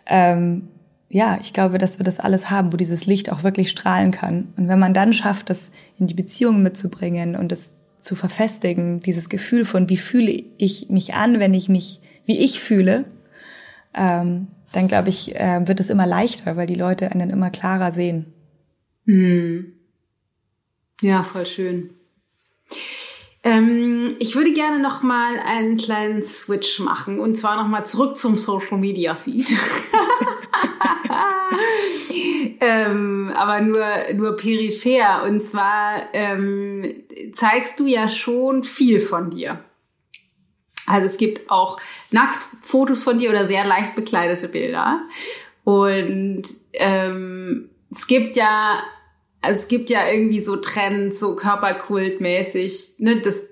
Ähm, 0.06 0.68
ja, 1.08 1.38
ich 1.40 1.52
glaube, 1.52 1.78
dass 1.78 1.98
wir 1.98 2.04
das 2.04 2.20
alles 2.20 2.50
haben, 2.50 2.72
wo 2.72 2.76
dieses 2.76 3.06
Licht 3.06 3.30
auch 3.30 3.42
wirklich 3.42 3.70
strahlen 3.70 4.10
kann. 4.12 4.52
Und 4.56 4.68
wenn 4.68 4.78
man 4.78 4.94
dann 4.94 5.12
schafft, 5.12 5.50
das 5.50 5.70
in 5.98 6.06
die 6.06 6.14
Beziehung 6.14 6.62
mitzubringen 6.62 7.36
und 7.36 7.52
das 7.52 7.72
zu 7.98 8.16
verfestigen, 8.16 9.00
dieses 9.00 9.28
Gefühl 9.28 9.64
von, 9.64 9.88
wie 9.88 9.98
fühle 9.98 10.42
ich 10.56 10.88
mich 10.88 11.14
an, 11.14 11.38
wenn 11.38 11.54
ich 11.54 11.68
mich, 11.68 12.00
wie 12.24 12.38
ich 12.38 12.60
fühle, 12.60 13.04
ähm, 13.94 14.48
dann 14.72 14.88
glaube 14.88 15.08
ich, 15.08 15.34
äh, 15.36 15.66
wird 15.66 15.80
es 15.80 15.90
immer 15.90 16.06
leichter, 16.06 16.56
weil 16.56 16.66
die 16.66 16.74
Leute 16.74 17.10
einen 17.10 17.30
immer 17.30 17.50
klarer 17.50 17.92
sehen. 17.92 18.32
Hm. 19.06 19.72
Ja, 21.02 21.22
voll 21.22 21.46
schön. 21.46 21.90
Ähm, 23.44 24.08
ich 24.20 24.36
würde 24.36 24.52
gerne 24.52 24.78
noch 24.78 25.02
mal 25.02 25.40
einen 25.44 25.76
kleinen 25.76 26.22
Switch 26.22 26.78
machen 26.78 27.18
und 27.18 27.36
zwar 27.36 27.56
noch 27.56 27.66
mal 27.66 27.84
zurück 27.84 28.16
zum 28.16 28.38
Social 28.38 28.78
Media 28.78 29.16
Feed. 29.16 29.48
ähm, 32.60 33.32
aber 33.34 33.60
nur 33.60 33.84
nur 34.14 34.36
peripher 34.36 35.24
und 35.24 35.42
zwar 35.42 36.04
ähm, 36.12 37.02
zeigst 37.32 37.80
du 37.80 37.86
ja 37.86 38.08
schon 38.08 38.62
viel 38.62 39.00
von 39.00 39.30
dir. 39.30 39.58
Also 40.86 41.06
es 41.06 41.16
gibt 41.16 41.50
auch 41.50 41.78
nackt 42.10 42.46
Fotos 42.62 43.02
von 43.02 43.18
dir 43.18 43.30
oder 43.30 43.46
sehr 43.46 43.64
leicht 43.64 43.94
bekleidete 43.94 44.48
Bilder. 44.48 45.02
Und 45.64 46.42
ähm, 46.72 47.70
es 47.90 48.06
gibt 48.06 48.36
ja, 48.36 48.82
also 49.40 49.60
es 49.60 49.68
gibt 49.68 49.90
ja 49.90 50.08
irgendwie 50.08 50.40
so 50.40 50.56
Trends, 50.56 51.20
so 51.20 51.36
körperkultmäßig, 51.36 52.94
ne, 52.98 53.20
das, 53.20 53.44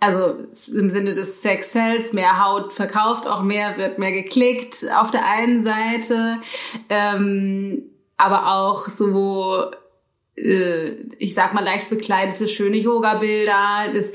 also 0.00 0.36
im 0.72 0.88
Sinne 0.88 1.14
des 1.14 1.42
Sex 1.42 1.72
Cells, 1.72 2.12
mehr 2.12 2.44
Haut 2.44 2.72
verkauft, 2.72 3.26
auch 3.26 3.42
mehr 3.42 3.76
wird 3.76 3.98
mehr 3.98 4.12
geklickt 4.12 4.86
auf 4.96 5.10
der 5.10 5.26
einen 5.26 5.64
Seite, 5.64 6.38
ähm, 6.88 7.82
aber 8.16 8.52
auch 8.54 8.78
so, 8.78 9.70
äh, 10.36 10.90
ich 11.18 11.34
sag 11.34 11.54
mal 11.54 11.64
leicht 11.64 11.88
bekleidete 11.88 12.48
schöne 12.48 12.78
Yoga-Bilder, 12.78 13.92
das 13.92 14.12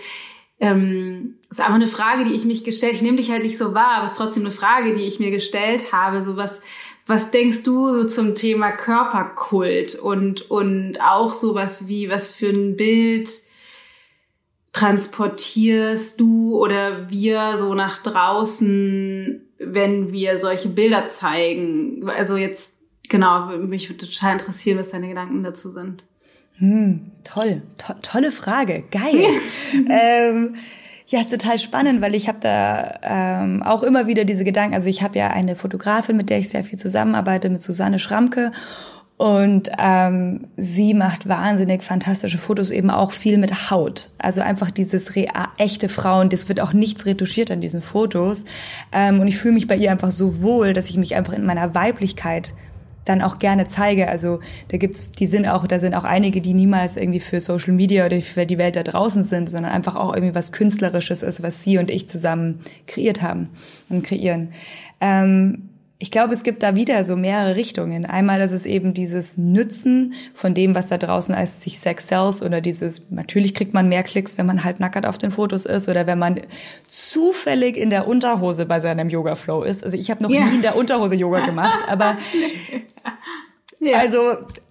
ähm, 0.64 1.36
ist 1.50 1.60
einfach 1.60 1.76
eine 1.76 1.88
Frage, 1.88 2.24
die 2.24 2.32
ich 2.32 2.46
mich 2.46 2.64
gestellt, 2.64 2.94
ich 2.94 3.02
nehme 3.02 3.18
dich 3.18 3.32
halt 3.32 3.44
nicht 3.44 3.58
so 3.58 3.74
wahr, 3.74 3.98
aber 3.98 4.06
es 4.06 4.12
ist 4.12 4.18
trotzdem 4.18 4.44
eine 4.44 4.52
Frage, 4.52 4.94
die 4.94 5.02
ich 5.02 5.20
mir 5.20 5.30
gestellt 5.30 5.92
habe, 5.92 6.24
so 6.24 6.38
was, 6.38 6.62
was 7.06 7.32
denkst 7.32 7.64
du 7.64 7.94
so 7.94 8.06
zum 8.06 8.34
Thema 8.34 8.72
Körperkult 8.72 9.96
und, 9.96 10.50
und 10.50 11.02
auch 11.02 11.34
sowas 11.34 11.90
wie, 11.90 12.10
was 12.10 12.32
für 12.32 12.48
ein 12.48 12.78
Bild 12.78 13.30
transportierst 14.72 16.18
du 16.22 16.58
oder 16.58 17.10
wir 17.10 17.58
so 17.58 17.74
nach 17.74 18.00
draußen, 18.00 19.42
wenn 19.60 20.14
wir 20.14 20.38
solche 20.38 20.70
Bilder 20.70 21.06
zeigen? 21.08 22.10
Also 22.10 22.38
jetzt, 22.38 22.80
genau, 23.10 23.48
mich 23.58 23.90
würde 23.90 24.08
total 24.08 24.34
interessieren, 24.34 24.80
was 24.80 24.92
deine 24.92 25.10
Gedanken 25.10 25.44
dazu 25.44 25.70
sind. 25.70 26.06
Hm, 26.58 27.12
toll, 27.24 27.62
to 27.78 27.94
tolle 28.02 28.32
Frage, 28.32 28.84
geil. 28.92 29.26
ähm, 29.90 30.56
ja, 31.08 31.20
ist 31.20 31.32
total 31.32 31.60
spannend, 31.60 32.02
weil 32.02 32.16
ich 32.16 32.28
habe 32.28 32.40
da 32.42 33.00
ähm, 33.04 33.62
auch 33.62 33.84
immer 33.84 34.08
wieder 34.08 34.26
diese 34.26 34.44
Gedanken. 34.44 34.74
Also 34.74 34.90
ich 34.90 35.04
habe 35.04 35.18
ja 35.18 35.30
eine 35.30 35.56
Fotografin, 35.56 36.18
mit 36.18 36.30
der 36.30 36.40
ich 36.40 36.50
sehr 36.50 36.64
viel 36.64 36.80
zusammenarbeite, 36.80 37.50
mit 37.50 37.62
Susanne 37.62 38.00
Schramke. 38.00 38.52
Und 39.18 39.70
ähm, 39.78 40.48
sie 40.58 40.94
macht 40.94 41.30
wahnsinnig 41.30 41.84
fantastische 41.84 42.38
Fotos, 42.38 42.72
eben 42.72 42.90
auch 42.90 43.12
viel 43.12 43.38
mit 43.38 43.70
Haut. 43.70 44.10
Also 44.18 44.42
einfach 44.42 44.72
dieses 44.72 45.16
real, 45.16 45.48
echte 45.58 45.88
Frauen, 45.88 46.30
das 46.30 46.50
wird 46.50 46.60
auch 46.60 46.74
nichts 46.74 47.06
retuschiert 47.06 47.52
an 47.52 47.62
diesen 47.62 47.82
Fotos. 47.82 48.44
Ähm, 48.92 49.20
und 49.20 49.28
ich 49.28 49.38
fühle 49.38 49.54
mich 49.54 49.68
bei 49.68 49.76
ihr 49.76 49.92
einfach 49.92 50.12
so 50.12 50.42
wohl, 50.42 50.74
dass 50.74 50.90
ich 50.90 50.98
mich 50.98 51.16
einfach 51.16 51.34
in 51.34 51.46
meiner 51.46 51.76
Weiblichkeit 51.76 52.54
dann 53.06 53.22
auch 53.22 53.40
gerne 53.40 53.68
zeige. 53.68 54.08
Also 54.08 54.40
da 54.70 54.78
gibt's, 54.78 55.12
die 55.12 55.28
sind 55.28 55.48
auch, 55.48 55.68
da 55.68 55.80
sind 55.80 55.96
auch 55.96 56.04
einige, 56.04 56.42
die 56.42 56.54
niemals 56.54 56.98
irgendwie 56.98 57.20
für 57.20 57.42
Social 57.42 57.74
Media 57.74 58.06
oder 58.06 58.22
für 58.22 58.46
die 58.46 58.58
Welt 58.58 58.76
da 58.76 58.84
draußen 58.84 59.24
sind, 59.24 59.50
sondern 59.50 59.72
einfach 59.72 59.96
auch 59.96 60.14
irgendwie 60.14 60.36
was 60.36 60.52
Künstlerisches 60.52 61.24
ist, 61.24 61.44
was 61.44 61.64
sie 61.64 61.78
und 61.78 61.90
ich 61.90 62.08
zusammen 62.08 62.62
kreiert 62.88 63.22
haben 63.22 63.50
und 63.90 64.04
kreieren. 64.04 64.54
Ähm, 65.02 65.70
ich 66.04 66.12
glaube, 66.12 66.34
es 66.34 66.44
gibt 66.44 66.64
da 66.64 66.76
wieder 66.76 67.06
so 67.06 67.16
mehrere 67.16 67.56
Richtungen. 67.56 68.06
Einmal, 68.06 68.38
dass 68.38 68.52
es 68.52 68.66
eben 68.66 68.94
dieses 68.94 69.38
Nützen 69.38 70.14
von 70.34 70.54
dem, 70.54 70.76
was 70.76 70.88
da 70.88 70.98
draußen 70.98 71.34
als 71.34 71.62
sich 71.62 71.80
Sex 71.80 72.10
sells 72.10 72.44
oder 72.44 72.60
dieses, 72.60 73.10
natürlich 73.10 73.54
kriegt 73.54 73.74
man 73.74 73.88
mehr 73.88 74.04
Klicks, 74.04 74.38
wenn 74.38 74.46
man 74.46 74.66
halt 74.66 74.82
nackert 74.82 75.06
auf 75.06 75.18
den 75.18 75.32
Fotos 75.32 75.66
ist 75.66 75.88
oder 75.88 76.06
wenn 76.06 76.20
man 76.20 76.42
zufällig 76.90 77.78
in 77.78 77.90
der 77.90 78.06
Unterhose 78.06 78.66
bei 78.66 78.82
seinem 78.82 79.08
Yoga-Flow 79.08 79.64
ist. 79.64 79.82
Also 79.82 79.96
ich 79.96 80.12
habe 80.12 80.22
noch 80.22 80.30
yeah. 80.30 80.44
nie 80.44 80.56
in 80.56 80.62
der 80.62 80.76
Unterhose 80.76 81.16
Yoga 81.16 81.46
gemacht, 81.46 81.86
aber 81.88 82.18
Ja. 83.80 84.00
Also 84.00 84.20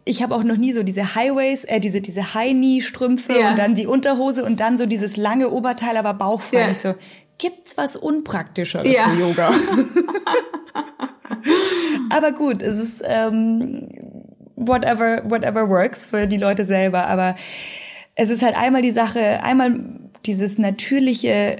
ich 0.05 0.22
habe 0.22 0.35
auch 0.35 0.43
noch 0.43 0.59
nie 0.59 0.74
so 0.74 0.83
diese 0.83 1.14
Highways, 1.14 1.64
äh, 1.64 1.80
diese 1.80 2.03
diese 2.03 2.35
High-Knee-Strümpfe 2.35 3.39
ja. 3.39 3.51
und 3.51 3.59
dann 3.59 3.74
die 3.74 3.87
Unterhose 3.87 4.45
und 4.45 4.61
dann 4.61 4.76
so 4.76 4.85
dieses 4.85 5.16
lange 5.16 5.51
Oberteil, 5.51 5.97
aber 5.97 6.12
bauchfrei. 6.12 6.61
Ja. 6.61 6.70
Ich 6.70 6.78
so, 6.78 6.95
gibt's 7.39 7.78
was 7.78 7.97
unpraktischeres 7.97 8.95
ja. 8.95 9.09
für 9.09 9.20
Yoga? 9.20 9.51
aber 12.11 12.33
gut, 12.33 12.62
es 12.62 12.79
ist 12.79 13.03
ähm, 13.07 13.89
whatever 14.57 15.23
whatever 15.25 15.68
works 15.68 16.07
für 16.07 16.27
die 16.27 16.37
Leute 16.37 16.64
selber. 16.64 17.07
Aber 17.07 17.37
es 18.14 18.31
ist 18.31 18.43
halt 18.43 18.57
einmal 18.57 18.83
die 18.83 18.91
Sache, 18.91 19.43
einmal 19.43 19.81
dieses 20.27 20.59
natürliche 20.59 21.57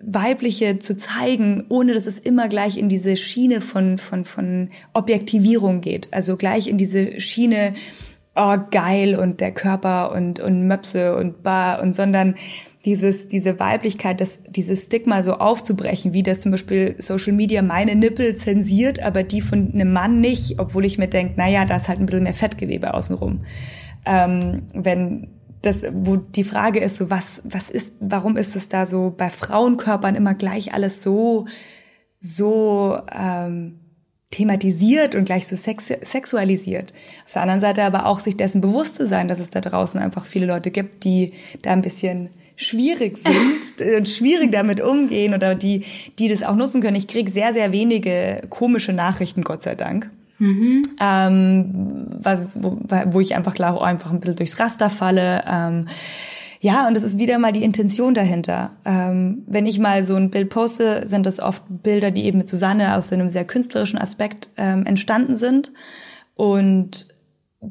weibliche 0.00 0.78
zu 0.78 0.96
zeigen, 0.96 1.64
ohne 1.68 1.92
dass 1.92 2.06
es 2.06 2.18
immer 2.18 2.48
gleich 2.48 2.78
in 2.78 2.88
diese 2.88 3.16
Schiene 3.16 3.60
von 3.60 3.98
von 3.98 4.24
von 4.24 4.70
Objektivierung 4.92 5.80
geht. 5.80 6.08
Also 6.12 6.36
gleich 6.36 6.68
in 6.68 6.78
diese 6.78 7.20
Schiene 7.20 7.74
oh 8.34 8.56
geil 8.70 9.16
und 9.16 9.40
der 9.40 9.52
Körper 9.52 10.12
und 10.12 10.40
und 10.40 10.66
Möpse 10.66 11.16
und 11.16 11.42
bar 11.42 11.82
und 11.82 11.94
sondern 11.94 12.36
dieses, 12.86 13.26
diese 13.26 13.58
Weiblichkeit, 13.58 14.20
das, 14.20 14.38
dieses 14.46 14.84
Stigma 14.84 15.24
so 15.24 15.34
aufzubrechen, 15.34 16.14
wie 16.14 16.22
das 16.22 16.38
zum 16.38 16.52
Beispiel 16.52 16.94
Social 16.98 17.32
Media 17.32 17.60
meine 17.60 17.96
Nippel 17.96 18.36
zensiert, 18.36 19.02
aber 19.02 19.24
die 19.24 19.40
von 19.40 19.72
einem 19.74 19.92
Mann 19.92 20.20
nicht, 20.20 20.60
obwohl 20.60 20.84
ich 20.84 20.96
mir 20.96 21.08
denke, 21.08 21.34
naja, 21.36 21.64
da 21.64 21.76
ist 21.76 21.88
halt 21.88 21.98
ein 21.98 22.06
bisschen 22.06 22.22
mehr 22.22 22.32
Fettgewebe 22.32 22.94
außenrum. 22.94 23.44
Ähm, 24.06 24.62
wenn 24.72 25.28
das, 25.62 25.84
wo 25.92 26.16
die 26.16 26.44
Frage 26.44 26.78
ist 26.78 26.96
so, 26.96 27.10
was, 27.10 27.42
was 27.44 27.70
ist, 27.70 27.94
warum 27.98 28.36
ist 28.36 28.54
es 28.54 28.68
da 28.68 28.86
so 28.86 29.12
bei 29.16 29.30
Frauenkörpern 29.30 30.14
immer 30.14 30.34
gleich 30.34 30.72
alles 30.72 31.02
so, 31.02 31.46
so 32.20 32.98
ähm, 33.12 33.80
thematisiert 34.30 35.16
und 35.16 35.24
gleich 35.24 35.48
so 35.48 35.56
sex 35.56 35.86
sexualisiert. 35.86 36.92
Auf 37.24 37.32
der 37.32 37.42
anderen 37.42 37.60
Seite 37.60 37.82
aber 37.82 38.06
auch 38.06 38.20
sich 38.20 38.36
dessen 38.36 38.60
bewusst 38.60 38.94
zu 38.94 39.08
sein, 39.08 39.26
dass 39.26 39.40
es 39.40 39.50
da 39.50 39.60
draußen 39.60 40.00
einfach 40.00 40.24
viele 40.24 40.46
Leute 40.46 40.70
gibt, 40.70 41.02
die 41.02 41.32
da 41.62 41.72
ein 41.72 41.82
bisschen 41.82 42.30
schwierig 42.56 43.18
sind 43.18 43.86
und 43.96 44.08
schwierig 44.08 44.50
damit 44.50 44.80
umgehen 44.80 45.34
oder 45.34 45.54
die, 45.54 45.84
die 46.18 46.28
das 46.28 46.42
auch 46.42 46.56
nutzen 46.56 46.80
können. 46.80 46.96
Ich 46.96 47.06
kriege 47.06 47.30
sehr, 47.30 47.52
sehr 47.52 47.72
wenige 47.72 48.42
komische 48.50 48.92
Nachrichten, 48.92 49.42
Gott 49.42 49.62
sei 49.62 49.74
Dank. 49.74 50.10
Mhm. 50.38 50.82
Ähm, 51.00 52.06
was, 52.10 52.62
wo, 52.62 52.78
wo 53.06 53.20
ich 53.20 53.34
einfach 53.34 53.54
klar 53.54 53.80
einfach 53.82 54.10
ein 54.10 54.20
bisschen 54.20 54.36
durchs 54.36 54.58
Raster 54.58 54.90
falle. 54.90 55.44
Ähm, 55.48 55.88
ja, 56.60 56.86
und 56.88 56.96
es 56.96 57.02
ist 57.02 57.18
wieder 57.18 57.38
mal 57.38 57.52
die 57.52 57.62
Intention 57.62 58.14
dahinter. 58.14 58.72
Ähm, 58.84 59.42
wenn 59.46 59.66
ich 59.66 59.78
mal 59.78 60.04
so 60.04 60.16
ein 60.16 60.30
Bild 60.30 60.48
poste, 60.48 61.06
sind 61.06 61.26
das 61.26 61.40
oft 61.40 61.62
Bilder, 61.68 62.10
die 62.10 62.24
eben 62.24 62.38
mit 62.38 62.48
Susanne 62.48 62.96
aus 62.96 63.12
einem 63.12 63.30
sehr 63.30 63.44
künstlerischen 63.44 63.98
Aspekt 63.98 64.48
ähm, 64.56 64.84
entstanden 64.86 65.36
sind. 65.36 65.72
Und 66.34 67.08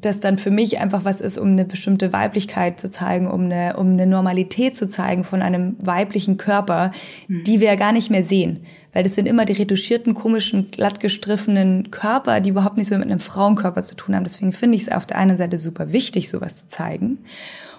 das 0.02 0.20
dann 0.20 0.38
für 0.38 0.52
mich 0.52 0.80
einfach 0.80 1.06
was 1.06 1.22
ist, 1.22 1.38
um 1.38 1.50
eine 1.50 1.66
bestimmte 1.66 2.12
Weiblichkeit 2.12 2.80
zu 2.80 2.90
zeigen, 2.90 3.28
um 3.28 3.46
eine, 3.46 3.78
um 3.78 3.92
eine 3.92 4.06
Normalität 4.06 4.76
zu 4.76 4.88
zeigen 4.88 5.24
von 5.24 5.42
einem 5.42 5.76
weiblichen 5.80 6.38
Körper, 6.38 6.92
mhm. 7.28 7.44
die 7.46 7.60
wir 7.60 7.68
ja 7.68 7.76
gar 7.76 7.92
nicht 7.92 8.10
mehr 8.10 8.24
sehen. 8.24 8.62
Weil 8.94 9.04
das 9.04 9.16
sind 9.16 9.28
immer 9.28 9.46
die 9.46 9.54
retuschierten, 9.54 10.14
komischen, 10.14 10.72
glattgestriffenen 10.72 11.92
Körper, 11.92 12.40
die 12.40 12.50
überhaupt 12.50 12.78
nichts 12.78 12.90
mehr 12.90 13.00
mit 13.00 13.10
einem 13.10 13.20
Frauenkörper 13.20 13.84
zu 13.84 13.96
tun 13.96 14.16
haben. 14.16 14.24
Deswegen 14.24 14.52
finde 14.52 14.76
ich 14.76 14.84
es 14.84 14.92
auf 14.92 15.06
der 15.06 15.18
einen 15.18 15.38
Seite 15.38 15.58
super 15.58 15.92
wichtig, 15.92 16.30
sowas 16.30 16.58
zu 16.58 16.68
zeigen. 16.68 17.20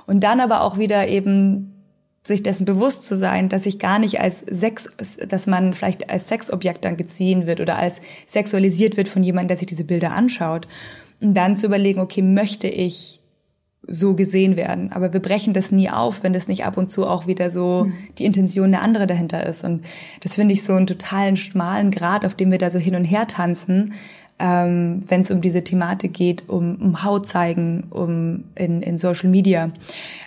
Und 0.07 0.25
dann 0.25 0.41
aber 0.41 0.63
auch 0.63 0.79
wieder 0.79 1.09
eben 1.09 1.73
sich 2.23 2.43
dessen 2.43 2.65
bewusst 2.65 3.05
zu 3.05 3.17
sein, 3.17 3.49
dass 3.49 3.67
ich 3.67 3.79
gar 3.79 3.99
nicht 3.99 4.21
als 4.21 4.41
Sex, 4.41 4.91
dass 5.29 5.47
man 5.47 5.75
vielleicht 5.75 6.11
als 6.11 6.29
Sexobjekt 6.29 6.85
dann 6.85 6.97
gesehen 6.97 7.47
wird 7.47 7.61
oder 7.61 7.77
als 7.77 8.01
sexualisiert 8.27 8.97
wird 8.97 9.09
von 9.09 9.23
jemandem, 9.23 9.49
der 9.49 9.59
sich 9.59 9.69
diese 9.69 9.85
Bilder 9.85 10.13
anschaut. 10.13 10.67
Und 11.21 11.35
dann 11.35 11.57
zu 11.57 11.67
überlegen, 11.67 12.01
okay, 12.01 12.23
möchte 12.23 12.69
ich 12.69 13.21
so 13.87 14.15
gesehen 14.15 14.57
werden. 14.57 14.93
Aber 14.93 15.13
wir 15.13 15.21
brechen 15.21 15.53
das 15.53 15.71
nie 15.71 15.89
auf, 15.91 16.23
wenn 16.23 16.33
das 16.33 16.49
nicht 16.49 16.65
ab 16.65 16.77
und 16.77 16.91
zu 16.91 17.07
auch 17.07 17.27
wieder 17.27 17.51
so 17.51 17.85
mhm. 17.85 17.93
die 18.19 18.25
Intention 18.25 18.73
der 18.73 18.83
andere 18.83 19.07
dahinter 19.07 19.47
ist. 19.47 19.65
Und 19.65 19.85
das 20.23 20.35
finde 20.35 20.55
ich 20.55 20.65
so 20.65 20.75
einen 20.75 20.87
totalen 20.87 21.37
schmalen 21.37 21.91
Grad, 21.91 22.25
auf 22.25 22.35
dem 22.35 22.51
wir 22.51 22.59
da 22.59 22.71
so 22.71 22.79
hin 22.79 22.97
und 22.97 23.05
her 23.05 23.27
tanzen, 23.27 23.95
ähm, 24.39 25.05
wenn 25.09 25.23
es 25.23 25.31
um 25.31 25.41
diese 25.41 25.65
Thematik 25.65 26.13
geht, 26.13 26.45
um, 26.49 26.77
um 26.77 27.05
Haut 27.05 27.27
zeigen, 27.27 27.85
um 27.89 28.45
in, 28.55 28.83
in 28.83 28.99
Social 28.99 29.31
Media. 29.31 29.71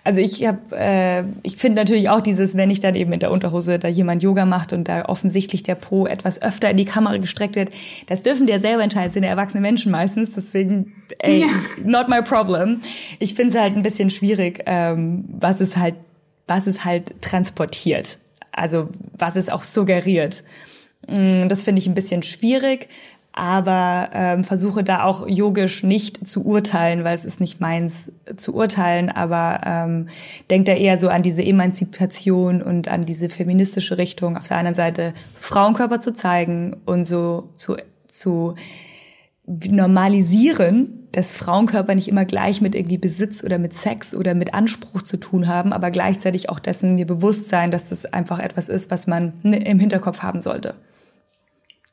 Also 0.04 0.20
ich 0.20 0.46
habe, 0.48 0.60
äh, 0.72 1.24
ich 1.44 1.58
finde 1.58 1.76
natürlich 1.76 2.10
auch 2.10 2.22
dieses, 2.22 2.58
wenn 2.58 2.72
ich 2.72 2.80
dann 2.80 2.96
eben 2.96 3.14
in 3.14 3.20
der 3.20 3.30
Unterhose 3.30 3.78
da 3.78 3.88
jemand 3.88 4.24
Yoga 4.24 4.46
macht 4.46 4.74
und 4.74 4.88
da 4.88 5.06
offensichtlich 5.06 5.62
der 5.62 5.76
Po 5.76 6.08
etwas 6.08 6.42
öfter 6.42 6.72
in 6.72 6.78
die 6.78 6.86
Kamera 6.86 7.18
gestreckt 7.18 7.56
wird, 7.56 7.70
das 8.08 8.24
dürfen 8.24 8.48
die 8.48 8.54
ja 8.54 8.60
selber 8.60 8.82
entscheiden, 8.82 9.12
sind 9.12 9.24
ja 9.24 9.30
erwachsene 9.30 9.62
Menschen 9.62 9.92
meistens, 9.92 10.32
deswegen, 10.32 10.94
ey, 11.20 11.42
ja. 11.42 11.48
not 11.84 12.10
my 12.10 12.24
problem. 12.24 12.82
Ich 13.20 13.36
finde 13.36 13.54
es 13.54 13.62
halt 13.62 13.76
ein 13.76 13.84
bisschen 13.84 14.10
schwierig, 14.10 14.64
ähm, 14.66 15.26
was 15.40 15.60
es 15.60 15.78
halt, 15.78 15.96
was 16.48 16.66
es 16.66 16.84
halt 16.84 17.22
transportiert. 17.22 18.20
Also 18.52 18.90
was 19.14 19.36
es 19.36 19.50
auch 19.50 19.64
suggeriert. 19.64 20.44
Mm, 21.08 21.48
das 21.48 21.62
finde 21.62 21.80
ich 21.80 21.88
ein 21.88 21.94
bisschen 21.94 22.24
schwierig 22.24 22.90
aber 23.32 24.10
ähm, 24.14 24.44
versuche 24.44 24.84
da 24.84 25.04
auch 25.04 25.28
yogisch 25.28 25.84
nicht 25.84 26.28
zu 26.28 26.46
urteilen, 26.46 27.04
weil 27.04 27.16
es 27.16 27.26
ist 27.26 27.40
nicht 27.40 27.62
meins 27.62 28.12
zu 28.36 28.54
urteilen, 28.54 29.10
aber 29.10 29.62
ähm, 29.66 30.10
denkt 30.50 30.68
da 30.68 30.74
eher 30.74 30.98
so 30.98 31.10
an 31.10 31.24
diese 31.24 31.44
Emanzipation 31.44 32.62
und 32.62 32.88
an 32.88 33.06
diese 33.06 33.30
feministische 33.30 33.98
Richtung. 33.98 34.36
Auf 34.36 34.48
der 34.48 34.58
anderen 34.58 34.76
Seite 34.76 35.14
Frauenkörper 35.36 36.00
zu 36.00 36.14
zeigen 36.14 36.78
und 36.86 37.04
so 37.04 37.50
zu, 37.56 37.78
zu 38.08 38.56
normalisieren, 39.46 41.08
dass 41.12 41.32
Frauenkörper 41.32 41.96
nicht 41.96 42.08
immer 42.08 42.26
gleich 42.26 42.62
mit 42.62 42.76
irgendwie 42.76 42.98
Besitz 42.98 43.44
oder 43.44 43.58
mit 43.58 43.74
Sex 43.74 44.16
oder 44.16 44.36
mit 44.36 44.54
Anspruch 44.54 45.02
zu 45.02 45.18
tun 45.18 45.48
haben, 45.48 45.72
aber 45.72 45.92
gleichzeitig 45.92 46.50
auch 46.50 46.60
dessen 46.60 46.96
mir 46.96 47.06
bewusst 47.06 47.48
sein, 47.48 47.72
dass 47.72 47.90
das 47.90 48.06
einfach 48.06 48.40
etwas 48.40 48.70
ist, 48.70 48.92
was 48.92 49.08
man 49.08 49.34
im 49.44 49.80
Hinterkopf 49.80 50.20
haben 50.22 50.40
sollte 50.40 50.76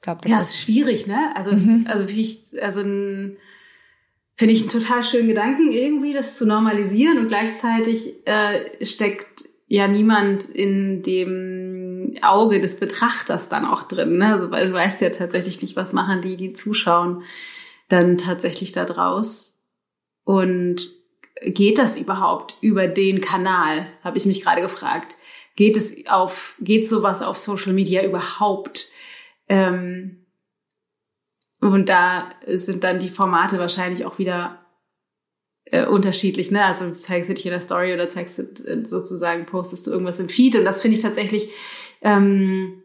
glaube, 0.06 0.20
das 0.22 0.30
ja, 0.30 0.40
ist, 0.40 0.50
ist 0.50 0.60
schwierig, 0.62 1.06
ne? 1.06 1.32
Also, 1.34 1.50
mhm. 1.50 1.84
es, 1.84 1.86
also 1.86 2.14
ich, 2.14 2.62
also 2.62 2.80
ein, 2.80 3.36
finde 4.36 4.54
ich 4.54 4.62
einen 4.62 4.70
total 4.70 5.02
schönen 5.02 5.28
Gedanken 5.28 5.72
irgendwie, 5.72 6.12
das 6.12 6.38
zu 6.38 6.46
normalisieren 6.46 7.18
und 7.18 7.28
gleichzeitig 7.28 8.26
äh, 8.26 8.84
steckt 8.84 9.44
ja 9.66 9.88
niemand 9.88 10.44
in 10.44 11.02
dem 11.02 12.14
Auge 12.22 12.60
des 12.60 12.78
Betrachters 12.78 13.48
dann 13.48 13.66
auch 13.66 13.82
drin, 13.82 14.18
ne? 14.18 14.34
Also, 14.34 14.50
weil 14.50 14.68
du 14.68 14.74
weißt 14.74 15.02
ja 15.02 15.10
tatsächlich 15.10 15.60
nicht, 15.60 15.76
was 15.76 15.92
machen 15.92 16.22
die, 16.22 16.36
die 16.36 16.52
zuschauen, 16.52 17.24
dann 17.88 18.16
tatsächlich 18.16 18.72
da 18.72 18.84
draus. 18.84 19.58
Und 20.24 20.88
geht 21.42 21.78
das 21.78 21.98
überhaupt 21.98 22.56
über 22.60 22.86
den 22.86 23.20
Kanal? 23.20 23.88
Habe 24.02 24.16
ich 24.16 24.26
mich 24.26 24.42
gerade 24.42 24.62
gefragt. 24.62 25.16
Geht 25.56 25.76
es 25.76 26.06
auf, 26.06 26.54
geht 26.60 26.88
sowas 26.88 27.22
auf 27.22 27.36
Social 27.36 27.72
Media 27.72 28.04
überhaupt? 28.04 28.88
Ähm, 29.48 30.26
und 31.60 31.88
da 31.88 32.30
sind 32.46 32.84
dann 32.84 32.98
die 32.98 33.08
Formate 33.08 33.58
wahrscheinlich 33.58 34.04
auch 34.04 34.18
wieder 34.18 34.66
äh, 35.64 35.86
unterschiedlich, 35.86 36.50
ne? 36.50 36.64
Also 36.64 36.92
zeigst 36.92 37.28
du 37.28 37.34
dich 37.34 37.46
in 37.46 37.50
der 37.50 37.60
Story 37.60 37.92
oder 37.92 38.08
zeigst 38.08 38.38
du 38.38 38.42
äh, 38.42 38.86
sozusagen, 38.86 39.46
postest 39.46 39.86
du 39.86 39.90
irgendwas 39.90 40.20
im 40.20 40.28
Feed. 40.28 40.56
Und 40.56 40.64
das 40.64 40.82
finde 40.82 40.96
ich 40.96 41.02
tatsächlich, 41.02 41.50
ähm, 42.02 42.82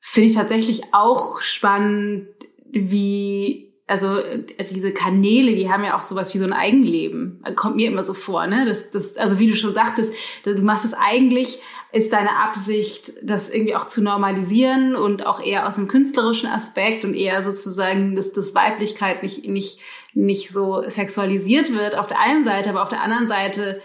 finde 0.00 0.28
ich 0.28 0.34
tatsächlich 0.34 0.82
auch 0.92 1.40
spannend, 1.40 2.28
wie 2.70 3.71
also 3.86 4.18
äh, 4.18 4.44
diese 4.70 4.92
Kanäle, 4.92 5.54
die 5.54 5.70
haben 5.70 5.84
ja 5.84 5.96
auch 5.96 6.02
sowas 6.02 6.32
wie 6.34 6.38
so 6.38 6.44
ein 6.44 6.52
Eigenleben. 6.52 7.42
Kommt 7.56 7.76
mir 7.76 7.88
immer 7.88 8.02
so 8.02 8.14
vor, 8.14 8.46
ne? 8.46 8.64
Das, 8.64 8.90
das, 8.90 9.16
also 9.16 9.38
wie 9.38 9.48
du 9.48 9.56
schon 9.56 9.74
sagtest, 9.74 10.12
du 10.44 10.54
machst 10.62 10.84
es 10.84 10.94
eigentlich, 10.94 11.58
ist 11.92 12.12
deine 12.12 12.36
Absicht, 12.36 13.12
das 13.22 13.50
irgendwie 13.50 13.74
auch 13.74 13.86
zu 13.86 14.02
normalisieren 14.02 14.96
und 14.96 15.26
auch 15.26 15.44
eher 15.44 15.66
aus 15.66 15.78
einem 15.78 15.88
künstlerischen 15.88 16.48
Aspekt 16.48 17.04
und 17.04 17.14
eher 17.14 17.42
sozusagen, 17.42 18.16
dass 18.16 18.32
das 18.32 18.54
Weiblichkeit 18.54 19.22
nicht, 19.22 19.46
nicht, 19.48 19.80
nicht 20.14 20.50
so 20.50 20.82
sexualisiert 20.88 21.74
wird 21.74 21.98
auf 21.98 22.06
der 22.06 22.20
einen 22.20 22.44
Seite, 22.44 22.70
aber 22.70 22.82
auf 22.82 22.88
der 22.88 23.02
anderen 23.02 23.28
Seite 23.28 23.82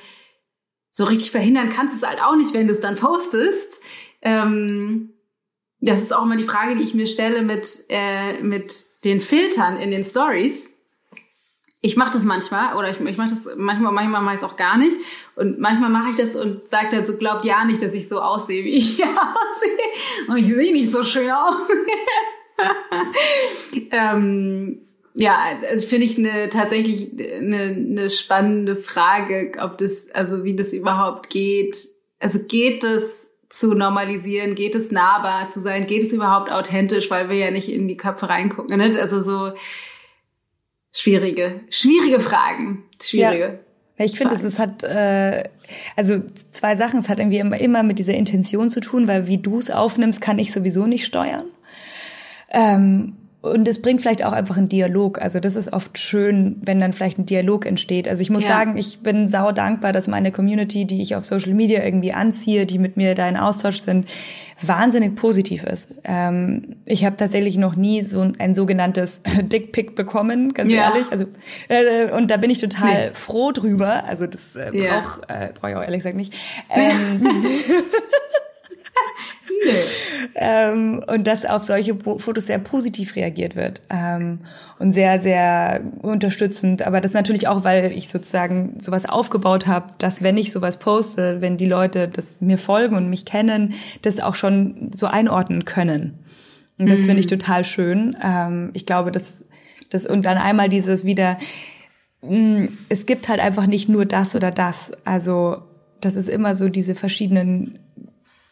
so 0.89 1.03
richtig 1.03 1.31
verhindern 1.31 1.69
kannst 1.69 1.95
du 1.95 2.05
es 2.05 2.09
halt 2.09 2.21
auch 2.21 2.35
nicht, 2.35 2.53
wenn 2.53 2.67
du 2.67 2.73
es 2.73 2.79
dann 2.79 2.95
postest. 2.95 3.81
Ähm, 4.21 5.16
das 5.79 6.01
ist 6.01 6.13
auch 6.13 6.23
immer 6.23 6.37
die 6.37 6.43
Frage, 6.43 6.75
die 6.75 6.83
ich 6.83 6.93
mir 6.93 7.07
stelle 7.07 7.41
mit, 7.43 7.67
äh, 7.89 8.41
mit 8.41 8.85
den 9.03 9.21
Filtern 9.21 9.77
in 9.77 9.91
den 9.91 10.03
Stories. 10.03 10.69
Ich 11.81 11.95
mache 11.95 12.11
das 12.11 12.25
manchmal 12.25 12.75
oder 12.75 12.89
ich, 12.89 12.99
ich 12.99 13.17
mache 13.17 13.29
das 13.29 13.47
manchmal, 13.55 13.91
manchmal 13.91 14.21
mache 14.21 14.35
ich 14.35 14.41
es 14.41 14.47
auch 14.47 14.55
gar 14.55 14.77
nicht 14.77 14.97
und 15.35 15.59
manchmal 15.59 15.91
mache 15.91 16.09
ich 16.09 16.15
das 16.15 16.35
und 16.35 16.67
sage 16.67 16.87
dann 16.91 17.05
so, 17.05 17.17
glaubt 17.17 17.45
ja 17.45 17.63
nicht, 17.65 17.81
dass 17.81 17.93
ich 17.93 18.07
so 18.07 18.19
aussehe, 18.19 18.63
wie 18.63 18.71
ich 18.77 19.03
aussehe 19.03 20.27
und 20.27 20.37
ich 20.37 20.47
sehe 20.47 20.73
nicht 20.73 20.91
so 20.91 21.03
schön 21.03 21.29
aus. 21.29 21.55
ähm, 23.91 24.81
ja, 25.13 25.39
also 25.69 25.87
finde 25.87 26.05
ich 26.05 26.17
eine 26.17 26.49
tatsächlich 26.49 27.11
eine, 27.19 27.61
eine 27.61 28.09
spannende 28.09 28.75
Frage, 28.75 29.51
ob 29.61 29.77
das, 29.77 30.09
also 30.11 30.43
wie 30.43 30.55
das 30.55 30.73
überhaupt 30.73 31.29
geht. 31.29 31.87
Also 32.19 32.39
geht 32.39 32.83
es 32.83 33.26
zu 33.49 33.73
normalisieren? 33.73 34.55
Geht 34.55 34.75
es 34.75 34.91
nahbar 34.91 35.47
zu 35.47 35.61
sein? 35.61 35.87
Geht 35.87 36.03
es 36.03 36.13
überhaupt 36.13 36.51
authentisch, 36.51 37.09
weil 37.09 37.29
wir 37.29 37.37
ja 37.37 37.51
nicht 37.51 37.71
in 37.71 37.87
die 37.87 37.97
Köpfe 37.97 38.29
reingucken? 38.29 38.77
Ne? 38.77 38.99
Also 38.99 39.21
so 39.21 39.53
schwierige, 40.91 41.61
schwierige 41.69 42.19
Fragen. 42.19 42.83
Schwierige. 43.01 43.59
Ja. 43.97 44.05
Ich 44.05 44.17
finde, 44.17 44.35
es 44.35 44.59
hat 44.59 44.83
äh, 44.83 45.43
also 45.95 46.19
zwei 46.51 46.75
Sachen. 46.75 46.99
Es 46.99 47.09
hat 47.09 47.19
irgendwie 47.19 47.39
immer, 47.39 47.59
immer 47.59 47.83
mit 47.83 47.99
dieser 47.99 48.13
Intention 48.13 48.69
zu 48.69 48.79
tun, 48.79 49.07
weil 49.07 49.27
wie 49.27 49.39
du 49.39 49.57
es 49.57 49.71
aufnimmst, 49.71 50.21
kann 50.21 50.39
ich 50.39 50.51
sowieso 50.53 50.85
nicht 50.85 51.05
steuern. 51.05 51.45
Ähm, 52.49 53.15
und 53.51 53.67
es 53.67 53.81
bringt 53.81 54.01
vielleicht 54.01 54.23
auch 54.23 54.33
einfach 54.33 54.57
einen 54.57 54.69
Dialog. 54.69 55.21
Also 55.21 55.39
das 55.39 55.55
ist 55.55 55.73
oft 55.73 55.97
schön, 55.97 56.57
wenn 56.63 56.79
dann 56.79 56.93
vielleicht 56.93 57.19
ein 57.19 57.25
Dialog 57.25 57.65
entsteht. 57.65 58.07
Also 58.07 58.21
ich 58.21 58.29
muss 58.29 58.43
ja. 58.43 58.49
sagen, 58.49 58.77
ich 58.77 58.99
bin 58.99 59.27
sau 59.27 59.51
dankbar, 59.51 59.93
dass 59.93 60.07
meine 60.07 60.31
Community, 60.31 60.85
die 60.85 61.01
ich 61.01 61.15
auf 61.15 61.25
Social 61.25 61.53
Media 61.53 61.83
irgendwie 61.83 62.13
anziehe, 62.13 62.65
die 62.65 62.79
mit 62.79 62.97
mir 62.97 63.15
da 63.15 63.27
in 63.27 63.37
Austausch 63.37 63.79
sind, 63.79 64.07
wahnsinnig 64.61 65.15
positiv 65.15 65.63
ist. 65.63 65.89
Ähm, 66.03 66.77
ich 66.85 67.05
habe 67.05 67.15
tatsächlich 67.15 67.57
noch 67.57 67.75
nie 67.75 68.03
so 68.03 68.21
ein, 68.21 68.39
ein 68.39 68.55
sogenanntes 68.55 69.21
Dickpick 69.41 69.95
bekommen, 69.95 70.53
ganz 70.53 70.71
ja. 70.71 70.89
ehrlich. 70.89 71.05
Also 71.11 71.25
äh, 71.69 72.11
und 72.11 72.31
da 72.31 72.37
bin 72.37 72.49
ich 72.49 72.59
total 72.59 73.07
nee. 73.07 73.13
froh 73.13 73.51
drüber. 73.51 74.05
Also 74.05 74.25
das 74.25 74.55
äh, 74.55 74.75
ja. 74.75 74.99
brauche 74.99 75.21
äh, 75.29 75.49
brauch 75.59 75.69
ich 75.69 75.75
auch 75.75 75.83
ehrlich 75.83 75.99
gesagt 75.99 76.15
nicht. 76.15 76.33
Ähm, 76.69 77.21
nee. 79.65 79.71
ähm, 80.35 81.03
und 81.07 81.27
dass 81.27 81.45
auf 81.45 81.63
solche 81.63 81.95
Fotos 81.95 82.47
sehr 82.47 82.59
positiv 82.59 83.15
reagiert 83.15 83.55
wird 83.55 83.81
ähm, 83.89 84.39
und 84.79 84.91
sehr, 84.91 85.19
sehr 85.19 85.81
unterstützend. 86.01 86.85
Aber 86.85 87.01
das 87.01 87.13
natürlich 87.13 87.47
auch, 87.47 87.63
weil 87.63 87.91
ich 87.91 88.09
sozusagen 88.09 88.79
sowas 88.79 89.05
aufgebaut 89.05 89.67
habe, 89.67 89.93
dass 89.97 90.23
wenn 90.23 90.37
ich 90.37 90.51
sowas 90.51 90.77
poste, 90.77 91.41
wenn 91.41 91.57
die 91.57 91.65
Leute 91.65 92.07
das 92.07 92.37
mir 92.39 92.57
folgen 92.57 92.95
und 92.95 93.09
mich 93.09 93.25
kennen, 93.25 93.73
das 94.01 94.19
auch 94.19 94.35
schon 94.35 94.91
so 94.93 95.07
einordnen 95.07 95.65
können. 95.65 96.19
Und 96.77 96.89
das 96.89 97.01
mhm. 97.01 97.05
finde 97.05 97.19
ich 97.21 97.25
mhm. 97.25 97.39
total 97.39 97.63
schön. 97.63 98.17
Ähm, 98.23 98.69
ich 98.73 98.85
glaube, 98.85 99.11
dass 99.11 99.43
das 99.89 100.05
und 100.05 100.25
dann 100.25 100.37
einmal 100.37 100.69
dieses 100.69 101.05
wieder, 101.05 101.37
mh, 102.21 102.31
mm, 102.31 102.77
es 102.89 103.05
gibt 103.05 103.29
halt 103.29 103.39
einfach 103.39 103.67
nicht 103.67 103.89
nur 103.89 104.05
das 104.05 104.35
oder 104.35 104.51
das. 104.51 104.91
Also 105.05 105.63
das 106.01 106.15
ist 106.15 106.29
immer 106.29 106.55
so 106.55 106.69
diese 106.69 106.95
verschiedenen 106.95 107.79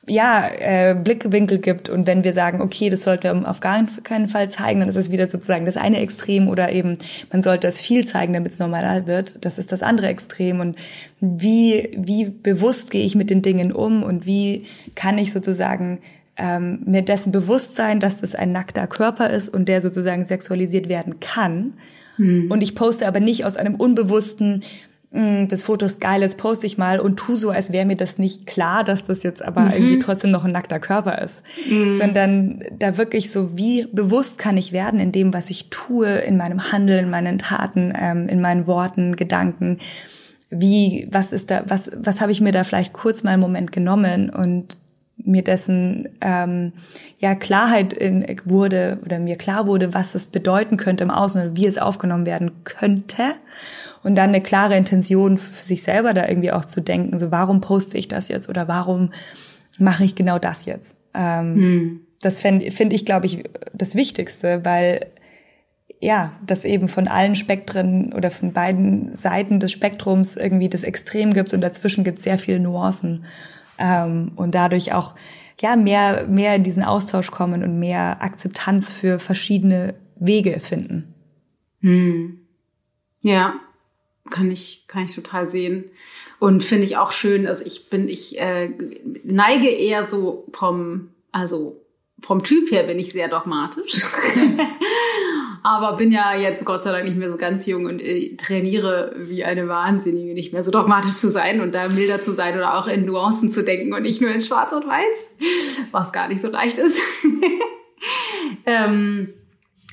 ja, 0.08 0.48
äh, 0.60 0.96
Blickwinkel 0.96 1.58
gibt 1.58 1.90
und 1.90 2.06
wenn 2.06 2.24
wir 2.24 2.34
sagen, 2.34 2.62
okay, 2.62 2.90
das 2.90 3.04
sollten 3.04 3.24
wir 3.24 3.50
auf 3.50 3.60
gar 3.60 3.86
keinen 4.04 4.28
Fall 4.28 4.50
zeigen, 4.50 4.80
dann 4.80 4.90
ist 4.90 4.96
es 4.96 5.12
wieder 5.12 5.28
sozusagen 5.28 5.66
das 5.66 5.78
eine 5.78 6.00
Extrem 6.00 6.48
oder 6.48 6.72
eben, 6.72 6.98
man 7.32 7.42
sollte 7.42 7.68
es 7.68 7.82
viel 7.82 8.06
zeigen, 8.06 8.34
damit 8.34 8.54
es 8.54 8.60
normal 8.60 9.08
wird. 9.08 9.44
Das 9.44 9.58
ist 9.58 9.72
das 9.72 9.82
andere 9.84 10.08
Extrem 10.08 10.60
und 10.60 10.78
wie, 11.20 11.90
wie 11.98 12.26
bewusst 12.26 12.92
gehe 12.92 13.06
ich 13.06 13.16
mit 13.16 13.30
den 13.30 13.42
Dingen 13.42 13.72
um 13.72 14.04
und 14.04 14.26
wie 14.26 14.66
kann 14.94 15.18
ich 15.18 15.32
sozusagen 15.32 16.00
ähm, 16.38 16.80
mir 16.86 17.02
dessen 17.02 17.32
bewusst 17.32 17.76
sein, 17.76 18.00
dass 18.00 18.22
das 18.22 18.36
ein 18.36 18.52
nackter 18.52 18.88
Körper 18.88 19.30
ist 19.30 19.50
und 19.50 19.68
der 19.70 19.82
sozusagen 19.82 20.26
sexualisiert 20.26 20.90
werden 20.90 21.20
kann. 21.20 21.74
Hm. 22.18 22.52
Und 22.52 22.62
ich 22.62 22.76
poste 22.76 23.08
aber 23.08 23.20
nicht 23.20 23.46
aus 23.46 23.58
einem 23.58 23.76
unbewussten, 23.76 24.64
das 25.48 25.64
Foto 25.64 25.86
ist 25.86 26.02
geil, 26.02 26.22
jetzt 26.22 26.38
poste 26.38 26.66
ich 26.66 26.78
mal 26.78 27.00
und 27.00 27.18
tu 27.18 27.36
so, 27.36 27.50
als 27.50 27.72
wäre 27.72 27.86
mir 27.86 27.96
das 27.96 28.18
nicht 28.18 28.46
klar, 28.46 28.84
dass 28.84 29.06
das 29.06 29.24
jetzt 29.24 29.44
aber 29.44 29.62
mhm. 29.62 29.72
irgendwie 29.72 30.00
trotzdem 30.00 30.32
noch 30.32 30.44
ein 30.44 30.52
nackter 30.52 30.80
Körper 30.80 31.22
ist. 31.22 31.42
Mhm. 31.70 31.94
Sondern 31.94 32.64
da 32.78 32.98
wirklich 32.98 33.32
so, 33.32 33.58
wie 33.58 33.88
bewusst 33.92 34.38
kann 34.38 34.58
ich 34.58 34.74
werden 34.74 35.00
in 35.00 35.14
dem, 35.14 35.34
was 35.34 35.50
ich 35.50 35.70
tue, 35.70 36.08
in 36.08 36.36
meinem 36.36 36.72
Handeln, 36.72 37.06
in 37.06 37.10
meinen 37.10 37.38
Taten, 37.38 37.94
ähm, 37.98 38.28
in 38.28 38.42
meinen 38.42 38.68
Worten, 38.68 39.16
Gedanken. 39.16 39.80
Wie, 40.50 41.08
was 41.12 41.32
ist 41.32 41.50
da, 41.50 41.64
was, 41.68 41.90
was 41.96 42.20
habe 42.20 42.32
ich 42.32 42.42
mir 42.42 42.52
da 42.52 42.64
vielleicht 42.66 42.92
kurz 42.92 43.24
mal 43.24 43.32
einen 43.32 43.42
Moment 43.42 43.72
genommen 43.72 44.30
und 44.30 44.78
mir 45.26 45.44
dessen 45.44 46.10
ähm, 46.22 46.74
ja 47.18 47.36
Klarheit 47.36 47.94
in, 47.94 48.26
wurde 48.46 49.00
oder 49.04 49.20
mir 49.20 49.36
klar 49.36 49.68
wurde, 49.68 49.94
was 49.94 50.16
es 50.16 50.28
bedeuten 50.28 50.78
könnte 50.78 51.04
im 51.04 51.12
Außen 51.12 51.42
oder 51.42 51.58
wie 51.58 51.66
es 51.66 51.78
aufgenommen 51.78 52.26
werden 52.26 52.64
könnte 52.64 53.24
und 54.04 54.16
dann 54.16 54.30
eine 54.30 54.42
klare 54.42 54.78
Intention 54.78 55.38
für 55.38 55.64
sich 55.64 55.84
selber 55.84 56.14
da 56.14 56.28
irgendwie 56.28 56.52
auch 56.52 56.66
zu 56.66 56.82
denken, 56.82 57.18
so 57.18 57.32
warum 57.32 57.62
poste 57.62 57.98
ich 57.98 58.08
das 58.08 58.28
jetzt 58.28 58.50
oder 58.50 58.68
warum 58.68 59.12
mache 59.80 60.04
ich 60.04 60.16
genau 60.16 60.40
das 60.40 60.66
jetzt? 60.66 60.98
Ähm, 61.14 61.56
hm. 61.56 62.00
Das 62.22 62.40
finde 62.40 62.72
find 62.72 62.94
ich, 62.94 63.06
glaube 63.06 63.26
ich, 63.26 63.44
das 63.74 63.96
Wichtigste, 63.96 64.64
weil 64.64 65.08
ja, 66.00 66.34
das 66.46 66.66
eben 66.66 66.88
von 66.88 67.08
allen 67.08 67.36
Spektren 67.36 68.14
oder 68.14 68.30
von 68.30 68.54
beiden 68.54 69.16
Seiten 69.16 69.60
des 69.60 69.72
Spektrums 69.72 70.36
irgendwie 70.36 70.70
das 70.70 70.84
Extrem 70.84 71.34
gibt 71.34 71.54
und 71.54 71.62
dazwischen 71.62 72.04
gibt 72.04 72.20
es 72.20 72.26
sehr 72.26 72.38
viele 72.38 72.60
Nuancen 72.60 73.26
ähm, 73.78 74.32
und 74.36 74.56
dadurch 74.56 74.94
auch 74.94 75.16
ja 75.62 75.76
mehr 75.76 76.28
mehr 76.28 76.56
in 76.56 76.64
diesen 76.64 76.84
Austausch 76.84 77.32
kommen 77.32 77.64
und 77.64 77.80
mehr 77.80 78.22
Akzeptanz 78.22 78.92
für 78.92 79.20
verschiedene 79.20 79.96
Wege 80.16 80.60
finden. 80.60 81.14
Hm. 81.82 82.40
Ja, 83.22 83.60
kann 84.30 84.52
ich, 84.52 84.86
kann 84.88 85.06
ich 85.06 85.16
total 85.16 85.50
sehen. 85.50 85.86
Und 86.40 86.64
finde 86.64 86.86
ich 86.86 86.98
auch 86.98 87.12
schön, 87.12 87.48
also 87.48 87.66
ich 87.66 87.90
bin, 87.90 88.10
ich 88.10 88.40
äh, 88.40 88.72
neige 89.24 89.70
eher 89.70 90.04
so 90.04 90.48
vom, 90.52 91.10
also 91.32 91.82
vom 92.20 92.44
Typ 92.44 92.72
her 92.72 92.84
bin 92.84 93.00
ich 93.00 93.12
sehr 93.12 93.28
dogmatisch. 93.28 93.94
Aber 95.66 95.98
bin 95.98 96.12
ja 96.12 96.36
jetzt 96.36 96.64
Gott 96.64 96.84
sei 96.84 96.92
Dank 96.92 97.06
nicht 97.06 97.18
mehr 97.18 97.32
so 97.32 97.38
ganz 97.38 97.66
jung 97.66 97.88
und 97.88 98.00
äh, 98.00 98.36
trainiere 98.36 99.16
wie 99.18 99.44
eine 99.44 99.68
Wahnsinnige, 99.68 100.36
nicht 100.36 100.54
mehr 100.54 100.64
so 100.64 100.70
dogmatisch 100.70 101.14
zu 101.14 101.28
sein 101.28 101.60
und 101.60 101.74
da 101.74 101.90
milder 101.90 102.22
zu 102.22 102.34
sein 102.34 102.54
oder 102.54 102.78
auch 102.78 102.86
in 102.86 103.04
Nuancen 103.04 103.50
zu 103.50 103.64
denken 103.64 103.92
und 103.92 104.04
nicht 104.04 104.22
nur 104.22 104.30
in 104.30 104.42
Schwarz 104.42 104.74
und 104.74 104.86
Weiß, 104.86 105.90
was 105.92 106.14
gar 106.14 106.28
nicht 106.28 106.40
so 106.40 106.50
leicht 106.50 106.78
ist. 106.78 107.02
ähm, 108.68 109.34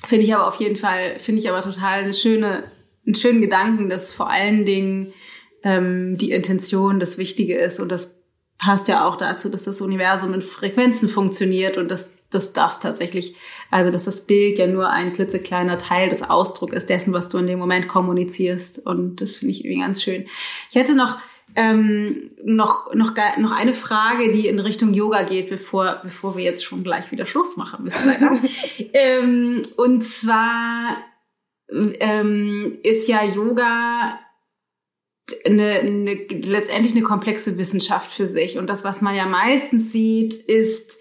finde 0.04 0.26
ich 0.26 0.34
aber 0.34 0.46
auf 0.46 0.56
jeden 0.56 0.76
Fall, 0.76 1.18
finde 1.18 1.40
ich 1.40 1.48
aber 1.48 1.62
total 1.62 2.00
eine 2.00 2.12
schöne 2.12 2.64
einen 3.06 3.14
schönen 3.14 3.40
Gedanken, 3.40 3.88
dass 3.88 4.12
vor 4.12 4.28
allen 4.28 4.66
Dingen 4.66 5.14
ähm, 5.62 6.18
die 6.18 6.32
Intention 6.32 7.00
das 7.00 7.16
Wichtige 7.16 7.56
ist 7.56 7.80
und 7.80 7.90
das 7.90 8.20
passt 8.58 8.88
ja 8.88 9.06
auch 9.06 9.16
dazu, 9.16 9.48
dass 9.48 9.64
das 9.64 9.80
Universum 9.80 10.34
in 10.34 10.42
Frequenzen 10.42 11.08
funktioniert 11.08 11.78
und 11.78 11.90
dass, 11.90 12.10
dass 12.34 12.52
das 12.52 12.80
tatsächlich, 12.80 13.36
also 13.70 13.90
dass 13.90 14.04
das 14.04 14.26
Bild 14.26 14.58
ja 14.58 14.66
nur 14.66 14.88
ein 14.88 15.12
klitzekleiner 15.12 15.78
Teil 15.78 16.08
des 16.08 16.22
Ausdrucks 16.22 16.74
ist 16.74 16.90
dessen, 16.90 17.12
was 17.12 17.28
du 17.28 17.38
in 17.38 17.46
dem 17.46 17.58
Moment 17.58 17.88
kommunizierst 17.88 18.84
und 18.86 19.20
das 19.20 19.38
finde 19.38 19.52
ich 19.52 19.64
irgendwie 19.64 19.82
ganz 19.82 20.02
schön. 20.02 20.26
Ich 20.70 20.76
hätte 20.76 20.94
noch 20.94 21.18
ähm, 21.54 22.30
noch, 22.44 22.94
noch, 22.94 23.12
noch 23.38 23.52
eine 23.52 23.74
Frage, 23.74 24.32
die 24.32 24.48
in 24.48 24.58
Richtung 24.58 24.94
Yoga 24.94 25.22
geht, 25.22 25.50
bevor, 25.50 26.00
bevor 26.02 26.36
wir 26.36 26.44
jetzt 26.44 26.64
schon 26.64 26.82
gleich 26.82 27.10
wieder 27.12 27.26
Schluss 27.26 27.58
machen 27.58 27.84
müssen. 27.84 28.48
ähm, 28.94 29.60
und 29.76 30.02
zwar 30.02 30.96
ähm, 31.68 32.78
ist 32.82 33.08
ja 33.08 33.22
Yoga 33.22 34.18
eine, 35.44 35.80
eine, 35.80 36.14
letztendlich 36.14 36.94
eine 36.94 37.04
komplexe 37.04 37.58
Wissenschaft 37.58 38.10
für 38.10 38.26
sich. 38.26 38.58
Und 38.58 38.68
das, 38.68 38.84
was 38.84 39.02
man 39.02 39.14
ja 39.14 39.26
meistens 39.26 39.92
sieht, 39.92 40.34
ist 40.34 40.98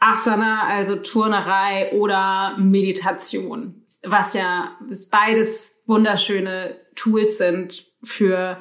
Asana, 0.00 0.66
also 0.66 0.96
Turnerei 0.96 1.92
oder 1.92 2.56
Meditation. 2.58 3.86
Was 4.02 4.34
ja 4.34 4.76
beides 5.10 5.82
wunderschöne 5.86 6.78
Tools 6.94 7.38
sind 7.38 7.86
für 8.02 8.58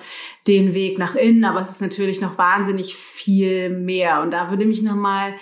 den 0.47 0.73
Weg 0.73 0.97
nach 0.97 1.15
innen, 1.15 1.43
aber 1.45 1.61
es 1.61 1.69
ist 1.69 1.81
natürlich 1.81 2.21
noch 2.21 2.37
wahnsinnig 2.37 2.95
viel 2.95 3.69
mehr. 3.69 4.21
Und 4.21 4.31
da 4.31 4.49
würde 4.49 4.65
mich 4.65 4.81
nochmal 4.81 5.35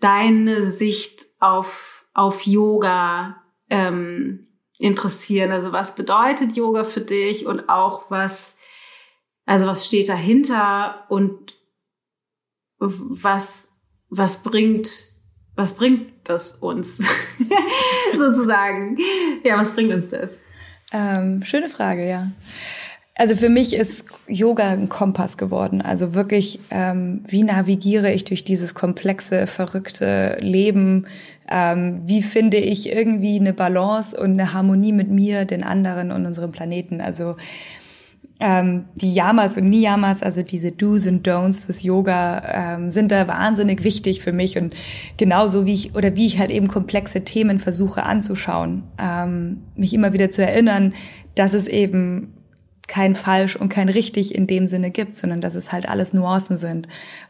deine 0.00 0.68
Sicht 0.68 1.26
auf, 1.38 2.06
auf 2.14 2.42
Yoga 2.46 3.42
ähm, 3.70 4.48
interessieren. 4.78 5.52
Also 5.52 5.72
was 5.72 5.94
bedeutet 5.94 6.56
Yoga 6.56 6.84
für 6.84 7.00
dich 7.00 7.46
und 7.46 7.68
auch 7.68 8.10
was, 8.10 8.56
also 9.46 9.66
was 9.66 9.86
steht 9.86 10.08
dahinter 10.08 11.06
und 11.08 11.54
was, 12.78 13.68
was 14.08 14.42
bringt, 14.42 15.13
was 15.56 15.74
bringt 15.74 16.12
das 16.24 16.52
uns 16.52 16.98
sozusagen? 18.16 18.98
Ja, 19.44 19.58
was 19.58 19.74
bringt 19.74 19.92
uns 19.92 20.10
das? 20.10 20.40
Ähm, 20.92 21.42
schöne 21.44 21.68
Frage, 21.68 22.08
ja. 22.08 22.30
Also 23.16 23.36
für 23.36 23.48
mich 23.48 23.74
ist 23.74 24.06
Yoga 24.26 24.70
ein 24.70 24.88
Kompass 24.88 25.36
geworden. 25.36 25.80
Also 25.80 26.14
wirklich, 26.14 26.58
ähm, 26.70 27.22
wie 27.28 27.44
navigiere 27.44 28.10
ich 28.12 28.24
durch 28.24 28.44
dieses 28.44 28.74
komplexe, 28.74 29.46
verrückte 29.46 30.36
Leben? 30.40 31.06
Ähm, 31.48 32.02
wie 32.06 32.22
finde 32.22 32.56
ich 32.56 32.90
irgendwie 32.90 33.38
eine 33.38 33.52
Balance 33.52 34.18
und 34.18 34.32
eine 34.32 34.52
Harmonie 34.52 34.92
mit 34.92 35.10
mir, 35.10 35.44
den 35.44 35.62
anderen 35.62 36.10
und 36.10 36.26
unserem 36.26 36.50
Planeten? 36.50 37.00
Also 37.00 37.36
ähm, 38.40 38.86
die 38.96 39.12
Yamas 39.12 39.56
und 39.56 39.68
Niyamas, 39.68 40.22
also 40.22 40.42
diese 40.42 40.72
Do's 40.72 41.06
und 41.06 41.26
Don'ts 41.26 41.66
des 41.66 41.82
Yoga, 41.82 42.74
ähm, 42.76 42.90
sind 42.90 43.12
da 43.12 43.28
wahnsinnig 43.28 43.84
wichtig 43.84 44.22
für 44.22 44.32
mich 44.32 44.58
und 44.58 44.74
genauso 45.16 45.66
wie 45.66 45.74
ich 45.74 45.94
oder 45.94 46.16
wie 46.16 46.26
ich 46.26 46.38
halt 46.38 46.50
eben 46.50 46.68
komplexe 46.68 47.22
Themen 47.22 47.58
versuche 47.58 48.04
anzuschauen, 48.04 48.82
ähm, 48.98 49.62
mich 49.76 49.94
immer 49.94 50.12
wieder 50.12 50.30
zu 50.30 50.42
erinnern, 50.42 50.94
dass 51.34 51.54
es 51.54 51.66
eben 51.68 52.34
kein 52.86 53.14
falsch 53.14 53.56
und 53.56 53.68
kein 53.68 53.88
richtig 53.88 54.34
in 54.34 54.46
dem 54.46 54.66
Sinne 54.66 54.90
gibt, 54.90 55.14
sondern 55.14 55.40
dass 55.40 55.54
es 55.54 55.72
halt 55.72 55.88
alles 55.88 56.12
Nuancen 56.12 56.56
sind. 56.56 56.88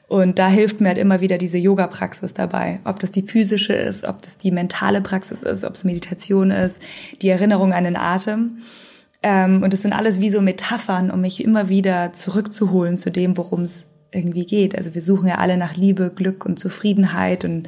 Und 0.09 0.39
da 0.39 0.49
hilft 0.49 0.81
mir 0.81 0.89
halt 0.89 0.99
immer 0.99 1.21
wieder 1.21 1.39
diese 1.39 1.59
Yoga-Praxis 1.59 2.35
dabei. 2.35 2.81
Ob 2.85 2.99
das 2.99 3.13
die 3.13 3.23
physische 3.23 3.73
ist, 3.73 4.05
ob 4.05 4.21
das 4.23 4.39
die 4.39 4.51
mentale 4.51 5.01
Praxis 5.01 5.43
ist, 5.43 5.65
ob 5.65 5.75
es 5.75 5.85
Meditation 5.85 6.51
ist, 6.51 6.83
die 7.23 7.29
Erinnerung 7.29 7.73
an 7.73 7.85
den 7.85 7.97
Atem. 7.97 8.59
Ähm, 9.25 9.63
und 9.63 9.73
das 9.73 9.81
sind 9.81 9.95
alles 9.95 10.21
wie 10.21 10.29
so 10.29 10.43
Metaphern, 10.43 11.11
um 11.11 11.23
mich 11.23 11.43
immer 11.43 11.71
wieder 11.71 12.13
zurückzuholen 12.13 12.99
zu 12.99 13.11
dem, 13.11 13.39
worum 13.39 13.63
es 13.63 13.87
irgendwie 14.13 14.45
geht. 14.45 14.77
Also 14.77 14.95
wir 14.95 15.01
suchen 15.01 15.29
ja 15.29 15.37
alle 15.37 15.57
nach 15.57 15.77
Liebe, 15.77 16.13
Glück 16.15 16.45
und 16.45 16.59
Zufriedenheit. 16.59 17.47
Und 17.47 17.67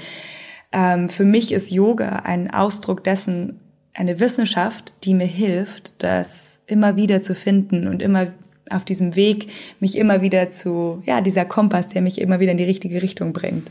ähm, 0.71 1.09
für 1.09 1.25
mich 1.25 1.53
ist 1.53 1.71
Yoga 1.71 2.21
ein 2.25 2.51
Ausdruck 2.53 3.03
dessen, 3.03 3.59
eine 3.95 4.21
Wissenschaft, 4.21 4.93
die 5.03 5.15
mir 5.15 5.27
hilft, 5.27 6.03
das 6.03 6.63
immer 6.67 6.97
wieder 6.97 7.23
zu 7.23 7.35
finden 7.35 7.89
und 7.89 8.03
immer 8.03 8.27
auf 8.69 8.85
diesem 8.85 9.17
Weg 9.17 9.49
mich 9.81 9.97
immer 9.97 10.21
wieder 10.21 10.51
zu, 10.51 11.03
ja, 11.07 11.23
dieser 11.23 11.47
Kompass, 11.47 11.89
der 11.89 12.03
mich 12.03 12.21
immer 12.21 12.39
wieder 12.39 12.53
in 12.53 12.59
die 12.59 12.65
richtige 12.65 13.01
Richtung 13.01 13.33
bringt. 13.33 13.71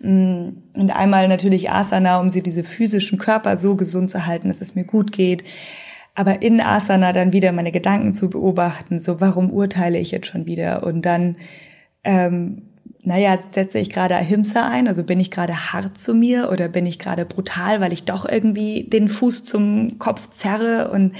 Mm, 0.00 0.48
und 0.72 0.90
einmal 0.96 1.28
natürlich 1.28 1.70
Asana, 1.70 2.20
um 2.20 2.30
sie 2.30 2.42
diese 2.42 2.64
physischen 2.64 3.18
Körper 3.18 3.58
so 3.58 3.76
gesund 3.76 4.10
zu 4.10 4.24
halten, 4.24 4.48
dass 4.48 4.62
es 4.62 4.74
mir 4.74 4.84
gut 4.84 5.12
geht. 5.12 5.44
Aber 6.18 6.42
in 6.42 6.60
Asana 6.60 7.12
dann 7.12 7.32
wieder 7.32 7.52
meine 7.52 7.70
Gedanken 7.70 8.12
zu 8.12 8.28
beobachten, 8.28 8.98
so 8.98 9.20
warum 9.20 9.52
urteile 9.52 10.00
ich 10.00 10.10
jetzt 10.10 10.26
schon 10.26 10.46
wieder? 10.46 10.82
Und 10.82 11.02
dann, 11.02 11.36
ähm, 12.02 12.62
naja, 13.04 13.38
setze 13.52 13.78
ich 13.78 13.88
gerade 13.88 14.16
Ahimsa 14.16 14.68
ein, 14.68 14.88
also 14.88 15.04
bin 15.04 15.20
ich 15.20 15.30
gerade 15.30 15.72
hart 15.72 15.96
zu 15.96 16.14
mir 16.14 16.50
oder 16.50 16.66
bin 16.66 16.86
ich 16.86 16.98
gerade 16.98 17.24
brutal, 17.24 17.80
weil 17.80 17.92
ich 17.92 18.02
doch 18.02 18.28
irgendwie 18.28 18.82
den 18.82 19.08
Fuß 19.08 19.44
zum 19.44 20.00
Kopf 20.00 20.28
zerre 20.30 20.90
und 20.90 21.12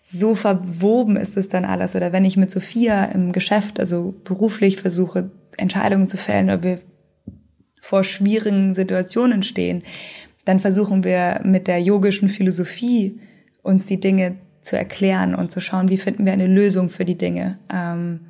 so 0.00 0.34
verwoben 0.34 1.16
ist 1.16 1.36
es 1.36 1.50
dann 1.50 1.66
alles. 1.66 1.94
Oder 1.94 2.14
wenn 2.14 2.24
ich 2.24 2.38
mit 2.38 2.50
Sophia 2.50 3.04
im 3.04 3.32
Geschäft, 3.32 3.78
also 3.78 4.14
beruflich 4.24 4.78
versuche, 4.78 5.30
Entscheidungen 5.58 6.08
zu 6.08 6.16
fällen 6.16 6.46
oder 6.46 6.62
wir 6.62 6.78
vor 7.82 8.02
schwierigen 8.02 8.72
Situationen 8.72 9.42
stehen, 9.42 9.82
dann 10.46 10.58
versuchen 10.58 11.04
wir 11.04 11.42
mit 11.44 11.66
der 11.66 11.82
yogischen 11.82 12.30
Philosophie 12.30 13.20
uns 13.62 13.86
die 13.86 14.00
Dinge 14.00 14.36
zu 14.62 14.76
erklären 14.76 15.34
und 15.34 15.50
zu 15.50 15.60
schauen, 15.60 15.88
wie 15.88 15.96
finden 15.96 16.26
wir 16.26 16.32
eine 16.32 16.46
Lösung 16.46 16.90
für 16.90 17.04
die 17.04 17.16
Dinge. 17.16 17.58
Ähm, 17.72 18.20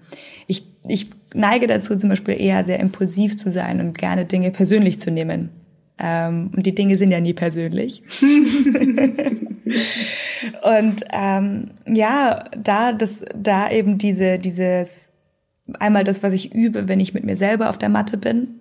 ich, 0.46 0.64
ich 0.86 1.10
neige 1.34 1.66
dazu 1.66 1.96
zum 1.96 2.10
Beispiel 2.10 2.40
eher 2.40 2.64
sehr 2.64 2.80
impulsiv 2.80 3.36
zu 3.36 3.50
sein 3.50 3.80
und 3.80 3.98
gerne 3.98 4.24
Dinge 4.24 4.50
persönlich 4.50 5.00
zu 5.00 5.10
nehmen. 5.10 5.50
Ähm, 5.98 6.50
und 6.54 6.64
die 6.64 6.74
Dinge 6.74 6.96
sind 6.96 7.10
ja 7.10 7.20
nie 7.20 7.34
persönlich. 7.34 8.02
und 10.62 11.04
ähm, 11.12 11.70
ja, 11.86 12.44
da 12.56 12.92
das, 12.92 13.24
da 13.34 13.70
eben 13.70 13.98
diese, 13.98 14.38
dieses 14.38 15.10
einmal 15.78 16.04
das, 16.04 16.22
was 16.22 16.32
ich 16.32 16.54
übe, 16.54 16.88
wenn 16.88 17.00
ich 17.00 17.14
mit 17.14 17.24
mir 17.24 17.36
selber 17.36 17.68
auf 17.68 17.78
der 17.78 17.88
Matte 17.88 18.16
bin. 18.16 18.60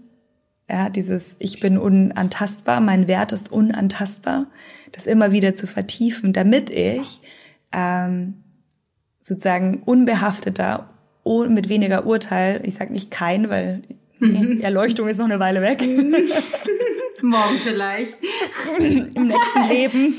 Ja, 0.70 0.90
dieses 0.90 1.38
Ich 1.40 1.60
bin 1.60 1.78
unantastbar, 1.78 2.82
mein 2.82 3.08
Wert 3.08 3.32
ist 3.32 3.52
unantastbar, 3.52 4.48
das 4.92 5.08
immer 5.08 5.32
wieder 5.32 5.56
zu 5.56 5.68
vertiefen, 5.68 6.34
damit 6.34 6.70
ich 6.70 7.22
ähm, 7.72 8.44
sozusagen 9.22 9.84
unbehafteter, 9.84 10.90
mit 11.50 11.68
weniger 11.68 12.06
Urteil, 12.06 12.62
ich 12.64 12.76
sage 12.76 12.94
nicht 12.94 13.12
kein, 13.12 13.50
weil 13.50 13.82
mhm. 14.20 14.62
Erleuchtung 14.62 15.10
ist 15.10 15.18
noch 15.18 15.26
eine 15.26 15.40
Weile 15.40 15.62
weg. 15.62 15.82
Morgen 17.22 17.58
vielleicht. 17.64 18.20
Im 18.80 19.28
nächsten 19.28 19.68
Leben. 19.70 20.14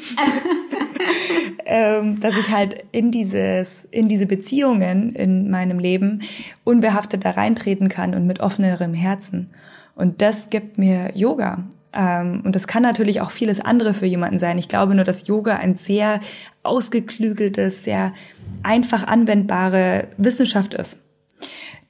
ähm, 1.65 2.21
dass 2.21 2.37
ich 2.37 2.51
halt 2.51 2.85
in 2.93 3.11
dieses, 3.11 3.87
in 3.91 4.09
diese 4.09 4.27
Beziehungen 4.27 5.15
in 5.15 5.49
meinem 5.49 5.79
Leben 5.79 6.23
unbehaftet 6.65 7.25
da 7.25 7.31
reintreten 7.31 7.89
kann 7.89 8.15
und 8.15 8.27
mit 8.27 8.41
offenerem 8.41 8.95
Herzen. 8.95 9.51
Und 9.95 10.23
das 10.23 10.51
gibt 10.51 10.77
mir 10.79 11.13
Yoga. 11.15 11.65
Ähm, 11.93 12.43
und 12.45 12.55
das 12.55 12.67
kann 12.67 12.83
natürlich 12.83 13.21
auch 13.21 13.31
vieles 13.31 13.61
andere 13.61 13.95
für 13.95 14.07
jemanden 14.07 14.39
sein. 14.39 14.59
Ich 14.59 14.69
glaube 14.69 14.95
nur, 14.95 15.05
dass 15.05 15.27
Yoga 15.27 15.57
ein 15.57 15.75
sehr 15.75 16.21
ausgeklügeltes, 16.63 17.85
sehr 17.85 18.13
einfach 18.63 19.07
anwendbare 19.07 20.09
Wissenschaft 20.17 20.75
ist, 20.75 20.99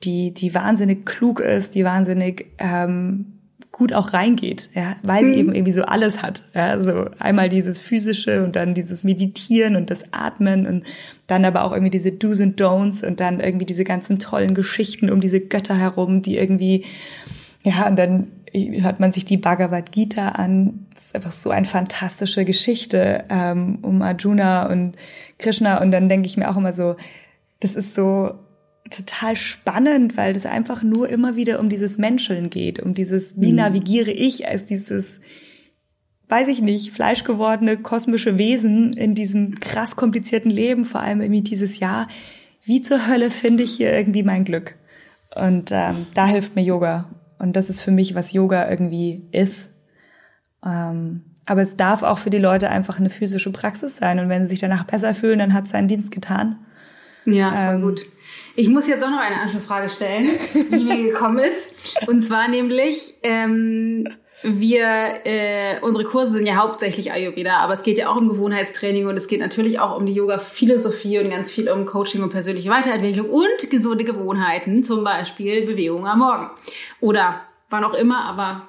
die, 0.04 0.32
die 0.32 0.54
wahnsinnig 0.54 1.04
klug 1.06 1.40
ist, 1.40 1.74
die 1.74 1.84
wahnsinnig 1.84 2.46
ähm, 2.58 3.38
gut 3.78 3.92
auch 3.92 4.12
reingeht, 4.12 4.70
ja, 4.74 4.96
weil 5.02 5.24
sie 5.24 5.32
mhm. 5.32 5.38
eben 5.38 5.54
irgendwie 5.54 5.72
so 5.72 5.84
alles 5.84 6.20
hat. 6.22 6.42
Ja, 6.54 6.82
so 6.82 7.06
einmal 7.18 7.48
dieses 7.48 7.80
physische 7.80 8.44
und 8.44 8.56
dann 8.56 8.74
dieses 8.74 9.04
Meditieren 9.04 9.76
und 9.76 9.90
das 9.90 10.12
Atmen 10.12 10.66
und 10.66 10.84
dann 11.28 11.44
aber 11.44 11.62
auch 11.62 11.72
irgendwie 11.72 11.90
diese 11.90 12.10
Do's 12.10 12.40
und 12.40 12.60
Don'ts 12.60 13.06
und 13.06 13.20
dann 13.20 13.38
irgendwie 13.38 13.66
diese 13.66 13.84
ganzen 13.84 14.18
tollen 14.18 14.54
Geschichten 14.54 15.10
um 15.10 15.20
diese 15.20 15.40
Götter 15.40 15.76
herum, 15.76 16.22
die 16.22 16.38
irgendwie, 16.38 16.86
ja, 17.62 17.86
und 17.86 17.96
dann 17.96 18.26
hört 18.80 19.00
man 19.00 19.12
sich 19.12 19.24
die 19.24 19.36
Bhagavad 19.36 19.92
Gita 19.92 20.30
an. 20.30 20.86
Das 20.94 21.06
ist 21.06 21.14
einfach 21.14 21.32
so 21.32 21.50
eine 21.50 21.66
fantastische 21.66 22.44
Geschichte 22.44 23.24
ähm, 23.30 23.78
um 23.82 24.02
Arjuna 24.02 24.70
und 24.70 24.96
Krishna. 25.38 25.80
Und 25.80 25.90
dann 25.90 26.08
denke 26.08 26.26
ich 26.26 26.36
mir 26.36 26.50
auch 26.50 26.56
immer 26.56 26.72
so, 26.72 26.96
das 27.60 27.74
ist 27.74 27.94
so 27.94 28.32
total 28.90 29.36
spannend, 29.36 30.16
weil 30.16 30.32
das 30.32 30.46
einfach 30.46 30.82
nur 30.82 31.08
immer 31.08 31.36
wieder 31.36 31.60
um 31.60 31.68
dieses 31.68 31.98
Menscheln 31.98 32.50
geht, 32.50 32.80
um 32.80 32.94
dieses, 32.94 33.40
wie 33.40 33.50
mhm. 33.50 33.56
navigiere 33.56 34.10
ich 34.10 34.48
als 34.48 34.64
dieses, 34.64 35.20
weiß 36.28 36.48
ich 36.48 36.62
nicht, 36.62 36.92
fleischgewordene 36.92 37.78
kosmische 37.78 38.38
Wesen 38.38 38.92
in 38.94 39.14
diesem 39.14 39.54
krass 39.56 39.96
komplizierten 39.96 40.50
Leben, 40.50 40.84
vor 40.84 41.00
allem 41.00 41.20
irgendwie 41.20 41.42
dieses 41.42 41.78
Jahr. 41.80 42.08
Wie 42.64 42.82
zur 42.82 43.06
Hölle 43.06 43.30
finde 43.30 43.62
ich 43.62 43.72
hier 43.72 43.92
irgendwie 43.92 44.22
mein 44.22 44.44
Glück? 44.44 44.74
Und 45.34 45.70
ähm, 45.72 46.06
da 46.14 46.26
hilft 46.26 46.56
mir 46.56 46.62
Yoga. 46.62 47.08
Und 47.38 47.54
das 47.54 47.70
ist 47.70 47.80
für 47.80 47.90
mich, 47.90 48.14
was 48.14 48.32
Yoga 48.32 48.68
irgendwie 48.68 49.28
ist. 49.32 49.72
Ähm, 50.64 51.22
aber 51.46 51.62
es 51.62 51.76
darf 51.76 52.02
auch 52.02 52.18
für 52.18 52.30
die 52.30 52.38
Leute 52.38 52.68
einfach 52.68 52.98
eine 52.98 53.10
physische 53.10 53.52
Praxis 53.52 53.96
sein. 53.96 54.18
Und 54.18 54.28
wenn 54.28 54.44
sie 54.44 54.50
sich 54.50 54.58
danach 54.58 54.84
besser 54.84 55.14
fühlen, 55.14 55.38
dann 55.38 55.54
hat 55.54 55.64
es 55.64 55.70
seinen 55.70 55.88
Dienst 55.88 56.10
getan. 56.10 56.58
Ja, 57.24 57.50
voll 57.50 57.74
ähm, 57.74 57.82
gut. 57.82 58.06
Ich 58.56 58.68
muss 58.68 58.88
jetzt 58.88 59.04
auch 59.04 59.10
noch 59.10 59.20
eine 59.20 59.40
Anschlussfrage 59.40 59.88
stellen, 59.88 60.26
die 60.72 60.84
mir 60.84 61.10
gekommen 61.10 61.38
ist. 61.38 62.06
Und 62.08 62.22
zwar 62.22 62.48
nämlich, 62.48 63.14
ähm, 63.22 64.08
wir, 64.42 65.20
äh, 65.24 65.80
unsere 65.80 66.04
Kurse 66.04 66.34
sind 66.34 66.46
ja 66.46 66.56
hauptsächlich 66.56 67.12
Ayurveda, 67.12 67.56
aber 67.56 67.72
es 67.72 67.82
geht 67.82 67.98
ja 67.98 68.08
auch 68.08 68.16
um 68.16 68.28
Gewohnheitstraining 68.28 69.06
und 69.06 69.16
es 69.16 69.26
geht 69.26 69.40
natürlich 69.40 69.80
auch 69.80 69.96
um 69.96 70.06
die 70.06 70.12
Yoga-Philosophie 70.12 71.18
und 71.18 71.30
ganz 71.30 71.50
viel 71.50 71.68
um 71.68 71.86
Coaching 71.86 72.22
und 72.22 72.30
persönliche 72.30 72.70
Weiterentwicklung 72.70 73.28
und 73.30 73.70
gesunde 73.70 74.04
Gewohnheiten, 74.04 74.82
zum 74.84 75.02
Beispiel 75.02 75.66
Bewegung 75.66 76.06
am 76.06 76.20
Morgen. 76.20 76.50
Oder 77.00 77.42
wann 77.68 77.84
auch 77.84 77.94
immer, 77.94 78.24
aber 78.26 78.68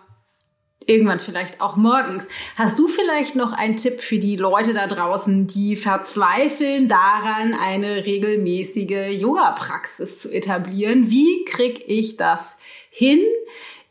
irgendwann 0.88 1.20
vielleicht 1.20 1.61
auch 1.61 1.76
morgens. 1.76 2.28
Hast 2.55 2.80
du 2.80 2.88
vielleicht 2.88 3.36
noch 3.36 3.53
einen 3.53 3.76
Tipp 3.76 4.01
für 4.01 4.17
die 4.17 4.36
Leute 4.38 4.74
da 4.74 4.88
draußen, 4.88 5.45
die 5.45 5.76
verzweifeln 5.76 6.88
daran, 6.88 7.53
eine 7.53 8.05
regelmäßige 8.05 9.22
Yoga-Praxis 9.22 10.20
zu 10.20 10.32
etablieren? 10.32 11.11
Wie 11.11 11.45
krieg 11.45 11.84
ich 11.88 12.17
das 12.17 12.57
hin, 12.89 13.22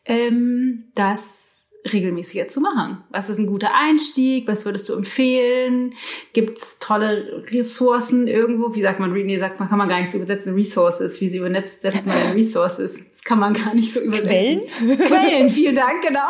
ähm, 0.05 0.91
das 0.95 1.48
regelmäßiger 1.93 2.49
zu 2.49 2.61
machen? 2.61 3.05
Was 3.11 3.31
ist 3.31 3.39
ein 3.39 3.47
guter 3.47 3.71
Einstieg? 3.75 4.47
Was 4.49 4.65
würdest 4.65 4.89
du 4.89 4.95
empfehlen? 4.95 5.95
Gibt's 6.33 6.79
tolle 6.79 7.45
Ressourcen 7.51 8.27
irgendwo? 8.27 8.75
Wie 8.75 8.83
sagt 8.83 9.01
man, 9.01 9.13
nee, 9.13 9.39
sagt 9.39 9.61
man, 9.61 9.69
kann 9.69 9.79
man 9.79 9.89
gar 9.89 10.01
nicht 10.01 10.11
so 10.11 10.19
übersetzen, 10.19 10.55
Resources. 10.55 11.21
Wie 11.21 11.29
sie 11.29 11.39
übersetzt 11.39 11.85
man 12.07 12.17
Resources? 12.35 12.99
Das 13.11 13.23
kann 13.25 13.39
man 13.39 13.55
gar 13.55 13.75
nicht 13.75 13.93
so 13.93 14.01
übersetzen. 14.01 14.29
Quellen? 14.29 14.99
Quellen, 14.99 15.51
vielen 15.51 15.75
Dank, 15.75 16.03
genau. 16.03 16.29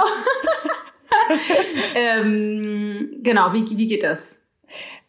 ähm, 1.94 3.20
genau, 3.22 3.52
wie, 3.52 3.64
wie 3.76 3.86
geht 3.86 4.02
das? 4.02 4.36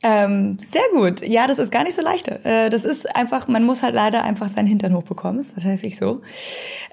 Ähm, 0.02 0.58
sehr 0.60 0.84
gut. 0.94 1.22
Ja, 1.22 1.46
das 1.46 1.60
ist 1.60 1.72
gar 1.72 1.84
nicht 1.84 1.96
so 1.96 2.02
leicht. 2.02 2.30
Äh, 2.30 2.70
das 2.70 2.86
ist 2.86 3.16
einfach, 3.16 3.48
man 3.48 3.64
muss 3.64 3.84
halt 3.84 3.96
leider 3.96 4.24
einfach 4.24 4.48
seinen 4.48 4.68
Hintern 4.68 4.94
hochbekommen. 4.94 5.46
Das 5.56 5.64
heißt 5.64 5.84
ich 5.84 5.98
so. 5.98 6.22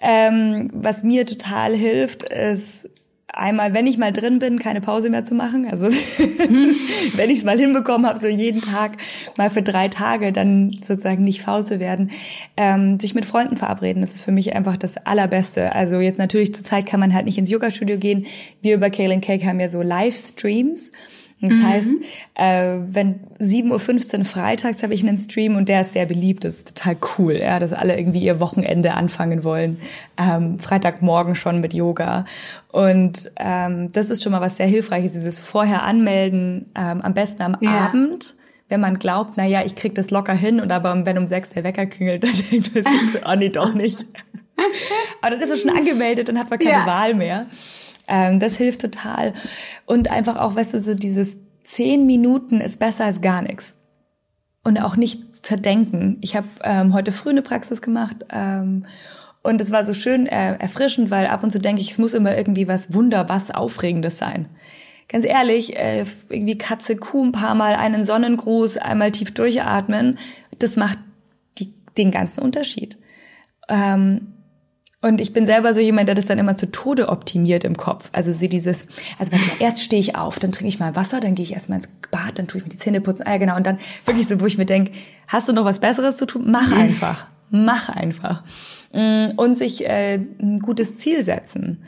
Ähm, 0.01 0.71
was 0.75 1.05
mir 1.05 1.25
total 1.25 1.75
hilft, 1.75 2.25
ist 2.25 2.91
einmal, 3.37 3.75
wenn 3.75 3.87
ich 3.87 3.99
mal 3.99 4.13
drin 4.13 4.39
bin, 4.39 4.59
keine 4.59 4.81
Pause 4.81 5.11
mehr 5.11 5.25
zu 5.25 5.35
machen. 5.35 5.67
Also 5.71 5.87
wenn 7.17 7.31
ich 7.31 7.39
es 7.39 7.45
mal 7.45 7.59
hinbekommen 7.59 8.07
habe, 8.07 8.19
so 8.19 8.27
jeden 8.27 8.61
Tag 8.61 8.97
mal 9.37 9.51
für 9.51 9.63
drei 9.63 9.89
Tage, 9.89 10.33
dann 10.33 10.73
sozusagen 10.83 11.23
nicht 11.23 11.43
faul 11.43 11.65
zu 11.65 11.79
werden, 11.79 12.11
ähm, 12.57 12.99
sich 12.99 13.15
mit 13.15 13.27
Freunden 13.27 13.57
verabreden. 13.57 14.01
Das 14.01 14.15
ist 14.15 14.23
für 14.23 14.33
mich 14.33 14.57
einfach 14.57 14.77
das 14.77 14.97
Allerbeste. 14.97 15.75
Also 15.75 16.01
jetzt 16.01 16.19
natürlich 16.19 16.55
zur 16.55 16.65
Zeit 16.65 16.87
kann 16.87 16.99
man 16.99 17.15
halt 17.15 17.27
nicht 17.27 17.39
ins 17.39 17.51
Yoga-Studio 17.51 17.99
gehen. 17.99 18.27
Wir 18.63 18.75
über 18.75 18.91
Kale 18.91 19.21
Cake 19.21 19.47
haben 19.47 19.61
ja 19.61 19.69
so 19.69 19.83
Livestreams. 19.83 20.93
Das 21.41 21.59
mhm. 21.59 21.67
heißt, 21.67 21.91
äh, 22.35 22.79
wenn 22.93 23.21
7.15 23.39 24.19
Uhr 24.19 24.25
freitags 24.25 24.83
habe 24.83 24.95
ich 24.95 25.07
einen 25.07 25.19
Stream 25.19 25.57
und 25.57 25.69
der 25.69 25.83
ist 25.83 25.93
sehr 25.93 26.07
beliebt, 26.07 26.45
das 26.45 26.57
ist 26.57 26.77
total 26.77 26.97
cool, 27.19 27.37
ja, 27.37 27.59
dass 27.59 27.75
alle 27.75 27.99
irgendwie 27.99 28.21
ihr 28.21 28.41
Wochenende 28.41 28.95
anfangen 28.95 29.45
wollen. 29.45 29.79
Ähm, 30.17 30.59
Freitagmorgen 30.59 31.35
schon 31.35 31.61
mit 31.61 31.75
Yoga. 31.75 32.25
Und 32.73 33.31
ähm, 33.37 33.93
das 33.93 34.09
ist 34.09 34.23
schon 34.23 34.33
mal 34.33 34.41
was 34.41 34.57
sehr 34.57 34.67
Hilfreiches, 34.67 35.13
dieses 35.13 35.41
Vorher 35.41 35.83
anmelden, 35.83 36.71
ähm, 36.75 37.03
am 37.03 37.13
besten 37.13 37.43
am 37.43 37.57
ja. 37.61 37.71
Abend 37.71 38.35
wenn 38.69 38.81
man 38.81 38.99
glaubt, 38.99 39.35
na 39.37 39.45
ja, 39.45 39.63
ich 39.65 39.77
krieg 39.77 39.95
das 39.95 40.11
locker 40.11 40.35
hin 40.35 40.61
und 40.61 40.73
aber 40.73 41.07
wenn 41.07 41.19
um 41.19 41.27
sechs 41.27 41.51
der 41.51 41.65
Wecker 41.65 41.87
klingelt, 41.87 42.25
dann 42.25 42.33
denkt 42.33 42.75
man 42.75 42.85
sich 42.85 43.13
so, 43.13 43.19
oh 43.25 43.35
nee, 43.37 43.49
doch 43.49 43.75
nicht. 43.75 44.07
aber 45.21 45.31
dann 45.31 45.41
ist 45.41 45.49
man 45.49 45.59
schon 45.59 45.71
angemeldet, 45.71 46.29
dann 46.29 46.39
hat 46.39 46.51
man 46.51 46.59
keine 46.59 46.71
ja. 46.71 46.87
Wahl 46.87 47.15
mehr. 47.15 47.47
Ähm, 48.09 48.41
das 48.41 48.57
hilft 48.57 48.81
total. 48.81 49.33
Und 49.85 50.11
einfach 50.11 50.37
auch, 50.37 50.55
weißt 50.55 50.75
du, 50.75 50.83
so 50.83 50.95
dieses 50.95 51.37
zehn 51.65 52.07
Minuten 52.07 52.61
ist 52.61 52.79
besser 52.79 53.05
als 53.05 53.21
gar 53.21 53.43
nichts. 53.43 53.77
und 54.67 54.79
auch 54.79 54.97
nicht 54.97 55.37
zerdenken. 55.47 56.19
Ich 56.23 56.35
habe 56.35 56.49
ähm, 56.65 56.93
heute 56.93 57.13
früh 57.13 57.31
eine 57.31 57.43
Praxis 57.43 57.81
gemacht 57.81 58.17
ähm, 58.33 58.85
und 59.45 59.61
es 59.61 59.71
war 59.71 59.85
so 59.85 59.95
schön 59.95 60.27
äh, 60.27 60.57
erfrischend, 60.59 61.09
weil 61.13 61.27
ab 61.29 61.45
und 61.45 61.53
zu 61.53 61.61
denke 61.61 61.81
ich, 61.81 61.93
es 61.93 61.99
muss 61.99 62.15
immer 62.15 62.37
irgendwie 62.37 62.67
was 62.67 62.93
wunderbares, 62.93 63.53
Aufregendes 63.53 64.19
sein. 64.19 64.49
Ganz 65.09 65.25
ehrlich, 65.25 65.77
äh, 65.77 66.05
irgendwie 66.29 66.59
Katze, 66.59 66.97
Kuh 66.97 67.25
ein 67.27 67.31
paar 67.31 67.55
Mal 67.55 67.77
einen 67.77 68.05
Sonnengruß, 68.05 68.79
einmal 68.79 69.13
tief 69.13 69.33
durchatmen, 69.33 70.19
das 70.59 70.75
macht 70.77 70.99
die, 71.59 71.73
den 71.97 72.11
ganzen 72.11 72.43
Unterschied. 72.43 72.99
Ähm, 73.69 74.33
und 75.07 75.21
ich 75.21 75.33
bin 75.33 75.47
selber 75.47 75.73
so 75.73 75.81
jemand, 75.81 76.09
der 76.09 76.17
das 76.17 76.27
dann 76.27 76.39
immer 76.39 76.57
zu 76.57 76.71
Tode 76.71 77.09
optimiert 77.09 77.65
im 77.65 77.77
Kopf. 77.77 78.09
Also 78.13 78.33
sie 78.33 78.49
dieses, 78.49 78.87
also 79.19 79.31
warte 79.33 79.47
mal, 79.47 79.55
erst 79.61 79.83
stehe 79.83 80.01
ich 80.01 80.17
auf, 80.17 80.39
dann 80.39 80.51
trinke 80.51 80.69
ich 80.69 80.81
mal 80.81 80.97
Wasser, 80.97 81.21
dann 81.21 81.37
gehe 81.37 81.45
ich 81.45 81.53
erstmal 81.53 81.79
ins 81.79 81.89
Bad, 82.11 82.39
dann 82.39 82.49
tue 82.49 82.59
ich 82.59 82.65
mir 82.65 82.71
die 82.71 82.77
Zähne 82.77 83.01
putzen, 83.01 83.23
ah, 83.25 83.33
ja 83.33 83.39
genau, 83.39 83.57
und 83.57 83.67
dann 83.67 83.79
wirklich 84.05 84.27
so, 84.27 84.41
wo 84.41 84.47
ich 84.47 84.59
mir 84.59 84.67
denke, 84.67 84.93
hast 85.29 85.49
du 85.49 85.53
noch 85.53 85.65
was 85.65 85.79
Besseres 85.79 86.17
zu 86.17 86.27
tun? 86.27 86.45
Mach 86.49 86.73
einfach, 86.73 87.29
mach 87.51 87.89
einfach. 87.89 88.43
Mm, 88.93 89.37
und 89.37 89.57
sich 89.57 89.87
äh, 89.87 90.17
ein 90.17 90.59
gutes 90.59 90.97
Ziel 90.97 91.23
setzen, 91.23 91.83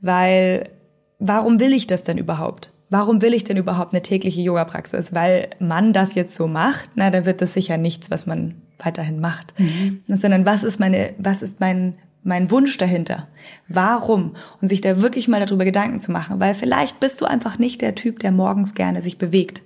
weil 0.00 0.70
warum 1.18 1.60
will 1.60 1.72
ich 1.72 1.86
das 1.86 2.04
denn 2.04 2.16
überhaupt? 2.16 2.72
Warum 2.88 3.22
will 3.22 3.34
ich 3.34 3.44
denn 3.44 3.56
überhaupt 3.56 3.92
eine 3.92 4.02
tägliche 4.02 4.40
Yoga-Praxis? 4.40 5.14
Weil 5.14 5.50
man 5.58 5.92
das 5.92 6.14
jetzt 6.14 6.34
so 6.34 6.46
macht, 6.46 6.90
na, 6.94 7.10
dann 7.10 7.24
wird 7.24 7.40
das 7.40 7.54
sicher 7.54 7.78
nichts, 7.78 8.10
was 8.10 8.26
man 8.26 8.54
weiterhin 8.78 9.18
macht. 9.20 9.58
Mhm. 9.58 10.02
Sondern 10.08 10.44
was 10.44 10.62
ist 10.62 10.78
meine, 10.78 11.14
was 11.18 11.40
ist 11.40 11.60
mein 11.60 11.96
mein 12.24 12.50
Wunsch 12.50 12.78
dahinter. 12.78 13.28
Warum? 13.68 14.34
Und 14.60 14.68
sich 14.68 14.80
da 14.80 15.02
wirklich 15.02 15.28
mal 15.28 15.44
darüber 15.44 15.64
Gedanken 15.64 16.00
zu 16.00 16.12
machen, 16.12 16.40
weil 16.40 16.54
vielleicht 16.54 17.00
bist 17.00 17.20
du 17.20 17.24
einfach 17.24 17.58
nicht 17.58 17.80
der 17.80 17.94
Typ, 17.94 18.18
der 18.20 18.32
morgens 18.32 18.74
gerne 18.74 19.02
sich 19.02 19.18
bewegt. 19.18 19.62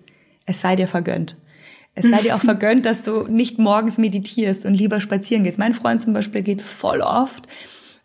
Es 0.46 0.60
sei 0.60 0.76
dir 0.76 0.88
vergönnt. 0.88 1.36
Es 1.94 2.08
sei 2.08 2.20
dir 2.22 2.34
auch 2.34 2.40
vergönnt, 2.44 2.86
dass 2.86 3.02
du 3.02 3.26
nicht 3.26 3.58
morgens 3.58 3.98
meditierst 3.98 4.64
und 4.64 4.74
lieber 4.74 5.00
spazieren 5.00 5.44
gehst. 5.44 5.58
Mein 5.58 5.74
Freund 5.74 6.00
zum 6.00 6.12
Beispiel 6.12 6.42
geht 6.42 6.62
voll 6.62 7.00
oft 7.00 7.46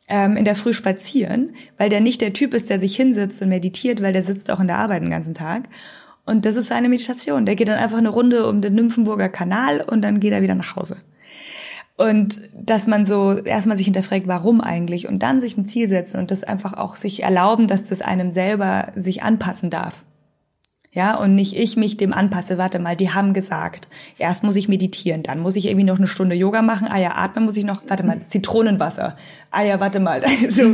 ähm, 0.08 0.36
in 0.36 0.46
der 0.46 0.56
Früh 0.56 0.74
spazieren, 0.74 1.56
weil 1.78 1.90
der 1.90 2.02
nicht 2.02 2.22
der 2.22 2.34
Typ 2.34 2.54
ist, 2.54 2.70
der 2.70 2.80
sich 2.80 2.96
hinsetzt 2.96 3.42
und 3.42 3.50
meditiert, 3.50 4.02
weil 4.02 4.14
der 4.14 4.24
sitzt 4.24 4.52
auch 4.52 4.60
in 4.60 4.68
der 4.68 4.78
Arbeit 4.78 5.02
den 5.02 5.10
ganzen 5.10 5.34
Tag. 5.34 5.70
Und 6.26 6.46
das 6.46 6.56
ist 6.56 6.68
seine 6.68 6.90
Meditation. 6.90 7.46
Der 7.46 7.56
geht 7.56 7.68
dann 7.68 7.80
einfach 7.80 7.98
eine 7.98 8.10
Runde 8.10 8.48
um 8.48 8.62
den 8.62 8.76
Nymphenburger 8.76 9.30
Kanal 9.30 9.82
und 9.82 10.02
dann 10.02 10.20
geht 10.20 10.34
er 10.34 10.42
wieder 10.42 10.56
nach 10.56 10.76
Hause. 10.76 10.98
Und 12.02 12.42
dass 12.54 12.88
man 12.88 13.06
so 13.06 13.38
erstmal 13.38 13.78
sich 13.78 13.86
hinterfragt, 13.86 14.28
warum 14.28 14.62
eigentlich 14.62 15.08
und 15.08 15.20
dann 15.20 15.42
sich 15.42 15.58
ein 15.58 15.68
Ziel 15.68 15.88
setzen 15.88 16.20
und 16.20 16.32
das 16.32 16.44
einfach 16.44 16.74
auch 16.74 16.96
sich 16.96 17.24
erlauben, 17.24 17.68
dass 17.68 17.86
das 17.86 18.02
einem 18.02 18.32
selber 18.32 18.88
sich 18.96 19.22
anpassen 19.24 19.70
darf. 19.70 20.04
Ja, 20.94 21.16
und 21.16 21.36
nicht 21.36 21.56
ich 21.56 21.78
mich 21.78 21.96
dem 21.96 22.12
anpasse. 22.12 22.58
Warte 22.58 22.78
mal, 22.80 22.98
die 22.98 23.12
haben 23.12 23.34
gesagt, 23.34 23.88
erst 24.18 24.44
muss 24.44 24.58
ich 24.58 24.68
meditieren, 24.68 25.24
dann 25.24 25.40
muss 25.40 25.56
ich 25.56 25.68
irgendwie 25.68 25.86
noch 25.86 25.98
eine 25.98 26.08
Stunde 26.08 26.36
Yoga 26.36 26.62
machen. 26.62 26.88
Ah 26.90 27.00
ja, 27.00 27.16
atmen 27.16 27.46
muss 27.46 27.56
ich 27.56 27.64
noch, 27.64 27.84
warte 27.88 28.04
mal, 28.04 28.22
Zitronenwasser. 28.24 29.16
Ah 29.52 29.64
ja, 29.64 29.80
warte 29.80 30.00
mal. 30.00 30.22
Also, 30.44 30.74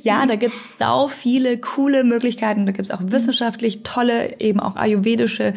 ja, 0.00 0.24
da 0.26 0.36
gibt's 0.36 0.78
sau 0.78 1.08
viele 1.08 1.58
coole 1.58 2.02
Möglichkeiten. 2.04 2.64
Da 2.64 2.72
gibt's 2.72 2.90
auch 2.90 3.02
wissenschaftlich 3.04 3.82
tolle, 3.82 4.40
eben 4.40 4.58
auch 4.58 4.76
ayurvedische 4.76 5.52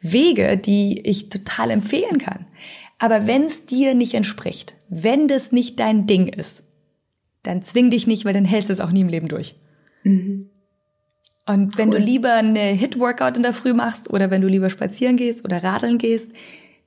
Wege, 0.00 0.56
die 0.56 1.00
ich 1.00 1.28
total 1.28 1.72
empfehlen 1.72 2.18
kann. 2.18 2.46
Aber 2.98 3.26
wenn 3.26 3.44
es 3.44 3.66
dir 3.66 3.94
nicht 3.94 4.14
entspricht, 4.14 4.74
wenn 4.88 5.28
das 5.28 5.52
nicht 5.52 5.78
dein 5.78 6.06
Ding 6.06 6.26
ist, 6.26 6.64
dann 7.42 7.62
zwing 7.62 7.90
dich 7.90 8.06
nicht, 8.06 8.24
weil 8.24 8.34
dann 8.34 8.44
hältst 8.44 8.68
du 8.68 8.72
es 8.72 8.80
auch 8.80 8.90
nie 8.90 9.02
im 9.02 9.08
Leben 9.08 9.28
durch. 9.28 9.54
Mhm. 10.02 10.50
Und 11.46 11.78
wenn 11.78 11.88
cool. 11.90 11.98
du 11.98 12.04
lieber 12.04 12.34
eine 12.34 12.60
Hit-Workout 12.60 13.36
in 13.36 13.42
der 13.42 13.54
Früh 13.54 13.72
machst 13.72 14.10
oder 14.10 14.30
wenn 14.30 14.42
du 14.42 14.48
lieber 14.48 14.68
spazieren 14.68 15.16
gehst 15.16 15.44
oder 15.44 15.64
radeln 15.64 15.96
gehst, 15.96 16.30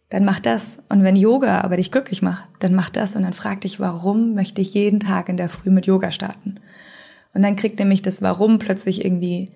dann 0.09 0.25
mach 0.25 0.39
das. 0.39 0.79
Und 0.89 1.03
wenn 1.03 1.15
Yoga 1.15 1.61
aber 1.61 1.77
dich 1.77 1.91
glücklich 1.91 2.21
macht, 2.21 2.47
dann 2.59 2.75
mach 2.75 2.89
das 2.89 3.15
und 3.15 3.23
dann 3.23 3.33
frag 3.33 3.61
dich, 3.61 3.79
warum 3.79 4.35
möchte 4.35 4.61
ich 4.61 4.73
jeden 4.73 4.99
Tag 4.99 5.29
in 5.29 5.37
der 5.37 5.49
Früh 5.49 5.71
mit 5.71 5.87
Yoga 5.87 6.11
starten? 6.11 6.59
Und 7.33 7.41
dann 7.41 7.55
kriegt 7.55 7.79
nämlich 7.79 8.01
das 8.01 8.21
Warum 8.21 8.59
plötzlich 8.59 9.03
irgendwie, 9.03 9.51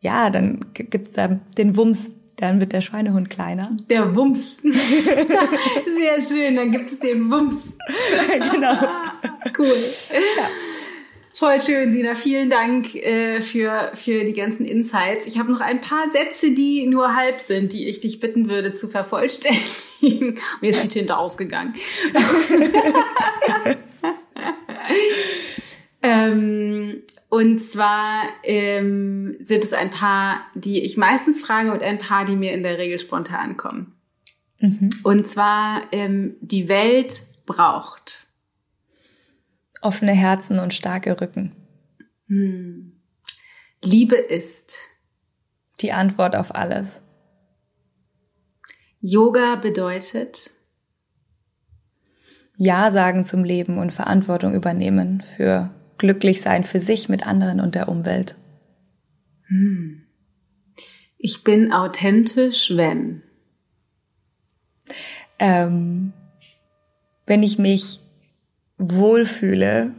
ja, 0.00 0.30
dann 0.30 0.64
gibt's 0.72 1.12
da 1.12 1.40
den 1.58 1.76
Wumms, 1.76 2.12
dann 2.42 2.60
wird 2.60 2.72
der 2.72 2.80
Schweinehund 2.80 3.30
kleiner. 3.30 3.76
Der 3.88 4.14
Wumms. 4.16 4.56
Sehr 4.62 6.20
schön, 6.20 6.56
dann 6.56 6.72
gibt 6.72 6.86
es 6.86 6.98
den 6.98 7.30
Wumms. 7.30 7.78
genau. 8.52 8.76
cool. 9.58 9.76
Ja. 10.10 10.44
Voll 11.34 11.60
schön, 11.60 11.90
Sina. 11.92 12.14
Vielen 12.14 12.50
Dank 12.50 12.94
äh, 12.94 13.40
für, 13.40 13.92
für 13.94 14.24
die 14.24 14.32
ganzen 14.32 14.64
Insights. 14.64 15.26
Ich 15.26 15.38
habe 15.38 15.50
noch 15.50 15.60
ein 15.60 15.80
paar 15.80 16.10
Sätze, 16.10 16.50
die 16.52 16.86
nur 16.86 17.16
halb 17.16 17.40
sind, 17.40 17.72
die 17.72 17.88
ich 17.88 18.00
dich 18.00 18.20
bitten 18.20 18.48
würde 18.48 18.72
zu 18.72 18.88
vervollständigen. 18.88 20.38
Mir 20.60 20.70
ist 20.70 20.84
die 20.84 20.88
Tinte 20.88 21.16
ausgegangen. 21.16 21.74
ähm, 26.02 27.02
und 27.32 27.60
zwar 27.60 28.28
ähm, 28.42 29.38
sind 29.40 29.64
es 29.64 29.72
ein 29.72 29.88
paar, 29.88 30.42
die 30.54 30.82
ich 30.82 30.98
meistens 30.98 31.40
frage 31.40 31.72
und 31.72 31.82
ein 31.82 31.98
paar, 31.98 32.26
die 32.26 32.36
mir 32.36 32.52
in 32.52 32.62
der 32.62 32.76
Regel 32.76 32.98
spontan 32.98 33.56
kommen. 33.56 33.94
Mhm. 34.58 34.90
Und 35.02 35.26
zwar, 35.26 35.80
ähm, 35.92 36.36
die 36.42 36.68
Welt 36.68 37.24
braucht. 37.46 38.26
Offene 39.80 40.12
Herzen 40.12 40.58
und 40.58 40.74
starke 40.74 41.18
Rücken. 41.22 41.56
Hm. 42.28 43.00
Liebe 43.82 44.16
ist. 44.16 44.80
Die 45.80 45.92
Antwort 45.92 46.36
auf 46.36 46.54
alles. 46.54 47.02
Yoga 49.00 49.56
bedeutet. 49.56 50.50
Ja 52.58 52.90
sagen 52.90 53.24
zum 53.24 53.42
Leben 53.42 53.78
und 53.78 53.90
Verantwortung 53.90 54.52
übernehmen 54.52 55.22
für 55.22 55.74
glücklich 55.98 56.40
sein 56.40 56.64
für 56.64 56.80
sich, 56.80 57.08
mit 57.08 57.26
anderen 57.26 57.60
und 57.60 57.74
der 57.74 57.88
Umwelt. 57.88 58.36
Hm. 59.46 60.02
Ich 61.18 61.44
bin 61.44 61.72
authentisch, 61.72 62.72
wenn. 62.74 63.22
Ähm, 65.38 66.12
wenn 67.26 67.42
ich 67.42 67.58
mich 67.58 68.00
wohlfühle, 68.78 69.94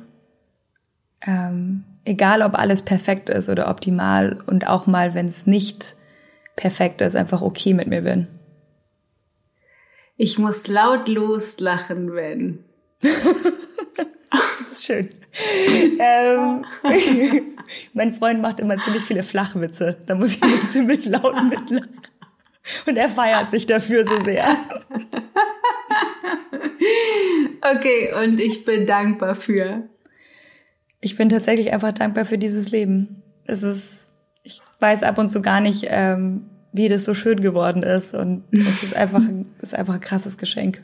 ähm, 1.25 1.85
egal 2.05 2.41
ob 2.41 2.57
alles 2.57 2.81
perfekt 2.81 3.29
ist 3.29 3.49
oder 3.49 3.69
optimal 3.69 4.39
und 4.45 4.67
auch 4.67 4.87
mal, 4.87 5.13
wenn 5.13 5.27
es 5.27 5.47
nicht 5.47 5.95
perfekt 6.55 7.01
ist, 7.01 7.15
einfach 7.15 7.41
okay 7.41 7.73
mit 7.73 7.87
mir 7.87 8.01
bin. 8.01 8.27
Ich 10.17 10.37
muss 10.37 10.67
lautlos 10.67 11.59
lachen, 11.59 12.13
wenn. 12.13 12.65
schön 14.85 15.09
ähm, 15.99 16.65
mein 17.93 18.13
Freund 18.13 18.41
macht 18.41 18.59
immer 18.59 18.77
ziemlich 18.79 19.03
viele 19.03 19.23
Flachwitze. 19.23 19.97
Da 20.05 20.15
muss 20.15 20.35
ich 20.35 20.69
ziemlich 20.71 21.05
laut 21.05 21.35
mitlachen. 21.43 21.99
Und 22.87 22.97
er 22.97 23.09
feiert 23.09 23.49
sich 23.51 23.65
dafür 23.65 24.05
so 24.07 24.21
sehr. 24.21 24.45
Okay, 27.65 28.11
und 28.21 28.41
ich 28.41 28.65
bin 28.65 28.85
dankbar 28.85 29.35
für. 29.35 29.87
Ich 30.99 31.15
bin 31.15 31.29
tatsächlich 31.29 31.71
einfach 31.71 31.93
dankbar 31.93 32.25
für 32.25 32.37
dieses 32.37 32.71
Leben. 32.71 33.23
Es 33.45 33.63
ist, 33.63 34.11
ich 34.43 34.61
weiß 34.81 35.03
ab 35.03 35.17
und 35.17 35.29
zu 35.29 35.41
gar 35.41 35.61
nicht, 35.61 35.85
ähm, 35.87 36.49
wie 36.73 36.89
das 36.89 37.05
so 37.05 37.13
schön 37.13 37.39
geworden 37.39 37.81
ist. 37.81 38.13
Und 38.13 38.43
es 38.51 38.83
ist 38.83 38.95
einfach, 38.97 39.21
es 39.59 39.69
ist 39.69 39.75
einfach 39.75 39.93
ein 39.93 40.01
krasses 40.01 40.37
Geschenk. 40.37 40.83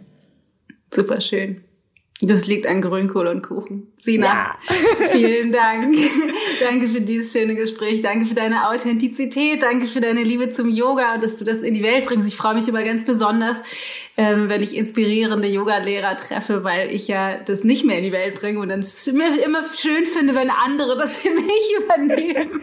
Super 0.90 1.20
schön. 1.20 1.66
Das 2.22 2.48
liegt 2.48 2.68
an 2.68 2.82
Grünkohl 2.82 3.28
und 3.28 3.44
Kuchen. 3.44 3.94
Sina, 3.96 4.26
ja. 4.26 4.58
vielen 5.12 5.54
Dank. 5.54 5.96
danke 6.60 6.90
für 6.90 7.00
dieses 7.00 7.32
schöne 7.32 7.56
Gespräch. 7.56 8.02
Danke 8.02 8.26
für 8.26 8.34
deine 8.34 8.70
Authentizität. 8.70 9.64
Danke 9.64 9.88
für 9.88 10.02
deine 10.02 10.24
Liebe 10.24 10.50
zum 10.50 10.70
Yoga 10.70 11.16
und 11.16 11.24
dass 11.24 11.38
du 11.38 11.46
das 11.46 11.62
in 11.62 11.76
die 11.76 11.84
Welt 11.84 12.06
bringst. 12.06 12.28
Ich 12.28 12.36
freue 12.36 12.56
mich 12.56 12.68
immer 12.68 12.84
ganz 12.84 13.06
besonders, 13.06 13.58
ähm, 14.18 14.50
wenn 14.50 14.62
ich 14.62 14.76
inspirierende 14.76 15.48
Yoga-Lehrer 15.48 16.18
treffe, 16.18 16.66
weil 16.66 16.94
ich 16.94 17.08
ja 17.08 17.38
das 17.38 17.64
nicht 17.64 17.86
mehr 17.86 17.98
in 17.98 18.04
die 18.04 18.12
Welt 18.12 18.38
bringe 18.38 18.60
und 18.60 18.68
dann 18.68 18.84
immer, 19.08 19.42
immer 19.42 19.64
schön 19.74 20.06
finde, 20.06 20.36
wenn 20.36 20.50
andere 20.50 20.98
das 20.98 21.20
für 21.20 21.32
mich 21.32 21.46
übernehmen. 21.84 22.62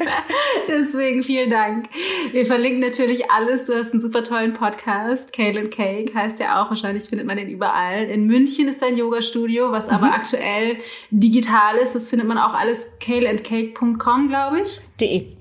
Deswegen 0.68 1.24
vielen 1.24 1.48
Dank. 1.48 1.86
Wir 2.32 2.44
verlinken 2.44 2.80
natürlich 2.80 3.30
alles. 3.30 3.64
Du 3.64 3.74
hast 3.74 3.92
einen 3.92 4.02
super 4.02 4.22
tollen 4.22 4.52
Podcast. 4.52 5.32
Kale 5.32 5.70
Cake 5.70 6.14
heißt 6.14 6.40
ja 6.40 6.62
auch. 6.62 6.68
Wahrscheinlich 6.68 7.04
findet 7.04 7.26
man 7.26 7.38
den 7.38 7.48
überall. 7.48 8.04
In 8.04 8.26
München 8.26 8.68
ist 8.68 8.82
dein 8.82 8.98
Yoga-Studio, 8.98 9.45
was 9.48 9.88
mhm. 9.88 9.94
aber 9.94 10.14
aktuell 10.14 10.78
digital 11.10 11.76
ist. 11.76 11.94
Das 11.94 12.08
findet 12.08 12.28
man 12.28 12.38
auch 12.38 12.54
alles 12.54 12.88
kaleandcake.com, 13.00 14.28
glaube 14.28 14.60
ich. 14.60 14.80
De. 15.00 15.36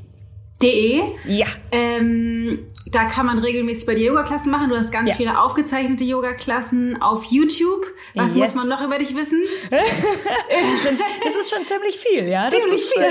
De. 0.62 1.02
Ja. 1.26 1.48
Ähm, 1.72 2.68
da 2.92 3.06
kann 3.06 3.26
man 3.26 3.40
regelmäßig 3.40 3.86
bei 3.86 3.96
dir 3.96 4.06
Yoga-Klassen 4.06 4.52
machen. 4.52 4.70
Du 4.70 4.78
hast 4.78 4.92
ganz 4.92 5.10
ja. 5.10 5.16
viele 5.16 5.40
aufgezeichnete 5.40 6.04
Yoga-Klassen 6.04 7.02
auf 7.02 7.26
YouTube. 7.26 7.86
Was 8.14 8.36
yes. 8.36 8.56
muss 8.56 8.64
man 8.64 8.70
noch 8.70 8.82
über 8.86 8.98
dich 8.98 9.16
wissen? 9.16 9.44
das 9.70 11.36
ist 11.36 11.50
schon 11.50 11.66
ziemlich 11.66 11.98
viel, 11.98 12.28
ja. 12.28 12.48
Ziemlich 12.50 12.82
ist, 12.84 12.94
viel, 12.94 13.02
äh, 13.02 13.10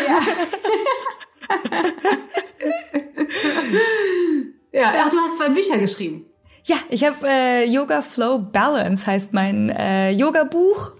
ja. 4.72 4.82
ja. 4.92 4.94
Ach, 5.04 5.10
du 5.10 5.18
hast 5.18 5.36
zwei 5.36 5.48
Bücher 5.50 5.78
geschrieben. 5.78 6.26
Ja, 6.66 6.76
ich 6.88 7.04
habe 7.04 7.16
äh, 7.26 7.66
Yoga 7.66 8.00
Flow 8.00 8.38
Balance 8.38 9.06
heißt 9.06 9.34
mein 9.34 9.68
äh, 9.68 10.10
Yoga-Buch. 10.10 10.92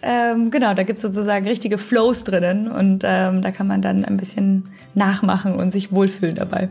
Ähm, 0.00 0.50
genau, 0.50 0.72
da 0.74 0.82
gibt's 0.84 1.02
sozusagen 1.02 1.46
richtige 1.46 1.76
Flows 1.76 2.24
drinnen 2.24 2.66
und 2.66 3.04
ähm, 3.06 3.42
da 3.42 3.50
kann 3.52 3.66
man 3.66 3.82
dann 3.82 4.04
ein 4.04 4.16
bisschen 4.16 4.70
nachmachen 4.94 5.54
und 5.54 5.70
sich 5.70 5.92
wohlfühlen 5.92 6.34
dabei. 6.34 6.70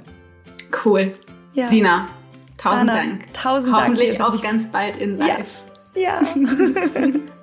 Cool. 0.84 1.14
Ja. 1.54 1.68
Sina, 1.68 2.08
tausend 2.58 2.90
Anna, 2.90 2.94
Dank. 2.94 3.34
Tausend 3.34 3.76
Hoffentlich 3.76 4.18
Dank. 4.18 4.34
auch 4.34 4.42
ganz 4.42 4.68
bald 4.70 4.98
in 4.98 5.18
live. 5.18 5.64
Ja. 5.96 6.22
ja. 6.22 6.22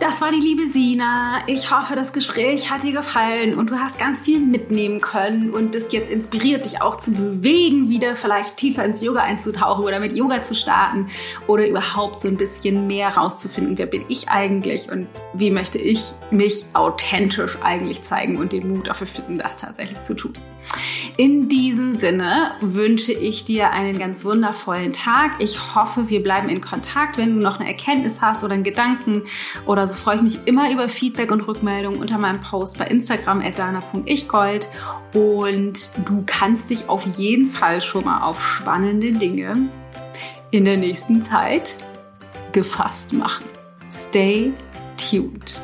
Das 0.00 0.20
war 0.20 0.30
die 0.30 0.38
liebe 0.38 0.62
Sina. 0.62 1.40
Ich 1.48 1.72
hoffe, 1.72 1.96
das 1.96 2.12
Gespräch 2.12 2.70
hat 2.70 2.84
dir 2.84 2.92
gefallen 2.92 3.54
und 3.54 3.70
du 3.70 3.80
hast 3.80 3.98
ganz 3.98 4.20
viel 4.20 4.38
mitnehmen 4.38 5.00
können 5.00 5.50
und 5.50 5.72
bist 5.72 5.92
jetzt 5.92 6.08
inspiriert, 6.08 6.66
dich 6.66 6.80
auch 6.80 6.94
zu 6.98 7.10
bewegen, 7.10 7.90
wieder 7.90 8.14
vielleicht 8.14 8.56
tiefer 8.56 8.84
ins 8.84 9.02
Yoga 9.02 9.22
einzutauchen 9.22 9.84
oder 9.84 9.98
mit 9.98 10.12
Yoga 10.12 10.44
zu 10.44 10.54
starten 10.54 11.08
oder 11.48 11.66
überhaupt 11.66 12.20
so 12.20 12.28
ein 12.28 12.36
bisschen 12.36 12.86
mehr 12.86 13.08
rauszufinden, 13.08 13.76
wer 13.76 13.86
bin 13.86 14.04
ich 14.06 14.28
eigentlich 14.28 14.88
und 14.88 15.08
wie 15.34 15.50
möchte 15.50 15.78
ich 15.78 16.12
mich 16.30 16.66
authentisch 16.74 17.58
eigentlich 17.60 18.02
zeigen 18.02 18.36
und 18.36 18.52
den 18.52 18.68
Mut 18.68 18.86
dafür 18.86 19.08
finden, 19.08 19.38
das 19.38 19.56
tatsächlich 19.56 20.02
zu 20.02 20.14
tun. 20.14 20.32
In 21.16 21.48
diesem 21.48 21.96
Sinne 21.96 22.52
wünsche 22.60 23.12
ich 23.12 23.42
dir 23.42 23.70
einen 23.70 23.98
ganz 23.98 24.24
wundervollen 24.24 24.92
Tag. 24.92 25.36
Ich 25.40 25.74
hoffe, 25.74 26.08
wir 26.08 26.22
bleiben 26.22 26.48
in 26.48 26.60
Kontakt. 26.60 27.16
Wenn 27.18 27.36
du 27.36 27.42
noch 27.42 27.58
eine 27.58 27.68
Erkenntnis 27.68 28.20
hast 28.20 28.44
oder 28.44 28.54
einen 28.54 28.62
Gedanken 28.62 29.22
oder 29.66 29.87
so, 29.88 29.94
freue 29.94 30.16
ich 30.16 30.22
mich 30.22 30.46
immer 30.46 30.70
über 30.70 30.88
Feedback 30.88 31.32
und 31.32 31.40
Rückmeldungen 31.40 32.00
unter 32.00 32.18
meinem 32.18 32.40
Post 32.40 32.78
bei 32.78 32.86
Instagram 32.86 33.42
dana.ichgold. 33.54 34.68
Und 35.14 35.92
du 36.06 36.22
kannst 36.26 36.70
dich 36.70 36.88
auf 36.88 37.04
jeden 37.18 37.48
Fall 37.48 37.80
schon 37.80 38.04
mal 38.04 38.22
auf 38.22 38.40
spannende 38.40 39.12
Dinge 39.12 39.68
in 40.50 40.64
der 40.64 40.76
nächsten 40.76 41.22
Zeit 41.22 41.76
gefasst 42.52 43.12
machen. 43.12 43.44
Stay 43.90 44.52
tuned. 44.96 45.60